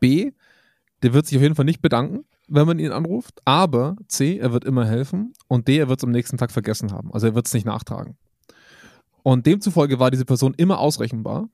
B, 0.00 0.32
der 1.02 1.12
wird 1.12 1.26
sich 1.26 1.36
auf 1.36 1.42
jeden 1.42 1.54
Fall 1.54 1.64
nicht 1.64 1.82
bedanken, 1.82 2.24
wenn 2.48 2.66
man 2.66 2.78
ihn 2.78 2.92
anruft. 2.92 3.40
Aber 3.44 3.96
C, 4.08 4.38
er 4.38 4.52
wird 4.52 4.64
immer 4.64 4.86
helfen. 4.86 5.32
Und 5.48 5.68
D, 5.68 5.78
er 5.78 5.88
wird 5.88 6.00
es 6.00 6.04
am 6.04 6.10
nächsten 6.10 6.36
Tag 6.36 6.50
vergessen 6.50 6.92
haben. 6.92 7.12
Also 7.12 7.26
er 7.26 7.34
wird 7.34 7.46
es 7.46 7.54
nicht 7.54 7.66
nachtragen. 7.66 8.16
Und 9.22 9.46
demzufolge 9.46 9.98
war 9.98 10.10
diese 10.10 10.24
Person 10.24 10.54
immer 10.56 10.78
ausrechenbar. 10.78 11.48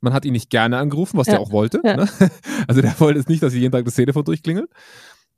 Man 0.00 0.12
hat 0.12 0.24
ihn 0.24 0.32
nicht 0.32 0.50
gerne 0.50 0.78
angerufen, 0.78 1.16
was 1.16 1.26
ja. 1.26 1.34
der 1.34 1.40
auch 1.40 1.50
wollte. 1.50 1.80
Ja. 1.84 1.96
Ne? 1.96 2.08
Also 2.66 2.80
der 2.80 2.98
wollte 3.00 3.20
es 3.20 3.28
nicht, 3.28 3.42
dass 3.42 3.54
jeden 3.54 3.72
Tag 3.72 3.84
das 3.84 3.94
Telefon 3.94 4.24
durchklingelt. 4.24 4.70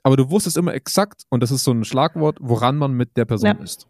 Aber 0.02 0.16
du 0.16 0.30
wusstest 0.30 0.56
immer 0.56 0.74
exakt, 0.74 1.24
und 1.30 1.42
das 1.42 1.50
ist 1.50 1.64
so 1.64 1.72
ein 1.72 1.84
Schlagwort, 1.84 2.38
woran 2.40 2.76
man 2.76 2.92
mit 2.92 3.16
der 3.16 3.24
Person 3.24 3.56
ja. 3.58 3.62
ist. 3.62 3.88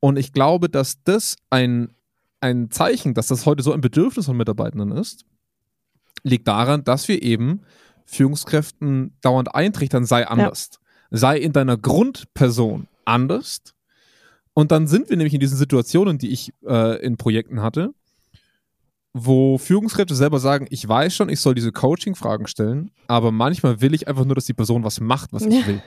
Und 0.00 0.18
ich 0.18 0.32
glaube, 0.32 0.68
dass 0.68 1.02
das 1.04 1.36
ein, 1.50 1.92
ein 2.40 2.70
Zeichen, 2.70 3.14
dass 3.14 3.26
das 3.26 3.44
heute 3.44 3.62
so 3.62 3.72
ein 3.72 3.80
Bedürfnis 3.80 4.26
von 4.26 4.36
Mitarbeitenden 4.36 4.92
ist, 4.92 5.26
liegt 6.22 6.48
daran, 6.48 6.84
dass 6.84 7.08
wir 7.08 7.22
eben 7.22 7.60
Führungskräften 8.08 9.12
dauernd 9.20 9.54
eintrichtern, 9.54 10.04
sei 10.04 10.26
anders. 10.26 10.70
Ja. 10.72 11.18
Sei 11.18 11.38
in 11.38 11.52
deiner 11.52 11.76
Grundperson 11.76 12.86
anders. 13.04 13.60
Und 14.54 14.72
dann 14.72 14.86
sind 14.86 15.08
wir 15.08 15.16
nämlich 15.16 15.34
in 15.34 15.40
diesen 15.40 15.56
Situationen, 15.56 16.18
die 16.18 16.30
ich 16.30 16.52
äh, 16.66 17.00
in 17.02 17.16
Projekten 17.16 17.62
hatte, 17.62 17.94
wo 19.12 19.58
Führungskräfte 19.58 20.14
selber 20.14 20.38
sagen, 20.38 20.66
ich 20.70 20.86
weiß 20.86 21.14
schon, 21.14 21.28
ich 21.28 21.40
soll 21.40 21.54
diese 21.54 21.72
Coaching-Fragen 21.72 22.46
stellen, 22.46 22.90
aber 23.06 23.30
manchmal 23.30 23.80
will 23.80 23.94
ich 23.94 24.08
einfach 24.08 24.24
nur, 24.24 24.34
dass 24.34 24.46
die 24.46 24.54
Person 24.54 24.84
was 24.84 25.00
macht, 25.00 25.32
was 25.32 25.44
ich 25.44 25.66
will. 25.66 25.82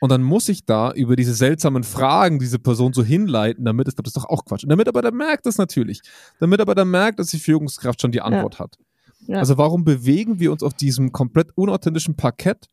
Und 0.00 0.10
dann 0.10 0.22
muss 0.22 0.48
ich 0.48 0.64
da 0.66 0.92
über 0.92 1.16
diese 1.16 1.34
seltsamen 1.34 1.82
Fragen 1.82 2.38
diese 2.38 2.58
Person 2.58 2.92
so 2.92 3.02
hinleiten, 3.02 3.64
damit 3.64 3.88
es, 3.88 3.94
das 3.94 4.06
ist 4.06 4.16
doch 4.16 4.26
auch 4.26 4.44
Quatsch. 4.44 4.62
Und 4.62 4.68
der 4.68 4.76
Mitarbeiter 4.76 5.10
merkt 5.10 5.46
das 5.46 5.56
natürlich. 5.56 6.02
Der 6.38 6.48
Mitarbeiter 6.48 6.84
merkt, 6.84 7.18
dass 7.18 7.28
die 7.28 7.38
Führungskraft 7.38 8.02
schon 8.02 8.12
die 8.12 8.20
Antwort 8.20 8.54
ja. 8.54 8.60
hat. 8.60 8.78
Ja. 9.26 9.38
Also 9.38 9.58
warum 9.58 9.84
bewegen 9.84 10.38
wir 10.38 10.52
uns 10.52 10.62
auf 10.62 10.74
diesem 10.74 11.12
komplett 11.12 11.48
unauthentischen 11.56 12.16
Parkett, 12.16 12.68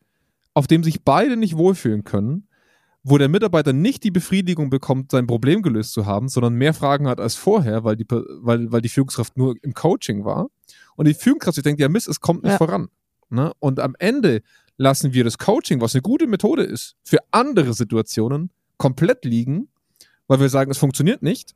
auf 0.53 0.67
dem 0.67 0.83
sich 0.83 1.03
beide 1.03 1.37
nicht 1.37 1.57
wohlfühlen 1.57 2.03
können, 2.03 2.47
wo 3.03 3.17
der 3.17 3.27
Mitarbeiter 3.27 3.73
nicht 3.73 4.03
die 4.03 4.11
Befriedigung 4.11 4.69
bekommt, 4.69 5.11
sein 5.11 5.27
Problem 5.27 5.61
gelöst 5.61 5.93
zu 5.93 6.05
haben, 6.05 6.29
sondern 6.29 6.53
mehr 6.53 6.73
Fragen 6.73 7.07
hat 7.07 7.19
als 7.19 7.35
vorher, 7.35 7.83
weil 7.83 7.97
die, 7.97 8.05
weil, 8.09 8.71
weil 8.71 8.81
die 8.81 8.89
Führungskraft 8.89 9.35
nur 9.35 9.55
im 9.61 9.73
Coaching 9.73 10.23
war. 10.23 10.47
Und 10.95 11.07
die 11.07 11.13
Führungskraft 11.13 11.55
sich 11.55 11.63
denkt, 11.63 11.81
ja 11.81 11.89
Mist, 11.89 12.07
es 12.07 12.21
kommt 12.21 12.43
nicht 12.43 12.53
ja. 12.53 12.57
voran. 12.57 12.87
Ne? 13.29 13.51
Und 13.59 13.79
am 13.79 13.95
Ende 13.99 14.41
lassen 14.77 15.13
wir 15.13 15.23
das 15.23 15.37
Coaching, 15.37 15.81
was 15.81 15.95
eine 15.95 16.01
gute 16.01 16.27
Methode 16.27 16.63
ist, 16.63 16.95
für 17.03 17.19
andere 17.31 17.73
Situationen 17.73 18.51
komplett 18.77 19.25
liegen, 19.25 19.67
weil 20.27 20.39
wir 20.39 20.49
sagen, 20.49 20.71
es 20.71 20.77
funktioniert 20.77 21.21
nicht 21.21 21.53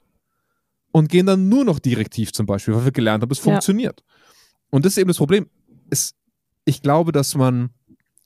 und 0.91 1.09
gehen 1.09 1.25
dann 1.25 1.49
nur 1.49 1.63
noch 1.63 1.79
direktiv 1.79 2.33
zum 2.33 2.45
Beispiel, 2.45 2.75
weil 2.75 2.85
wir 2.85 2.91
gelernt 2.91 3.21
haben, 3.21 3.31
es 3.31 3.39
ja. 3.39 3.43
funktioniert. 3.43 4.03
Und 4.69 4.85
das 4.85 4.93
ist 4.93 4.97
eben 4.97 5.07
das 5.07 5.17
Problem. 5.17 5.49
Es, 5.89 6.13
ich 6.65 6.81
glaube, 6.81 7.11
dass 7.11 7.35
man 7.35 7.69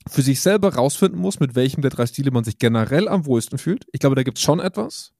für 0.08 0.22
sich 0.22 0.40
selber 0.40 0.74
rausfinden 0.74 1.20
muss, 1.20 1.40
mit 1.40 1.54
welchem 1.54 1.82
der 1.82 1.90
drei 1.90 2.06
Stile 2.06 2.30
man 2.30 2.44
sich 2.44 2.58
generell 2.58 3.08
am 3.08 3.26
wohlsten 3.26 3.58
fühlt. 3.58 3.86
Ich 3.92 4.00
glaube, 4.00 4.16
da 4.16 4.22
gibt 4.22 4.38
es 4.38 4.42
schon 4.42 4.58
etwas. 4.58 5.12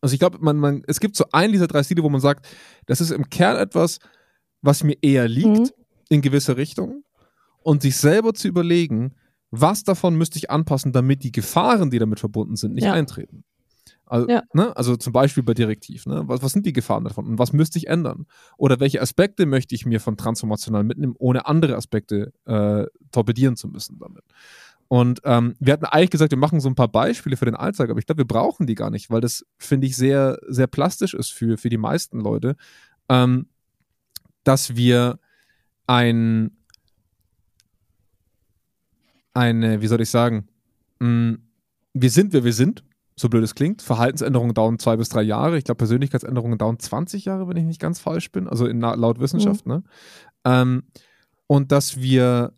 Also 0.00 0.14
ich 0.14 0.18
glaube, 0.18 0.38
man, 0.40 0.56
man, 0.56 0.82
es 0.86 1.00
gibt 1.00 1.16
so 1.16 1.24
einen 1.32 1.52
dieser 1.52 1.68
drei 1.68 1.82
Stile, 1.82 2.02
wo 2.02 2.10
man 2.10 2.20
sagt, 2.20 2.46
das 2.86 3.00
ist 3.00 3.10
im 3.10 3.30
Kern 3.30 3.56
etwas, 3.56 4.00
was 4.60 4.82
mir 4.82 4.96
eher 5.02 5.28
liegt 5.28 5.46
mhm. 5.46 5.70
in 6.08 6.20
gewisse 6.20 6.56
Richtungen. 6.56 7.04
Und 7.62 7.82
sich 7.82 7.96
selber 7.96 8.34
zu 8.34 8.48
überlegen, 8.48 9.14
was 9.50 9.84
davon 9.84 10.16
müsste 10.16 10.38
ich 10.38 10.50
anpassen, 10.50 10.92
damit 10.92 11.22
die 11.22 11.32
Gefahren, 11.32 11.90
die 11.90 11.98
damit 11.98 12.20
verbunden 12.20 12.56
sind, 12.56 12.74
nicht 12.74 12.84
ja. 12.84 12.92
eintreten. 12.92 13.44
Also, 14.06 14.28
ja. 14.28 14.42
ne? 14.52 14.76
also 14.76 14.96
zum 14.96 15.12
Beispiel 15.12 15.42
bei 15.42 15.54
Direktiv. 15.54 16.06
Ne? 16.06 16.22
Was, 16.26 16.42
was 16.42 16.52
sind 16.52 16.66
die 16.66 16.72
Gefahren 16.72 17.04
davon 17.04 17.26
und 17.26 17.38
was 17.38 17.52
müsste 17.52 17.78
ich 17.78 17.86
ändern? 17.86 18.26
Oder 18.56 18.80
welche 18.80 19.00
Aspekte 19.00 19.46
möchte 19.46 19.74
ich 19.74 19.86
mir 19.86 20.00
von 20.00 20.16
transformational 20.16 20.84
mitnehmen, 20.84 21.14
ohne 21.18 21.46
andere 21.46 21.76
Aspekte 21.76 22.32
äh, 22.44 22.86
torpedieren 23.12 23.56
zu 23.56 23.68
müssen 23.68 23.98
damit? 23.98 24.24
Und 24.88 25.20
ähm, 25.24 25.54
wir 25.58 25.72
hatten 25.72 25.86
eigentlich 25.86 26.10
gesagt, 26.10 26.32
wir 26.32 26.38
machen 26.38 26.60
so 26.60 26.68
ein 26.68 26.74
paar 26.74 26.88
Beispiele 26.88 27.36
für 27.36 27.46
den 27.46 27.54
Alltag, 27.54 27.88
aber 27.88 27.98
ich 27.98 28.06
glaube, 28.06 28.18
wir 28.18 28.26
brauchen 28.26 28.66
die 28.66 28.74
gar 28.74 28.90
nicht, 28.90 29.10
weil 29.10 29.22
das, 29.22 29.46
finde 29.56 29.86
ich, 29.86 29.96
sehr, 29.96 30.38
sehr 30.46 30.66
plastisch 30.66 31.14
ist 31.14 31.30
für, 31.30 31.56
für 31.56 31.70
die 31.70 31.78
meisten 31.78 32.20
Leute, 32.20 32.56
ähm, 33.08 33.46
dass 34.44 34.76
wir 34.76 35.18
ein, 35.86 36.50
eine, 39.32 39.80
wie 39.80 39.86
soll 39.86 40.02
ich 40.02 40.10
sagen, 40.10 40.46
mh, 40.98 41.08
mm, 41.08 41.38
wir 41.94 42.10
sind, 42.10 42.32
wer 42.32 42.44
wir 42.44 42.52
sind 42.52 42.84
so 43.16 43.28
blöd 43.28 43.44
es 43.44 43.54
klingt. 43.54 43.82
Verhaltensänderungen 43.82 44.54
dauern 44.54 44.78
zwei 44.78 44.96
bis 44.96 45.08
drei 45.08 45.22
Jahre. 45.22 45.56
Ich 45.56 45.64
glaube, 45.64 45.78
Persönlichkeitsänderungen 45.78 46.58
dauern 46.58 46.78
20 46.78 47.24
Jahre, 47.24 47.48
wenn 47.48 47.56
ich 47.56 47.64
nicht 47.64 47.80
ganz 47.80 48.00
falsch 48.00 48.32
bin. 48.32 48.48
Also 48.48 48.66
in, 48.66 48.80
laut 48.80 49.20
Wissenschaft. 49.20 49.66
Mhm. 49.66 49.72
Ne? 49.72 49.82
Ähm, 50.44 50.82
und 51.46 51.70
dass 51.70 52.00
wir, 52.00 52.52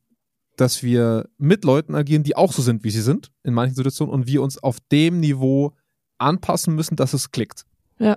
dass 0.57 0.83
wir 0.83 1.29
mit 1.37 1.65
Leuten 1.65 1.95
agieren, 1.95 2.23
die 2.23 2.37
auch 2.37 2.53
so 2.53 2.63
sind, 2.63 2.85
wie 2.85 2.91
sie 2.91 3.03
sind, 3.03 3.33
in 3.43 3.53
manchen 3.53 3.75
Situationen, 3.75 4.15
und 4.15 4.27
wir 4.27 4.43
uns 4.43 4.57
auf 4.63 4.79
dem 4.91 5.21
Niveau 5.21 5.75
anpassen 6.19 6.75
müssen, 6.75 6.97
dass 6.97 7.13
es 7.13 7.31
klickt. 7.31 7.67
Ja. 7.99 8.17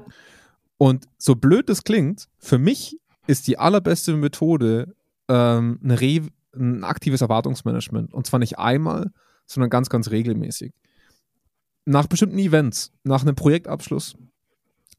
Und 0.77 1.07
so 1.17 1.35
blöd 1.35 1.69
es 1.69 1.83
klingt, 1.83 2.29
für 2.37 2.57
mich 2.57 2.97
ist 3.27 3.47
die 3.47 3.57
allerbeste 3.57 4.15
Methode 4.15 4.95
ähm, 5.27 5.79
ein 5.81 6.83
aktives 6.85 7.19
Erwartungsmanagement. 7.19 8.13
Und 8.13 8.25
zwar 8.25 8.39
nicht 8.39 8.57
einmal, 8.57 9.11
sondern 9.45 9.69
ganz, 9.69 9.89
ganz 9.89 10.09
regelmäßig 10.09 10.73
nach 11.85 12.07
bestimmten 12.07 12.37
Events, 12.37 12.91
nach 13.03 13.21
einem 13.21 13.35
Projektabschluss, 13.35 14.15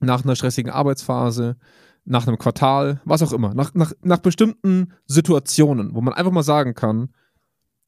nach 0.00 0.24
einer 0.24 0.36
stressigen 0.36 0.72
Arbeitsphase, 0.72 1.56
nach 2.04 2.26
einem 2.26 2.38
Quartal, 2.38 3.00
was 3.04 3.22
auch 3.22 3.32
immer, 3.32 3.54
nach, 3.54 3.74
nach, 3.74 3.92
nach 4.02 4.18
bestimmten 4.18 4.94
Situationen, 5.06 5.94
wo 5.94 6.00
man 6.00 6.14
einfach 6.14 6.32
mal 6.32 6.42
sagen 6.42 6.74
kann, 6.74 7.10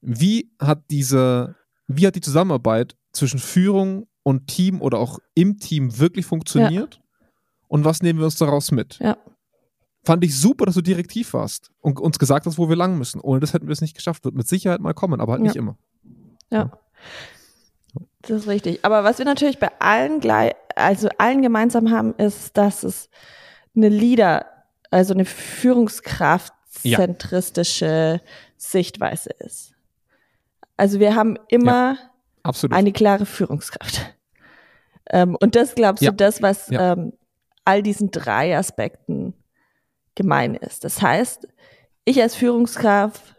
wie 0.00 0.52
hat 0.60 0.84
diese, 0.90 1.56
wie 1.86 2.06
hat 2.06 2.16
die 2.16 2.20
Zusammenarbeit 2.20 2.96
zwischen 3.12 3.38
Führung 3.38 4.06
und 4.22 4.46
Team 4.46 4.80
oder 4.80 4.98
auch 4.98 5.18
im 5.34 5.58
Team 5.58 5.98
wirklich 5.98 6.26
funktioniert? 6.26 6.94
Ja. 6.94 7.26
Und 7.68 7.84
was 7.84 8.02
nehmen 8.02 8.18
wir 8.18 8.26
uns 8.26 8.36
daraus 8.36 8.70
mit? 8.70 8.98
Ja. 8.98 9.16
Fand 10.04 10.24
ich 10.24 10.38
super, 10.38 10.66
dass 10.66 10.74
du 10.74 10.82
direktiv 10.82 11.32
warst 11.32 11.70
und 11.80 11.98
uns 12.00 12.18
gesagt 12.18 12.44
hast, 12.46 12.58
wo 12.58 12.68
wir 12.68 12.76
lang 12.76 12.98
müssen. 12.98 13.20
Ohne 13.20 13.40
das 13.40 13.54
hätten 13.54 13.68
wir 13.68 13.72
es 13.72 13.80
nicht 13.80 13.94
geschafft. 13.94 14.24
Wird 14.24 14.34
mit 14.34 14.48
Sicherheit 14.48 14.80
mal 14.80 14.94
kommen, 14.94 15.20
aber 15.20 15.32
halt 15.32 15.42
ja. 15.42 15.46
nicht 15.46 15.56
immer. 15.56 15.78
Ja. 16.50 16.72
Das 18.22 18.42
ist 18.42 18.48
richtig. 18.48 18.84
Aber 18.84 19.04
was 19.04 19.18
wir 19.18 19.24
natürlich 19.24 19.58
bei 19.58 19.70
allen 19.78 20.20
gleich, 20.20 20.52
also 20.76 21.08
allen 21.18 21.42
gemeinsam 21.42 21.90
haben, 21.90 22.14
ist, 22.14 22.56
dass 22.56 22.84
es 22.84 23.10
eine 23.74 23.88
Leader, 23.88 24.46
also 24.90 25.14
eine 25.14 25.24
Führungskraftzentristische 25.24 28.20
ja. 28.22 28.28
Sichtweise 28.56 29.30
ist. 29.38 29.72
Also 30.76 31.00
wir 31.00 31.14
haben 31.14 31.38
immer 31.48 31.96
ja, 32.44 32.52
eine 32.70 32.92
klare 32.92 33.24
Führungskraft. 33.26 34.14
Ähm, 35.10 35.36
und 35.40 35.56
das 35.56 35.74
glaubst 35.74 36.02
ja. 36.02 36.10
du, 36.10 36.16
das, 36.16 36.42
was 36.42 36.70
ähm, 36.70 37.14
all 37.64 37.82
diesen 37.82 38.10
drei 38.10 38.56
Aspekten 38.56 39.34
gemein 40.14 40.54
ist. 40.54 40.84
Das 40.84 41.02
heißt, 41.02 41.48
ich 42.04 42.20
als 42.20 42.34
Führungskraft 42.34 43.36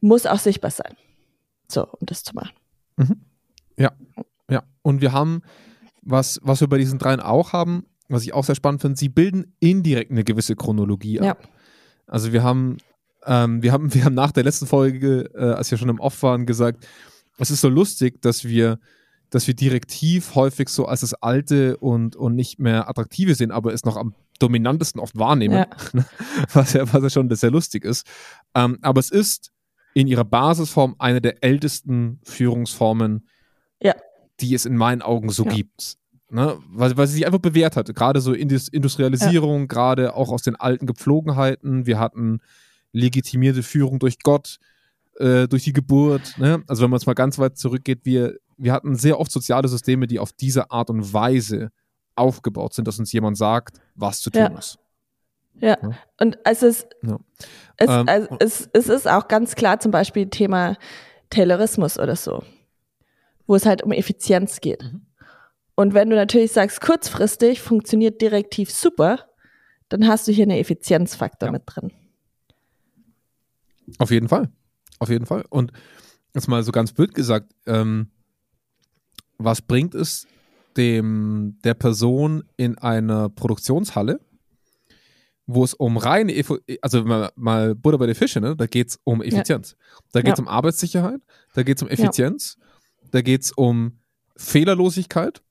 muss 0.00 0.26
auch 0.26 0.38
sichtbar 0.38 0.70
sein. 0.70 0.96
So, 1.68 1.84
um 1.84 2.06
das 2.06 2.22
zu 2.22 2.34
machen. 2.34 2.54
Mhm. 2.96 3.25
Ja, 3.78 3.92
ja. 4.50 4.62
Und 4.82 5.00
wir 5.00 5.12
haben, 5.12 5.42
was, 6.02 6.40
was 6.42 6.60
wir 6.60 6.68
bei 6.68 6.78
diesen 6.78 6.98
dreien 6.98 7.20
auch 7.20 7.52
haben, 7.52 7.86
was 8.08 8.22
ich 8.22 8.32
auch 8.32 8.44
sehr 8.44 8.54
spannend 8.54 8.80
finde, 8.80 8.96
sie 8.96 9.08
bilden 9.08 9.56
indirekt 9.60 10.10
eine 10.10 10.24
gewisse 10.24 10.56
Chronologie 10.56 11.20
ab. 11.20 11.42
Ja. 11.42 11.48
Also 12.06 12.32
wir 12.32 12.42
haben, 12.42 12.78
ähm, 13.24 13.62
wir 13.62 13.72
haben, 13.72 13.92
wir 13.94 14.04
haben 14.04 14.14
nach 14.14 14.32
der 14.32 14.44
letzten 14.44 14.66
Folge, 14.66 15.30
äh, 15.34 15.52
als 15.52 15.70
wir 15.70 15.78
schon 15.78 15.88
im 15.88 16.00
Off 16.00 16.22
waren, 16.22 16.46
gesagt, 16.46 16.86
es 17.38 17.50
ist 17.50 17.60
so 17.60 17.68
lustig, 17.68 18.22
dass 18.22 18.44
wir, 18.44 18.78
dass 19.30 19.46
wir 19.46 19.54
direktiv 19.54 20.34
häufig 20.34 20.68
so 20.68 20.86
als 20.86 21.00
das 21.00 21.14
Alte 21.14 21.76
und, 21.76 22.16
und 22.16 22.34
nicht 22.34 22.58
mehr 22.58 22.88
Attraktive 22.88 23.34
sehen, 23.34 23.50
aber 23.50 23.74
es 23.74 23.84
noch 23.84 23.96
am 23.96 24.14
dominantesten 24.38 25.00
oft 25.00 25.18
wahrnehmen, 25.18 25.54
ja. 25.56 25.66
was, 26.52 26.72
ja, 26.72 26.90
was 26.92 27.02
ja 27.02 27.10
schon 27.10 27.34
sehr 27.34 27.50
lustig 27.50 27.84
ist. 27.84 28.06
Ähm, 28.54 28.78
aber 28.82 29.00
es 29.00 29.10
ist 29.10 29.52
in 29.94 30.06
ihrer 30.06 30.24
Basisform 30.24 30.94
eine 30.98 31.20
der 31.20 31.42
ältesten 31.42 32.20
Führungsformen, 32.22 33.26
ja. 33.82 33.94
die 34.40 34.54
es 34.54 34.66
in 34.66 34.76
meinen 34.76 35.02
Augen 35.02 35.30
so 35.30 35.44
ja. 35.44 35.52
gibt. 35.52 35.96
Ne? 36.28 36.58
Weil, 36.70 36.96
weil 36.96 37.06
sie 37.06 37.14
sich 37.14 37.26
einfach 37.26 37.38
bewährt 37.38 37.76
hat. 37.76 37.94
Gerade 37.94 38.20
so 38.20 38.32
Industrialisierung, 38.32 39.60
ja. 39.60 39.66
gerade 39.66 40.14
auch 40.14 40.30
aus 40.30 40.42
den 40.42 40.56
alten 40.56 40.86
Gepflogenheiten. 40.86 41.86
Wir 41.86 41.98
hatten 41.98 42.40
legitimierte 42.92 43.62
Führung 43.62 43.98
durch 43.98 44.18
Gott, 44.22 44.58
äh, 45.18 45.46
durch 45.46 45.64
die 45.64 45.72
Geburt. 45.72 46.36
Ne? 46.38 46.62
Also 46.66 46.82
wenn 46.82 46.90
man 46.90 46.98
jetzt 46.98 47.06
mal 47.06 47.14
ganz 47.14 47.38
weit 47.38 47.56
zurückgeht, 47.58 48.00
wir, 48.04 48.38
wir 48.56 48.72
hatten 48.72 48.96
sehr 48.96 49.20
oft 49.20 49.30
soziale 49.30 49.68
Systeme, 49.68 50.06
die 50.06 50.18
auf 50.18 50.32
diese 50.32 50.70
Art 50.70 50.90
und 50.90 51.12
Weise 51.12 51.70
aufgebaut 52.16 52.74
sind, 52.74 52.88
dass 52.88 52.98
uns 52.98 53.12
jemand 53.12 53.36
sagt, 53.36 53.80
was 53.94 54.20
zu 54.20 54.30
tun 54.30 54.56
ist. 54.58 54.78
Ja. 55.60 55.78
ja. 55.82 55.90
und 56.20 56.38
es 56.44 56.62
ist, 56.62 56.86
ja. 57.02 57.18
Es, 57.76 57.88
ähm, 57.88 58.08
also 58.08 58.36
es, 58.40 58.68
es 58.72 58.88
ist 58.88 59.08
auch 59.08 59.28
ganz 59.28 59.54
klar 59.54 59.80
zum 59.80 59.90
Beispiel 59.90 60.28
Thema 60.28 60.76
Taylorismus 61.30 61.98
oder 61.98 62.16
so 62.16 62.42
wo 63.46 63.54
es 63.54 63.66
halt 63.66 63.82
um 63.82 63.92
Effizienz 63.92 64.60
geht. 64.60 64.82
Mhm. 64.82 65.06
Und 65.74 65.94
wenn 65.94 66.10
du 66.10 66.16
natürlich 66.16 66.52
sagst, 66.52 66.80
kurzfristig 66.80 67.60
funktioniert 67.60 68.20
direktiv 68.20 68.70
super, 68.70 69.26
dann 69.88 70.08
hast 70.08 70.26
du 70.26 70.32
hier 70.32 70.44
einen 70.44 70.58
Effizienzfaktor 70.58 71.48
ja. 71.48 71.52
mit 71.52 71.62
drin. 71.66 71.92
Auf 73.98 74.10
jeden 74.10 74.28
Fall. 74.28 74.50
Auf 74.98 75.10
jeden 75.10 75.26
Fall. 75.26 75.44
Und 75.50 75.72
jetzt 76.34 76.48
mal 76.48 76.62
so 76.62 76.72
ganz 76.72 76.92
blöd 76.92 77.14
gesagt, 77.14 77.54
ähm, 77.66 78.10
was 79.38 79.62
bringt 79.62 79.94
es 79.94 80.26
dem, 80.76 81.58
der 81.64 81.74
Person 81.74 82.44
in 82.56 82.78
einer 82.78 83.28
Produktionshalle, 83.28 84.20
wo 85.46 85.62
es 85.62 85.74
um 85.74 85.96
reine, 85.96 86.34
also 86.82 87.04
mal, 87.04 87.30
mal 87.36 87.74
Butter 87.74 87.98
bei 87.98 88.06
den 88.06 88.14
Fische, 88.14 88.40
ne? 88.40 88.56
da 88.56 88.66
geht 88.66 88.88
es 88.88 89.00
um 89.04 89.22
Effizienz. 89.22 89.72
Ja. 89.72 89.98
Da 90.12 90.22
geht 90.22 90.32
es 90.32 90.38
ja. 90.38 90.44
um 90.44 90.48
Arbeitssicherheit, 90.48 91.20
da 91.54 91.62
geht 91.62 91.76
es 91.76 91.82
um 91.82 91.88
Effizienz, 91.88 92.58
da 93.16 93.22
geht 93.22 93.44
es 93.44 93.52
um 93.52 93.98
Fehlerlosigkeit. 94.36 95.42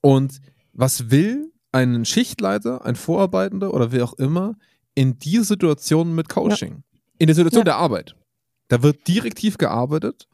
Und 0.00 0.40
was 0.72 1.08
will 1.12 1.52
ein 1.70 2.04
Schichtleiter, 2.04 2.84
ein 2.84 2.96
Vorarbeitender 2.96 3.72
oder 3.72 3.92
wer 3.92 4.02
auch 4.02 4.14
immer 4.14 4.56
in 4.96 5.20
dieser 5.20 5.44
Situation 5.44 6.16
mit 6.16 6.28
Coaching? 6.28 6.82
Ja. 6.92 7.00
In 7.18 7.26
der 7.28 7.36
Situation 7.36 7.60
ja. 7.60 7.64
der 7.64 7.76
Arbeit. 7.76 8.16
Da 8.66 8.82
wird 8.82 9.06
direktiv 9.06 9.56
gearbeitet 9.56 10.26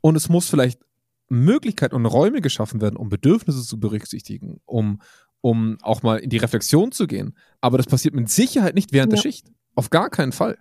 und 0.00 0.16
es 0.16 0.30
muss 0.30 0.48
vielleicht 0.48 0.80
Möglichkeiten 1.28 1.96
und 1.96 2.06
Räume 2.06 2.40
geschaffen 2.40 2.80
werden, 2.80 2.96
um 2.96 3.10
Bedürfnisse 3.10 3.62
zu 3.62 3.78
berücksichtigen, 3.78 4.62
um, 4.64 5.02
um 5.42 5.76
auch 5.82 6.02
mal 6.02 6.16
in 6.16 6.30
die 6.30 6.38
Reflexion 6.38 6.92
zu 6.92 7.06
gehen. 7.06 7.36
Aber 7.60 7.76
das 7.76 7.86
passiert 7.86 8.14
mit 8.14 8.30
Sicherheit 8.30 8.74
nicht 8.74 8.94
während 8.94 9.12
ja. 9.12 9.16
der 9.16 9.22
Schicht. 9.22 9.52
Auf 9.74 9.90
gar 9.90 10.08
keinen 10.08 10.32
Fall. 10.32 10.56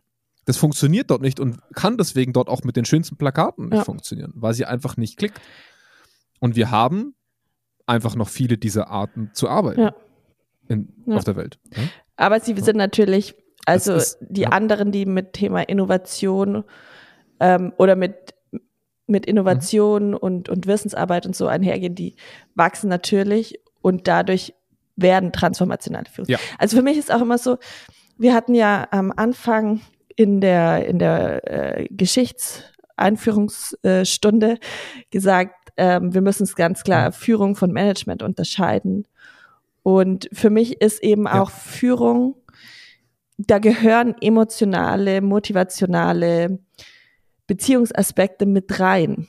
Das 0.46 0.58
funktioniert 0.58 1.10
dort 1.10 1.22
nicht 1.22 1.40
und 1.40 1.60
kann 1.74 1.98
deswegen 1.98 2.34
dort 2.34 2.50
auch 2.50 2.64
mit 2.64 2.76
den 2.76 2.86
schönsten 2.86 3.16
Plakaten 3.16 3.70
nicht 3.70 3.78
ja. 3.78 3.84
funktionieren, 3.84 4.34
weil 4.36 4.54
sie 4.54 4.66
einfach 4.66 4.98
nicht 4.98 5.18
klickt. 5.18 5.40
Und 6.40 6.56
wir 6.56 6.72
haben 6.72 7.16
einfach 7.86 8.16
noch 8.16 8.30
viele 8.30 8.58
dieser 8.58 8.90
Arten 8.90 9.32
zu 9.34 9.50
arbeiten 9.50 9.82
ja. 9.82 9.96
in, 10.68 10.94
ja. 11.06 11.16
auf 11.16 11.24
der 11.24 11.36
Welt. 11.36 11.60
Aber 12.18 12.40
sie 12.40 12.56
sind 12.60 12.78
natürlich 12.78 13.36
Also 13.66 13.94
ist, 13.94 14.18
die 14.22 14.48
anderen, 14.48 14.92
die 14.92 15.06
mit 15.06 15.34
Thema 15.34 15.62
Innovation 15.62 16.64
ähm, 17.40 17.74
oder 17.78 17.96
mit, 17.96 18.34
mit 19.08 19.26
Innovation 19.26 20.10
mhm. 20.10 20.18
und, 20.18 20.50
und 20.50 20.68
Wissensarbeit 20.68 21.26
und 21.26 21.36
so 21.36 21.48
einhergehen, 21.48 21.96
die 21.96 22.16
wachsen 22.56 22.90
natürlich 22.90 23.60
und 23.82 24.08
dadurch 24.08 24.54
werden 24.96 25.32
transformationale 25.32 26.06
Führung. 26.06 26.30
Ja. 26.30 26.38
Also 26.60 26.78
für 26.78 26.84
mich 26.84 26.98
ist 26.98 27.12
auch 27.12 27.22
immer 27.22 27.38
so, 27.38 27.58
wir 28.18 28.34
hatten 28.34 28.54
ja 28.54 28.88
am 28.92 29.12
Anfang 29.16 29.82
in 30.16 30.42
der, 30.42 30.88
in 30.88 31.00
der 31.00 31.80
äh, 31.80 31.88
Geschichtseinführungsstunde 31.90 34.60
gesagt, 35.10 35.64
ähm, 35.78 36.14
wir 36.14 36.22
müssen 36.22 36.44
es 36.44 36.56
ganz 36.56 36.84
klar 36.84 37.10
mhm. 37.10 37.14
Führung 37.14 37.56
von 37.56 37.72
Management 37.72 38.22
unterscheiden. 38.24 39.08
Und 39.82 40.30
für 40.32 40.50
mich 40.50 40.82
ist 40.82 41.04
eben 41.04 41.26
ja. 41.26 41.42
auch 41.42 41.52
Führung, 41.52 42.36
da 43.38 43.60
gehören 43.60 44.16
emotionale, 44.22 45.22
motivationale 45.22 46.60
Beziehungsaspekte 47.48 48.46
mit 48.46 48.80
rein. 48.80 49.28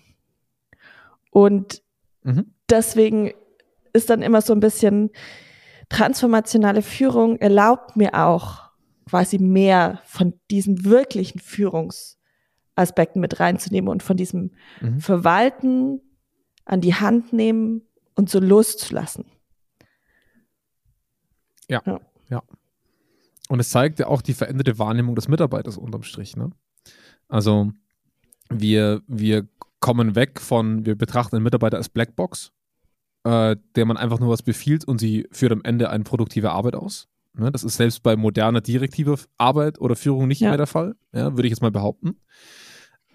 Und 1.30 1.82
mhm. 2.22 2.52
deswegen 2.70 3.32
ist 3.92 4.10
dann 4.10 4.22
immer 4.22 4.42
so 4.42 4.52
ein 4.52 4.60
bisschen 4.60 5.10
transformationale 5.88 6.82
Führung 6.82 7.38
erlaubt 7.38 7.96
mir 7.96 8.14
auch 8.14 8.63
quasi 9.14 9.38
mehr 9.38 10.00
von 10.06 10.34
diesen 10.50 10.84
wirklichen 10.84 11.38
Führungsaspekten 11.38 13.20
mit 13.20 13.38
reinzunehmen 13.38 13.88
und 13.88 14.02
von 14.02 14.16
diesem 14.16 14.50
mhm. 14.80 14.98
Verwalten 14.98 16.00
an 16.64 16.80
die 16.80 16.96
Hand 16.96 17.32
nehmen 17.32 17.82
und 18.16 18.28
so 18.28 18.40
loszulassen. 18.40 19.26
Ja, 21.68 21.80
ja. 21.86 22.00
ja. 22.28 22.42
Und 23.48 23.60
es 23.60 23.70
zeigt 23.70 24.00
ja 24.00 24.08
auch 24.08 24.20
die 24.20 24.34
veränderte 24.34 24.80
Wahrnehmung 24.80 25.14
des 25.14 25.28
Mitarbeiters 25.28 25.78
unterm 25.78 26.02
Strich. 26.02 26.36
Ne? 26.36 26.50
Also 27.28 27.70
wir, 28.50 29.00
wir 29.06 29.46
kommen 29.78 30.16
weg 30.16 30.40
von, 30.40 30.86
wir 30.86 30.96
betrachten 30.96 31.36
den 31.36 31.44
Mitarbeiter 31.44 31.76
als 31.76 31.88
Blackbox, 31.88 32.50
äh, 33.22 33.54
der 33.76 33.84
man 33.84 33.96
einfach 33.96 34.18
nur 34.18 34.30
was 34.30 34.42
befiehlt 34.42 34.84
und 34.84 34.98
sie 34.98 35.28
führt 35.30 35.52
am 35.52 35.62
Ende 35.62 35.88
eine 35.90 36.02
produktive 36.02 36.50
Arbeit 36.50 36.74
aus. 36.74 37.06
Ne? 37.34 37.50
Das 37.50 37.64
ist 37.64 37.76
selbst 37.76 38.02
bei 38.02 38.16
moderner 38.16 38.60
direktiver 38.60 39.18
Arbeit 39.38 39.80
oder 39.80 39.96
Führung 39.96 40.28
nicht 40.28 40.40
ja. 40.40 40.48
mehr 40.48 40.56
der 40.56 40.66
Fall, 40.66 40.94
ja, 41.12 41.36
würde 41.36 41.46
ich 41.46 41.50
jetzt 41.50 41.62
mal 41.62 41.70
behaupten. 41.70 42.20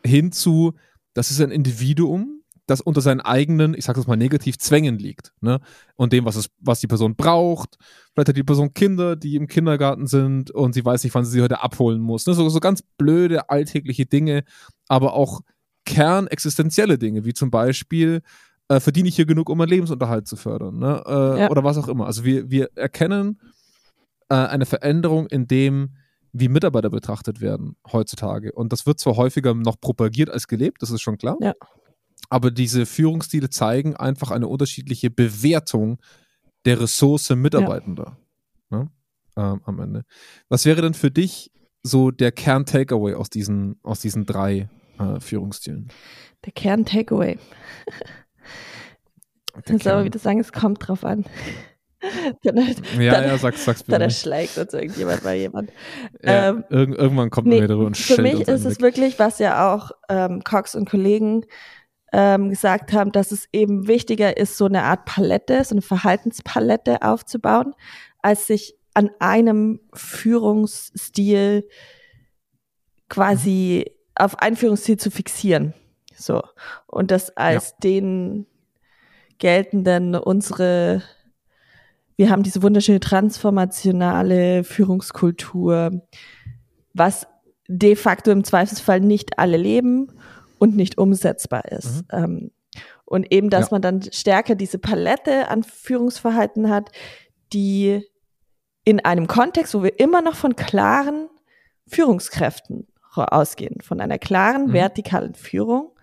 Hinzu, 0.06 0.74
das 1.14 1.32
ist 1.32 1.42
ein 1.42 1.52
Individuum, 1.52 2.42
das 2.70 2.82
unter 2.82 3.02
seinen 3.02 3.22
eigenen, 3.22 3.74
ich 3.74 3.86
sage 3.86 4.00
das 4.00 4.08
mal 4.08 4.16
negativ, 4.16 4.58
Zwängen 4.58 5.00
liegt. 5.00 5.34
Ne? 5.42 5.60
Und 5.96 6.14
dem, 6.14 6.26
was, 6.26 6.36
es, 6.36 6.50
was 6.60 6.80
die 6.80 6.88
Person 6.88 7.16
braucht. 7.16 7.78
Vielleicht 8.14 8.30
hat 8.30 8.38
die 8.38 8.44
Person 8.44 8.74
Kinder, 8.74 9.16
die 9.16 9.36
im 9.36 9.48
Kindergarten 9.48 10.06
sind 10.06 10.52
und 10.52 10.74
sie 10.74 10.86
weiß 10.86 11.04
nicht, 11.04 11.16
wann 11.16 11.26
sie 11.26 11.32
sie 11.32 11.42
heute 11.42 11.62
abholen 11.62 12.00
muss. 12.00 12.28
Ne? 12.28 12.34
So, 12.34 12.48
so 12.50 12.60
ganz 12.60 12.84
blöde, 12.98 13.50
alltägliche 13.50 14.06
Dinge, 14.06 14.44
aber 14.88 15.14
auch 15.14 15.42
kernexistenzielle 15.86 17.00
Dinge, 17.00 17.26
wie 17.26 17.34
zum 17.34 17.50
Beispiel, 17.50 18.22
äh, 18.68 18.80
verdiene 18.80 19.10
ich 19.10 19.16
hier 19.16 19.26
genug, 19.26 19.50
um 19.50 19.58
meinen 19.58 19.70
Lebensunterhalt 19.70 20.28
zu 20.28 20.36
fördern? 20.36 20.78
Ne? 20.78 21.04
Äh, 21.08 21.40
ja. 21.40 21.50
Oder 21.50 21.64
was 21.64 21.78
auch 21.78 21.88
immer. 21.88 22.06
Also 22.06 22.24
wir, 22.24 22.52
wir 22.52 22.70
erkennen 22.76 23.40
äh, 24.30 24.36
eine 24.36 24.66
Veränderung 24.66 25.28
in 25.28 25.48
dem, 25.48 25.96
wie 26.32 26.48
Mitarbeiter 26.48 26.90
betrachtet 26.90 27.42
werden 27.42 27.76
heutzutage. 27.92 28.52
Und 28.52 28.72
das 28.72 28.86
wird 28.86 29.00
zwar 29.00 29.18
häufiger 29.18 29.54
noch 29.54 29.80
propagiert 29.80 30.30
als 30.30 30.48
gelebt, 30.48 30.82
das 30.82 30.92
ist 30.92 31.02
schon 31.02 31.18
klar. 31.18 31.38
Ja. 31.42 31.54
Aber 32.30 32.52
diese 32.52 32.86
Führungsstile 32.86 33.50
zeigen 33.50 33.96
einfach 33.96 34.32
eine 34.32 34.48
unterschiedliche 34.48 35.10
Bewertung 35.10 36.00
der 36.66 36.80
Ressource 36.80 37.30
Mitarbeitender 37.32 38.18
ja. 38.72 38.78
ne? 38.78 38.92
ähm, 39.38 39.62
am 39.64 39.80
Ende. 39.80 40.04
Was 40.50 40.66
wäre 40.66 40.82
denn 40.82 40.94
für 40.94 41.10
dich 41.10 41.52
so 41.82 42.12
der 42.12 42.32
Kern-Takeaway 42.32 43.16
aus 43.16 43.30
diesen, 43.30 43.80
aus 43.84 44.02
diesen 44.02 44.26
drei 44.26 44.70
äh, 45.00 45.20
Führungsstilen? 45.20 45.88
Der 46.46 46.52
Kern-Takeaway. 46.52 47.40
Ich 49.66 49.72
muss 49.72 49.88
aber 49.88 50.06
wieder 50.06 50.20
sagen, 50.20 50.40
es 50.40 50.52
kommt 50.52 50.88
drauf 50.88 51.04
an. 51.04 51.26
dann, 52.44 52.58
ja, 53.00 53.12
dann, 53.12 53.24
ja, 53.26 53.38
sag's, 53.38 53.66
sag's 53.66 53.84
bitte. 53.84 53.92
Dann 53.94 54.02
erschlägt 54.04 54.58
uns 54.58 54.74
irgendjemand 54.74 55.24
bei 55.24 55.36
jemand. 55.38 55.72
Ja, 56.24 56.50
ähm, 56.50 56.64
irg 56.70 56.98
irgendwann 56.98 57.30
kommt 57.30 57.48
nee, 57.48 57.56
man 57.56 57.64
wieder 57.64 57.74
drüber 57.74 57.88
und 57.88 57.98
Für 57.98 58.22
mich 58.22 58.48
ist 58.48 58.66
es 58.66 58.82
wirklich, 58.82 59.20
was 59.20 59.40
ja 59.40 59.74
auch 59.74 59.92
ähm, 60.10 60.44
Cox 60.44 60.76
und 60.76 60.90
Kollegen 60.90 61.46
ähm, 62.12 62.50
gesagt 62.50 62.94
haben, 62.94 63.12
dass 63.12 63.32
es 63.32 63.48
eben 63.54 63.88
wichtiger 63.88 64.38
ist, 64.38 64.58
so 64.58 64.66
eine 64.66 64.84
Art 64.84 65.06
Palette, 65.06 65.64
so 65.64 65.76
eine 65.76 65.82
Verhaltenspalette 65.82 67.02
aufzubauen, 67.02 67.74
als 68.22 68.48
sich 68.48 68.76
an 68.94 69.12
einem 69.20 69.80
Führungsstil 69.94 71.68
quasi 73.08 73.92
auf 74.16 74.40
ein 74.40 74.56
Führungsstil 74.56 74.98
zu 74.98 75.12
fixieren. 75.12 75.74
So. 76.16 76.42
Und 76.88 77.12
das 77.12 77.36
als 77.38 77.70
ja. 77.72 77.76
den 77.84 78.46
geltenden 79.38 80.16
unsere, 80.16 81.02
wir 82.20 82.30
haben 82.30 82.44
diese 82.44 82.62
wunderschöne 82.62 83.00
transformationale 83.00 84.66
Führungskultur, 84.66 86.02
was 86.94 87.26
de 87.70 87.96
facto 87.96 88.30
im 88.32 88.44
Zweifelsfall 88.44 89.00
nicht 89.00 89.40
alle 89.40 89.56
leben 89.56 90.12
und 90.58 90.76
nicht 90.76 90.98
umsetzbar 90.98 91.72
ist. 91.72 92.02
Mhm. 92.02 92.04
Ähm, 92.12 92.52
und 93.06 93.32
eben, 93.32 93.50
dass 93.50 93.68
ja. 93.68 93.76
man 93.76 93.82
dann 93.82 94.02
stärker 94.12 94.56
diese 94.56 94.80
Palette 94.80 95.48
an 95.48 95.64
Führungsverhalten 95.64 96.70
hat, 96.70 96.92
die 97.54 98.04
in 98.84 99.00
einem 99.00 99.28
Kontext, 99.28 99.74
wo 99.74 99.82
wir 99.82 99.98
immer 99.98 100.22
noch 100.22 100.36
von 100.36 100.58
klaren 100.58 101.30
Führungskräften 101.88 102.88
ausgehen, 103.14 103.80
von 103.80 104.02
einer 104.02 104.20
klaren 104.20 104.68
mhm. 104.68 104.74
vertikalen 104.74 105.36
Führung, 105.36 105.94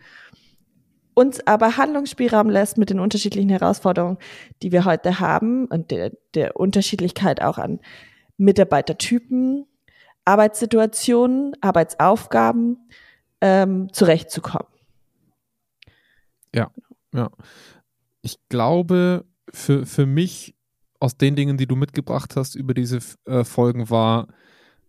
uns 1.16 1.44
aber 1.46 1.78
Handlungsspielraum 1.78 2.50
lässt 2.50 2.76
mit 2.76 2.90
den 2.90 3.00
unterschiedlichen 3.00 3.48
Herausforderungen, 3.48 4.18
die 4.62 4.70
wir 4.70 4.84
heute 4.84 5.18
haben 5.18 5.64
und 5.64 5.90
der, 5.90 6.12
der 6.34 6.56
Unterschiedlichkeit 6.56 7.40
auch 7.40 7.56
an 7.56 7.80
Mitarbeitertypen, 8.36 9.64
Arbeitssituationen, 10.26 11.54
Arbeitsaufgaben 11.62 12.90
ähm, 13.40 13.90
zurechtzukommen. 13.94 14.68
Ja, 16.54 16.70
ja. 17.14 17.30
Ich 18.20 18.36
glaube, 18.50 19.24
für, 19.54 19.86
für 19.86 20.04
mich 20.04 20.54
aus 21.00 21.16
den 21.16 21.34
Dingen, 21.34 21.56
die 21.56 21.66
du 21.66 21.76
mitgebracht 21.76 22.36
hast 22.36 22.56
über 22.56 22.74
diese 22.74 22.98
äh, 23.24 23.42
Folgen, 23.42 23.88
war 23.88 24.28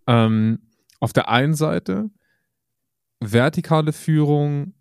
ähm, 0.08 0.60
auf 1.00 1.14
der 1.14 1.30
einen 1.30 1.54
Seite 1.54 2.10
vertikale 3.22 3.94
Führung 3.94 4.74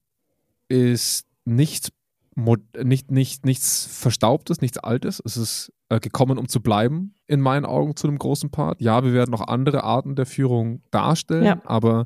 ist 0.68 1.26
nicht, 1.47 1.92
nicht, 2.34 3.11
nicht, 3.11 3.47
nichts 3.47 3.86
Verstaubtes, 3.86 4.61
nichts 4.61 4.78
Altes. 4.78 5.22
Es 5.24 5.36
ist 5.36 5.72
äh, 5.88 6.01
gekommen, 6.01 6.38
um 6.38 6.49
zu 6.49 6.61
bleiben, 6.61 7.14
in 7.26 7.40
meinen 7.40 7.64
Augen 7.64 7.97
zu 7.97 8.09
einem 8.09 8.18
großen 8.18 8.51
Part. 8.51 8.80
Ja, 8.80 9.05
wir 9.05 9.12
werden 9.12 9.30
noch 9.30 9.47
andere 9.47 9.84
Arten 9.84 10.16
der 10.16 10.26
Führung 10.26 10.82
darstellen, 10.90 11.44
ja. 11.44 11.62
aber 11.64 12.05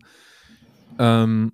ähm, 0.99 1.53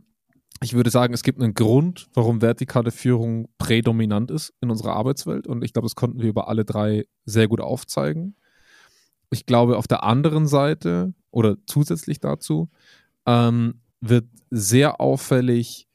ich 0.62 0.74
würde 0.74 0.90
sagen, 0.90 1.14
es 1.14 1.22
gibt 1.22 1.40
einen 1.40 1.54
Grund, 1.54 2.08
warum 2.14 2.42
vertikale 2.42 2.90
Führung 2.90 3.48
prädominant 3.58 4.30
ist 4.30 4.52
in 4.60 4.70
unserer 4.70 4.94
Arbeitswelt. 4.94 5.46
Und 5.46 5.62
ich 5.62 5.72
glaube, 5.72 5.86
das 5.86 5.94
konnten 5.94 6.20
wir 6.20 6.28
über 6.28 6.48
alle 6.48 6.64
drei 6.64 7.06
sehr 7.24 7.46
gut 7.46 7.60
aufzeigen. 7.60 8.36
Ich 9.30 9.46
glaube, 9.46 9.76
auf 9.76 9.86
der 9.86 10.02
anderen 10.02 10.46
Seite 10.46 11.14
oder 11.30 11.56
zusätzlich 11.66 12.20
dazu 12.20 12.70
ähm, 13.26 13.80
wird 14.00 14.26
sehr 14.50 15.00
auffällig, 15.00 15.85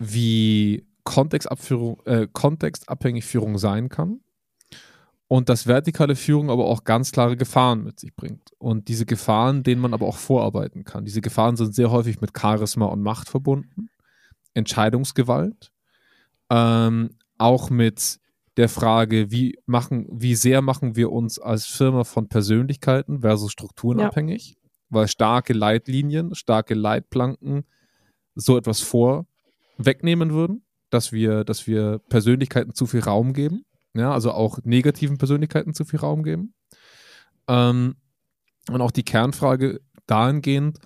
wie 0.00 0.86
Kontextabführung, 1.04 2.00
äh, 2.06 2.26
kontextabhängig 2.32 3.24
Führung 3.24 3.58
sein 3.58 3.88
kann 3.88 4.20
und 5.28 5.48
dass 5.48 5.66
vertikale 5.66 6.16
Führung 6.16 6.50
aber 6.50 6.64
auch 6.64 6.82
ganz 6.82 7.12
klare 7.12 7.36
Gefahren 7.36 7.84
mit 7.84 8.00
sich 8.00 8.16
bringt. 8.16 8.50
Und 8.58 8.88
diese 8.88 9.06
Gefahren, 9.06 9.62
denen 9.62 9.80
man 9.80 9.94
aber 9.94 10.06
auch 10.06 10.16
vorarbeiten 10.16 10.82
kann. 10.82 11.04
Diese 11.04 11.20
Gefahren 11.20 11.56
sind 11.56 11.74
sehr 11.74 11.90
häufig 11.92 12.20
mit 12.20 12.36
Charisma 12.36 12.86
und 12.86 13.02
Macht 13.02 13.28
verbunden, 13.28 13.90
Entscheidungsgewalt, 14.54 15.70
ähm, 16.50 17.10
auch 17.38 17.70
mit 17.70 18.18
der 18.56 18.68
Frage, 18.68 19.30
wie 19.30 19.56
machen, 19.66 20.08
wie 20.10 20.34
sehr 20.34 20.62
machen 20.62 20.96
wir 20.96 21.12
uns 21.12 21.38
als 21.38 21.66
Firma 21.66 22.04
von 22.04 22.28
Persönlichkeiten 22.28 23.20
versus 23.20 23.52
Strukturen 23.52 24.00
ja. 24.00 24.08
abhängig, 24.08 24.56
weil 24.88 25.06
starke 25.06 25.52
Leitlinien, 25.52 26.34
starke 26.34 26.74
Leitplanken 26.74 27.64
so 28.34 28.56
etwas 28.56 28.80
vorwegnehmen 29.80 30.32
würden, 30.32 30.64
dass 30.90 31.12
wir, 31.12 31.44
dass 31.44 31.66
wir 31.66 32.00
Persönlichkeiten 32.08 32.74
zu 32.74 32.86
viel 32.86 33.00
Raum 33.00 33.32
geben 33.32 33.64
ja, 33.94 34.12
also 34.12 34.32
auch 34.32 34.58
negativen 34.64 35.18
Persönlichkeiten 35.18 35.74
zu 35.74 35.84
viel 35.84 36.00
Raum 36.00 36.22
geben. 36.22 36.54
Ähm, 37.48 37.96
und 38.70 38.80
auch 38.80 38.90
die 38.90 39.02
Kernfrage 39.02 39.80
dahingehend, 40.06 40.78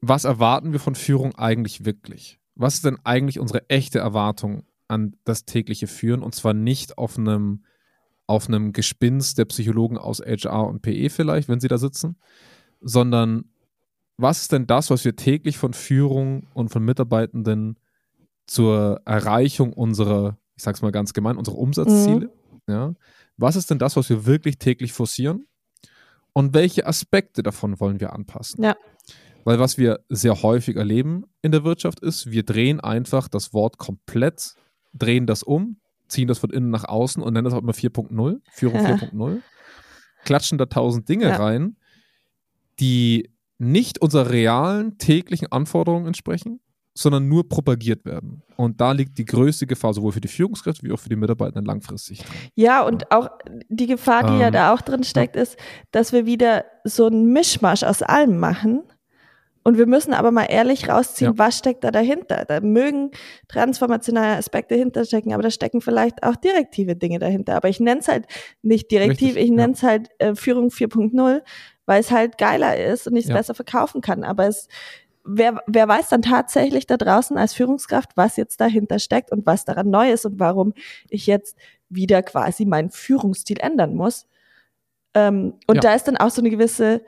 was 0.00 0.24
erwarten 0.24 0.72
wir 0.72 0.80
von 0.80 0.94
Führung 0.94 1.34
eigentlich 1.36 1.84
wirklich? 1.84 2.38
Was 2.54 2.74
ist 2.74 2.84
denn 2.84 2.98
eigentlich 3.04 3.38
unsere 3.38 3.68
echte 3.68 3.98
Erwartung 3.98 4.64
an 4.88 5.16
das 5.24 5.44
tägliche 5.44 5.86
Führen? 5.86 6.22
Und 6.22 6.34
zwar 6.34 6.54
nicht 6.54 6.98
auf 6.98 7.18
einem 7.18 7.64
auf 8.28 8.48
einem 8.48 8.72
Gespinst 8.72 9.38
der 9.38 9.44
Psychologen 9.44 9.98
aus 9.98 10.18
HR 10.18 10.66
und 10.66 10.82
PE 10.82 11.10
vielleicht, 11.10 11.48
wenn 11.48 11.60
sie 11.60 11.68
da 11.68 11.78
sitzen, 11.78 12.16
sondern 12.80 13.52
was 14.16 14.42
ist 14.42 14.52
denn 14.52 14.66
das, 14.66 14.90
was 14.90 15.04
wir 15.04 15.16
täglich 15.16 15.58
von 15.58 15.74
Führung 15.74 16.46
und 16.54 16.70
von 16.70 16.84
Mitarbeitenden 16.84 17.78
zur 18.46 19.00
Erreichung 19.04 19.72
unserer, 19.72 20.38
ich 20.56 20.62
sag's 20.62 20.82
mal 20.82 20.92
ganz 20.92 21.12
gemein, 21.12 21.36
unserer 21.36 21.58
Umsatzziele, 21.58 22.26
mhm. 22.26 22.60
ja, 22.72 22.94
was 23.36 23.56
ist 23.56 23.70
denn 23.70 23.78
das, 23.78 23.96
was 23.96 24.08
wir 24.08 24.24
wirklich 24.24 24.58
täglich 24.58 24.92
forcieren 24.92 25.46
und 26.32 26.54
welche 26.54 26.86
Aspekte 26.86 27.42
davon 27.42 27.78
wollen 27.80 28.00
wir 28.00 28.12
anpassen? 28.12 28.64
Ja. 28.64 28.76
Weil 29.44 29.58
was 29.58 29.78
wir 29.78 30.00
sehr 30.08 30.42
häufig 30.42 30.76
erleben 30.76 31.24
in 31.42 31.52
der 31.52 31.62
Wirtschaft 31.62 32.00
ist, 32.00 32.30
wir 32.30 32.42
drehen 32.42 32.80
einfach 32.80 33.28
das 33.28 33.52
Wort 33.52 33.78
komplett, 33.78 34.54
drehen 34.92 35.26
das 35.26 35.42
um, 35.42 35.76
ziehen 36.08 36.26
das 36.28 36.38
von 36.38 36.50
innen 36.50 36.70
nach 36.70 36.84
außen 36.84 37.22
und 37.22 37.32
nennen 37.32 37.44
das 37.44 37.54
auch 37.54 37.62
immer 37.62 37.72
4.0, 37.72 38.40
Führung 38.50 38.80
4.0, 38.80 39.40
klatschen 40.24 40.58
da 40.58 40.66
tausend 40.66 41.08
Dinge 41.08 41.28
ja. 41.28 41.36
rein, 41.36 41.76
die 42.80 43.30
nicht 43.58 44.00
unserer 44.00 44.30
realen 44.30 44.98
täglichen 44.98 45.50
Anforderungen 45.50 46.06
entsprechen, 46.06 46.60
sondern 46.96 47.28
nur 47.28 47.48
propagiert 47.48 48.04
werden. 48.04 48.42
Und 48.56 48.80
da 48.80 48.92
liegt 48.92 49.18
die 49.18 49.24
größte 49.24 49.66
Gefahr, 49.66 49.92
sowohl 49.92 50.12
für 50.12 50.20
die 50.20 50.28
Führungskräfte 50.28 50.86
wie 50.86 50.92
auch 50.92 50.98
für 50.98 51.10
die 51.10 51.16
Mitarbeiter 51.16 51.60
langfristig. 51.60 52.24
Ja, 52.54 52.82
und 52.82 53.12
auch 53.12 53.28
die 53.68 53.86
Gefahr, 53.86 54.24
die 54.24 54.34
ähm, 54.34 54.40
ja 54.40 54.50
da 54.50 54.72
auch 54.72 54.80
drin 54.80 55.04
steckt, 55.04 55.36
ist, 55.36 55.56
dass 55.90 56.12
wir 56.12 56.24
wieder 56.24 56.64
so 56.84 57.06
einen 57.06 57.32
Mischmasch 57.32 57.82
aus 57.82 58.02
allem 58.02 58.38
machen. 58.38 58.82
Und 59.62 59.78
wir 59.78 59.86
müssen 59.86 60.14
aber 60.14 60.30
mal 60.30 60.44
ehrlich 60.44 60.88
rausziehen, 60.88 61.32
ja. 61.32 61.38
was 61.38 61.58
steckt 61.58 61.82
da 61.82 61.90
dahinter. 61.90 62.44
Da 62.46 62.60
mögen 62.60 63.10
transformationale 63.48 64.36
Aspekte 64.36 64.76
hinterstecken, 64.76 65.32
aber 65.32 65.42
da 65.42 65.50
stecken 65.50 65.80
vielleicht 65.80 66.22
auch 66.22 66.36
direktive 66.36 66.94
Dinge 66.94 67.18
dahinter. 67.18 67.56
Aber 67.56 67.68
ich 67.68 67.80
nenne 67.80 68.00
es 68.00 68.08
halt 68.08 68.26
nicht 68.62 68.90
direktiv, 68.92 69.34
Richtig, 69.34 69.44
ich 69.44 69.50
nenne 69.50 69.72
es 69.72 69.82
ja. 69.82 69.88
halt 69.88 70.08
äh, 70.18 70.36
Führung 70.36 70.68
4.0, 70.68 71.42
weil 71.86 72.00
es 72.00 72.10
halt 72.10 72.38
geiler 72.38 72.76
ist 72.76 73.06
und 73.06 73.16
ich 73.16 73.24
es 73.24 73.30
ja. 73.30 73.36
besser 73.36 73.54
verkaufen 73.54 74.00
kann. 74.00 74.24
Aber 74.24 74.46
es, 74.46 74.68
wer, 75.24 75.62
wer 75.66 75.88
weiß 75.88 76.08
dann 76.10 76.22
tatsächlich 76.22 76.86
da 76.86 76.96
draußen 76.96 77.38
als 77.38 77.54
Führungskraft, 77.54 78.16
was 78.16 78.36
jetzt 78.36 78.60
dahinter 78.60 78.98
steckt 78.98 79.32
und 79.32 79.46
was 79.46 79.64
daran 79.64 79.90
neu 79.90 80.10
ist 80.10 80.26
und 80.26 80.38
warum 80.38 80.74
ich 81.08 81.26
jetzt 81.26 81.56
wieder 81.88 82.22
quasi 82.22 82.64
meinen 82.64 82.90
Führungsstil 82.90 83.58
ändern 83.60 83.94
muss. 83.94 84.26
Ähm, 85.14 85.54
und 85.66 85.76
ja. 85.76 85.80
da 85.80 85.94
ist 85.94 86.04
dann 86.04 86.16
auch 86.16 86.30
so 86.30 86.42
eine 86.42 86.50
gewisse, 86.50 87.02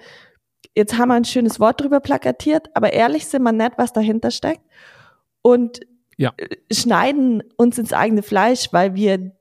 jetzt 0.74 0.96
haben 0.96 1.08
wir 1.08 1.14
ein 1.14 1.24
schönes 1.24 1.60
Wort 1.60 1.80
drüber 1.80 2.00
plakatiert, 2.00 2.74
aber 2.74 2.92
ehrlich 2.92 3.26
sind 3.26 3.42
wir 3.42 3.52
nicht, 3.52 3.72
was 3.76 3.92
dahinter 3.92 4.30
steckt. 4.30 4.62
Und 5.42 5.80
ja. 6.16 6.32
schneiden 6.72 7.42
uns 7.56 7.78
ins 7.78 7.92
eigene 7.92 8.22
Fleisch, 8.22 8.68
weil 8.72 8.94
wir 8.94 9.32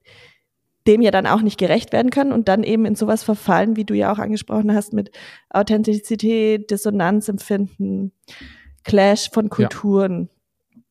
dem 0.88 1.01
ja 1.01 1.11
dann 1.11 1.27
auch 1.27 1.41
nicht 1.41 1.59
gerecht 1.59 1.91
werden 1.91 2.11
können 2.11 2.31
und 2.31 2.47
dann 2.47 2.63
eben 2.63 2.85
in 2.85 2.95
sowas 2.95 3.23
verfallen, 3.23 3.75
wie 3.75 3.85
du 3.85 3.93
ja 3.93 4.11
auch 4.11 4.19
angesprochen 4.19 4.73
hast, 4.73 4.93
mit 4.93 5.11
Authentizität, 5.49 6.71
Dissonanzempfinden, 6.71 8.13
Clash 8.83 9.29
von 9.31 9.49
Kulturen. 9.49 10.29
Ja. 10.73 10.81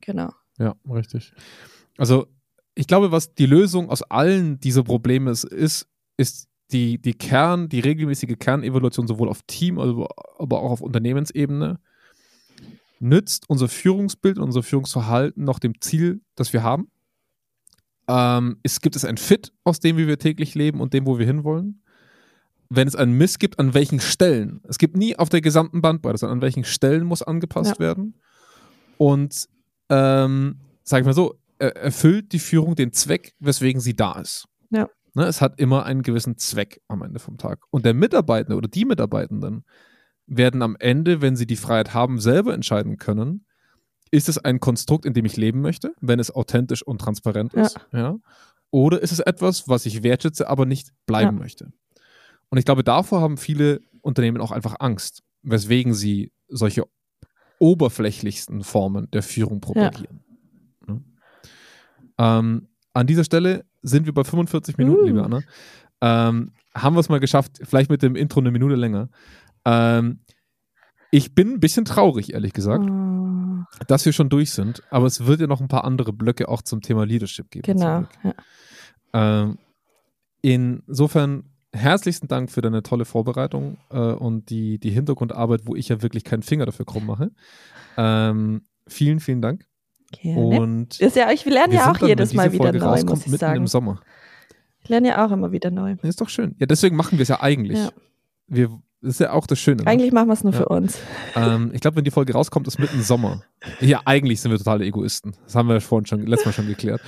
Genau. 0.00 0.30
Ja, 0.58 0.74
richtig. 0.88 1.32
Also 1.98 2.26
ich 2.74 2.86
glaube, 2.86 3.12
was 3.12 3.34
die 3.34 3.46
Lösung 3.46 3.90
aus 3.90 4.02
allen 4.02 4.60
dieser 4.60 4.84
Probleme 4.84 5.30
ist, 5.30 5.44
ist, 5.44 5.88
ist 6.16 6.48
die, 6.72 6.98
die 6.98 7.14
Kern, 7.14 7.68
die 7.68 7.80
regelmäßige 7.80 8.38
Kernevolution 8.38 9.06
sowohl 9.06 9.28
auf 9.28 9.42
Team, 9.42 9.78
aber 9.78 10.62
auch 10.62 10.70
auf 10.70 10.80
Unternehmensebene. 10.80 11.80
Nützt 13.00 13.48
unser 13.48 13.68
Führungsbild, 13.68 14.38
unser 14.38 14.62
Führungsverhalten 14.62 15.42
noch 15.42 15.58
dem 15.58 15.80
Ziel, 15.80 16.20
das 16.36 16.52
wir 16.52 16.62
haben? 16.62 16.90
Ähm, 18.10 18.56
es, 18.64 18.80
gibt 18.80 18.96
es 18.96 19.04
ein 19.04 19.18
Fit 19.18 19.52
aus 19.62 19.78
dem, 19.78 19.96
wie 19.96 20.08
wir 20.08 20.18
täglich 20.18 20.56
leben 20.56 20.80
und 20.80 20.92
dem, 20.94 21.06
wo 21.06 21.20
wir 21.20 21.26
hinwollen? 21.26 21.82
Wenn 22.68 22.88
es 22.88 22.96
einen 22.96 23.16
Miss 23.16 23.38
gibt, 23.38 23.60
an 23.60 23.72
welchen 23.72 24.00
Stellen? 24.00 24.60
Es 24.64 24.78
gibt 24.78 24.96
nie 24.96 25.16
auf 25.16 25.28
der 25.28 25.40
gesamten 25.40 25.80
Bandbreite, 25.80 26.18
sondern 26.18 26.38
an 26.38 26.42
welchen 26.42 26.64
Stellen 26.64 27.04
muss 27.04 27.22
angepasst 27.22 27.74
ja. 27.74 27.78
werden? 27.78 28.14
Und 28.98 29.48
ähm, 29.88 30.56
sag 30.82 31.00
ich 31.00 31.06
mal 31.06 31.14
so, 31.14 31.38
erfüllt 31.58 32.32
die 32.32 32.38
Führung 32.40 32.74
den 32.74 32.92
Zweck, 32.92 33.34
weswegen 33.38 33.80
sie 33.80 33.94
da 33.94 34.18
ist. 34.18 34.48
Ja. 34.70 34.88
Ne, 35.14 35.24
es 35.24 35.40
hat 35.40 35.60
immer 35.60 35.84
einen 35.84 36.02
gewissen 36.02 36.36
Zweck 36.36 36.80
am 36.88 37.02
Ende 37.02 37.20
vom 37.20 37.38
Tag. 37.38 37.60
Und 37.70 37.84
der 37.84 37.94
Mitarbeitende 37.94 38.56
oder 38.56 38.68
die 38.68 38.84
Mitarbeitenden 38.84 39.64
werden 40.26 40.62
am 40.62 40.76
Ende, 40.78 41.20
wenn 41.20 41.36
sie 41.36 41.46
die 41.46 41.56
Freiheit 41.56 41.94
haben, 41.94 42.18
selber 42.20 42.54
entscheiden 42.54 42.96
können, 42.96 43.44
ist 44.10 44.28
es 44.28 44.38
ein 44.38 44.60
Konstrukt, 44.60 45.04
in 45.06 45.14
dem 45.14 45.24
ich 45.24 45.36
leben 45.36 45.60
möchte, 45.60 45.94
wenn 46.00 46.18
es 46.18 46.34
authentisch 46.34 46.82
und 46.82 47.00
transparent 47.00 47.54
ist? 47.54 47.76
Ja. 47.92 47.98
ja? 47.98 48.16
Oder 48.70 49.02
ist 49.02 49.12
es 49.12 49.20
etwas, 49.20 49.68
was 49.68 49.86
ich 49.86 50.02
wertschätze, 50.02 50.48
aber 50.48 50.66
nicht 50.66 50.92
bleiben 51.06 51.36
ja. 51.36 51.42
möchte? 51.42 51.72
Und 52.48 52.58
ich 52.58 52.64
glaube, 52.64 52.84
davor 52.84 53.20
haben 53.20 53.36
viele 53.36 53.80
Unternehmen 54.00 54.40
auch 54.40 54.50
einfach 54.50 54.76
Angst, 54.80 55.22
weswegen 55.42 55.94
sie 55.94 56.32
solche 56.48 56.84
oberflächlichsten 57.58 58.64
Formen 58.64 59.10
der 59.10 59.22
Führung 59.22 59.60
propagieren. 59.60 60.20
Ja. 60.88 62.38
Ähm, 62.38 62.68
an 62.92 63.06
dieser 63.06 63.24
Stelle 63.24 63.64
sind 63.82 64.06
wir 64.06 64.14
bei 64.14 64.24
45 64.24 64.78
Minuten, 64.78 65.02
uh. 65.02 65.06
liebe 65.06 65.22
Anna. 65.22 65.42
Ähm, 66.00 66.52
haben 66.74 66.94
wir 66.94 67.00
es 67.00 67.08
mal 67.08 67.20
geschafft, 67.20 67.60
vielleicht 67.62 67.90
mit 67.90 68.02
dem 68.02 68.16
Intro 68.16 68.40
eine 68.40 68.50
Minute 68.50 68.74
länger. 68.74 69.08
Ähm, 69.64 70.20
ich 71.10 71.34
bin 71.34 71.54
ein 71.54 71.60
bisschen 71.60 71.84
traurig, 71.84 72.32
ehrlich 72.32 72.52
gesagt. 72.52 72.88
Oh 72.88 73.10
dass 73.86 74.04
wir 74.04 74.12
schon 74.12 74.28
durch 74.28 74.50
sind, 74.50 74.82
aber 74.90 75.06
es 75.06 75.26
wird 75.26 75.40
ja 75.40 75.46
noch 75.46 75.60
ein 75.60 75.68
paar 75.68 75.84
andere 75.84 76.12
Blöcke 76.12 76.48
auch 76.48 76.62
zum 76.62 76.80
Thema 76.80 77.06
Leadership 77.06 77.50
geben. 77.50 77.64
Genau. 77.66 78.04
Ja. 78.22 78.34
Ähm, 79.12 79.58
insofern 80.42 81.44
herzlichsten 81.72 82.28
Dank 82.28 82.50
für 82.50 82.62
deine 82.62 82.82
tolle 82.82 83.04
Vorbereitung 83.04 83.78
äh, 83.90 83.98
und 83.98 84.50
die, 84.50 84.78
die 84.78 84.90
Hintergrundarbeit, 84.90 85.62
wo 85.64 85.76
ich 85.76 85.88
ja 85.88 86.02
wirklich 86.02 86.24
keinen 86.24 86.42
Finger 86.42 86.66
dafür 86.66 86.84
krumm 86.84 87.06
mache. 87.06 87.30
Ähm, 87.96 88.62
vielen, 88.86 89.20
vielen 89.20 89.40
Dank. 89.40 89.66
Gerne. 90.12 90.60
Und 90.60 91.00
ist 91.00 91.14
ja, 91.14 91.30
ich 91.30 91.44
lerne 91.44 91.74
ja 91.74 91.90
auch 91.92 91.98
dann, 91.98 92.08
jedes 92.08 92.34
Mal 92.34 92.52
wieder 92.52 92.64
Folge 92.64 92.78
neu, 92.80 93.04
muss 93.04 93.26
ich 93.26 93.38
sagen. 93.38 93.58
Im 93.58 93.66
Sommer. 93.68 94.00
Ich 94.82 94.88
lerne 94.88 95.08
ja 95.08 95.24
auch 95.24 95.30
immer 95.30 95.52
wieder 95.52 95.70
neu. 95.70 95.94
ist 96.02 96.20
doch 96.20 96.28
schön. 96.28 96.56
Ja, 96.58 96.66
deswegen 96.66 96.96
machen 96.96 97.18
wir 97.18 97.22
es 97.22 97.28
ja 97.28 97.40
eigentlich. 97.40 97.78
Ja. 97.78 97.90
Wir 98.48 98.80
das 99.02 99.12
ist 99.12 99.20
ja 99.20 99.32
auch 99.32 99.46
das 99.46 99.58
Schöne. 99.58 99.82
Ne? 99.82 99.88
Eigentlich 99.88 100.12
machen 100.12 100.28
wir 100.28 100.34
es 100.34 100.44
nur 100.44 100.52
ja. 100.52 100.58
für 100.58 100.68
uns. 100.68 100.98
Ähm, 101.34 101.70
ich 101.72 101.80
glaube, 101.80 101.96
wenn 101.96 102.04
die 102.04 102.10
Folge 102.10 102.34
rauskommt, 102.34 102.66
ist 102.68 102.78
mitten 102.78 103.02
Sommer. 103.02 103.42
Ja, 103.80 104.02
eigentlich 104.04 104.40
sind 104.40 104.50
wir 104.50 104.58
totale 104.58 104.84
Egoisten. 104.84 105.34
Das 105.44 105.54
haben 105.54 105.68
wir 105.68 105.80
vorhin 105.80 106.06
schon, 106.06 106.26
letztes 106.26 106.46
Mal 106.46 106.52
schon 106.52 106.66
geklärt. 106.66 107.00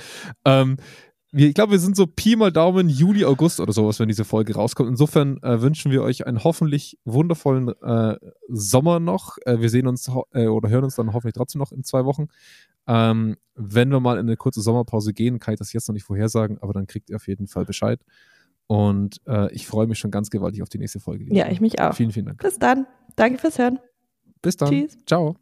Ähm, 0.43 0.77
wir, 1.31 1.47
ich 1.47 1.55
glaube, 1.55 1.71
wir 1.71 1.79
sind 1.79 1.95
so 1.95 2.05
Pi 2.05 2.35
mal 2.35 2.51
Daumen 2.51 2.89
Juli, 2.89 3.25
August 3.25 3.59
oder 3.59 3.73
sowas, 3.73 3.99
wenn 3.99 4.07
diese 4.07 4.23
Folge 4.23 4.55
rauskommt. 4.55 4.89
Insofern 4.89 5.37
äh, 5.41 5.61
wünschen 5.61 5.91
wir 5.91 6.03
euch 6.03 6.25
einen 6.27 6.43
hoffentlich 6.43 6.99
wundervollen 7.05 7.69
äh, 7.81 8.17
Sommer 8.49 8.99
noch. 8.99 9.37
Äh, 9.45 9.59
wir 9.59 9.69
sehen 9.69 9.87
uns 9.87 10.09
äh, 10.33 10.47
oder 10.47 10.69
hören 10.69 10.83
uns 10.83 10.95
dann 10.95 11.13
hoffentlich 11.13 11.33
trotzdem 11.33 11.59
noch 11.59 11.71
in 11.71 11.83
zwei 11.83 12.05
Wochen. 12.05 12.27
Ähm, 12.87 13.37
wenn 13.55 13.89
wir 13.89 13.99
mal 13.99 14.19
in 14.19 14.27
eine 14.27 14.37
kurze 14.37 14.61
Sommerpause 14.61 15.13
gehen, 15.13 15.39
kann 15.39 15.55
ich 15.55 15.59
das 15.59 15.73
jetzt 15.73 15.87
noch 15.87 15.93
nicht 15.93 16.05
vorhersagen, 16.05 16.59
aber 16.59 16.73
dann 16.73 16.85
kriegt 16.85 17.09
ihr 17.09 17.15
auf 17.15 17.27
jeden 17.27 17.47
Fall 17.47 17.65
Bescheid. 17.65 17.99
Und 18.67 19.17
äh, 19.27 19.53
ich 19.53 19.67
freue 19.67 19.87
mich 19.87 19.99
schon 19.99 20.11
ganz 20.11 20.29
gewaltig 20.29 20.61
auf 20.61 20.69
die 20.69 20.79
nächste 20.79 20.99
Folge. 20.99 21.25
Ja, 21.33 21.49
ich 21.49 21.61
mich 21.61 21.79
auch. 21.79 21.93
Vielen, 21.93 22.11
vielen 22.11 22.25
Dank. 22.27 22.41
Bis 22.41 22.57
dann. 22.57 22.87
Danke 23.15 23.37
fürs 23.37 23.59
Hören. 23.59 23.79
Bis 24.41 24.57
dann. 24.57 24.69
Tschüss. 24.69 24.97
Ciao. 25.05 25.35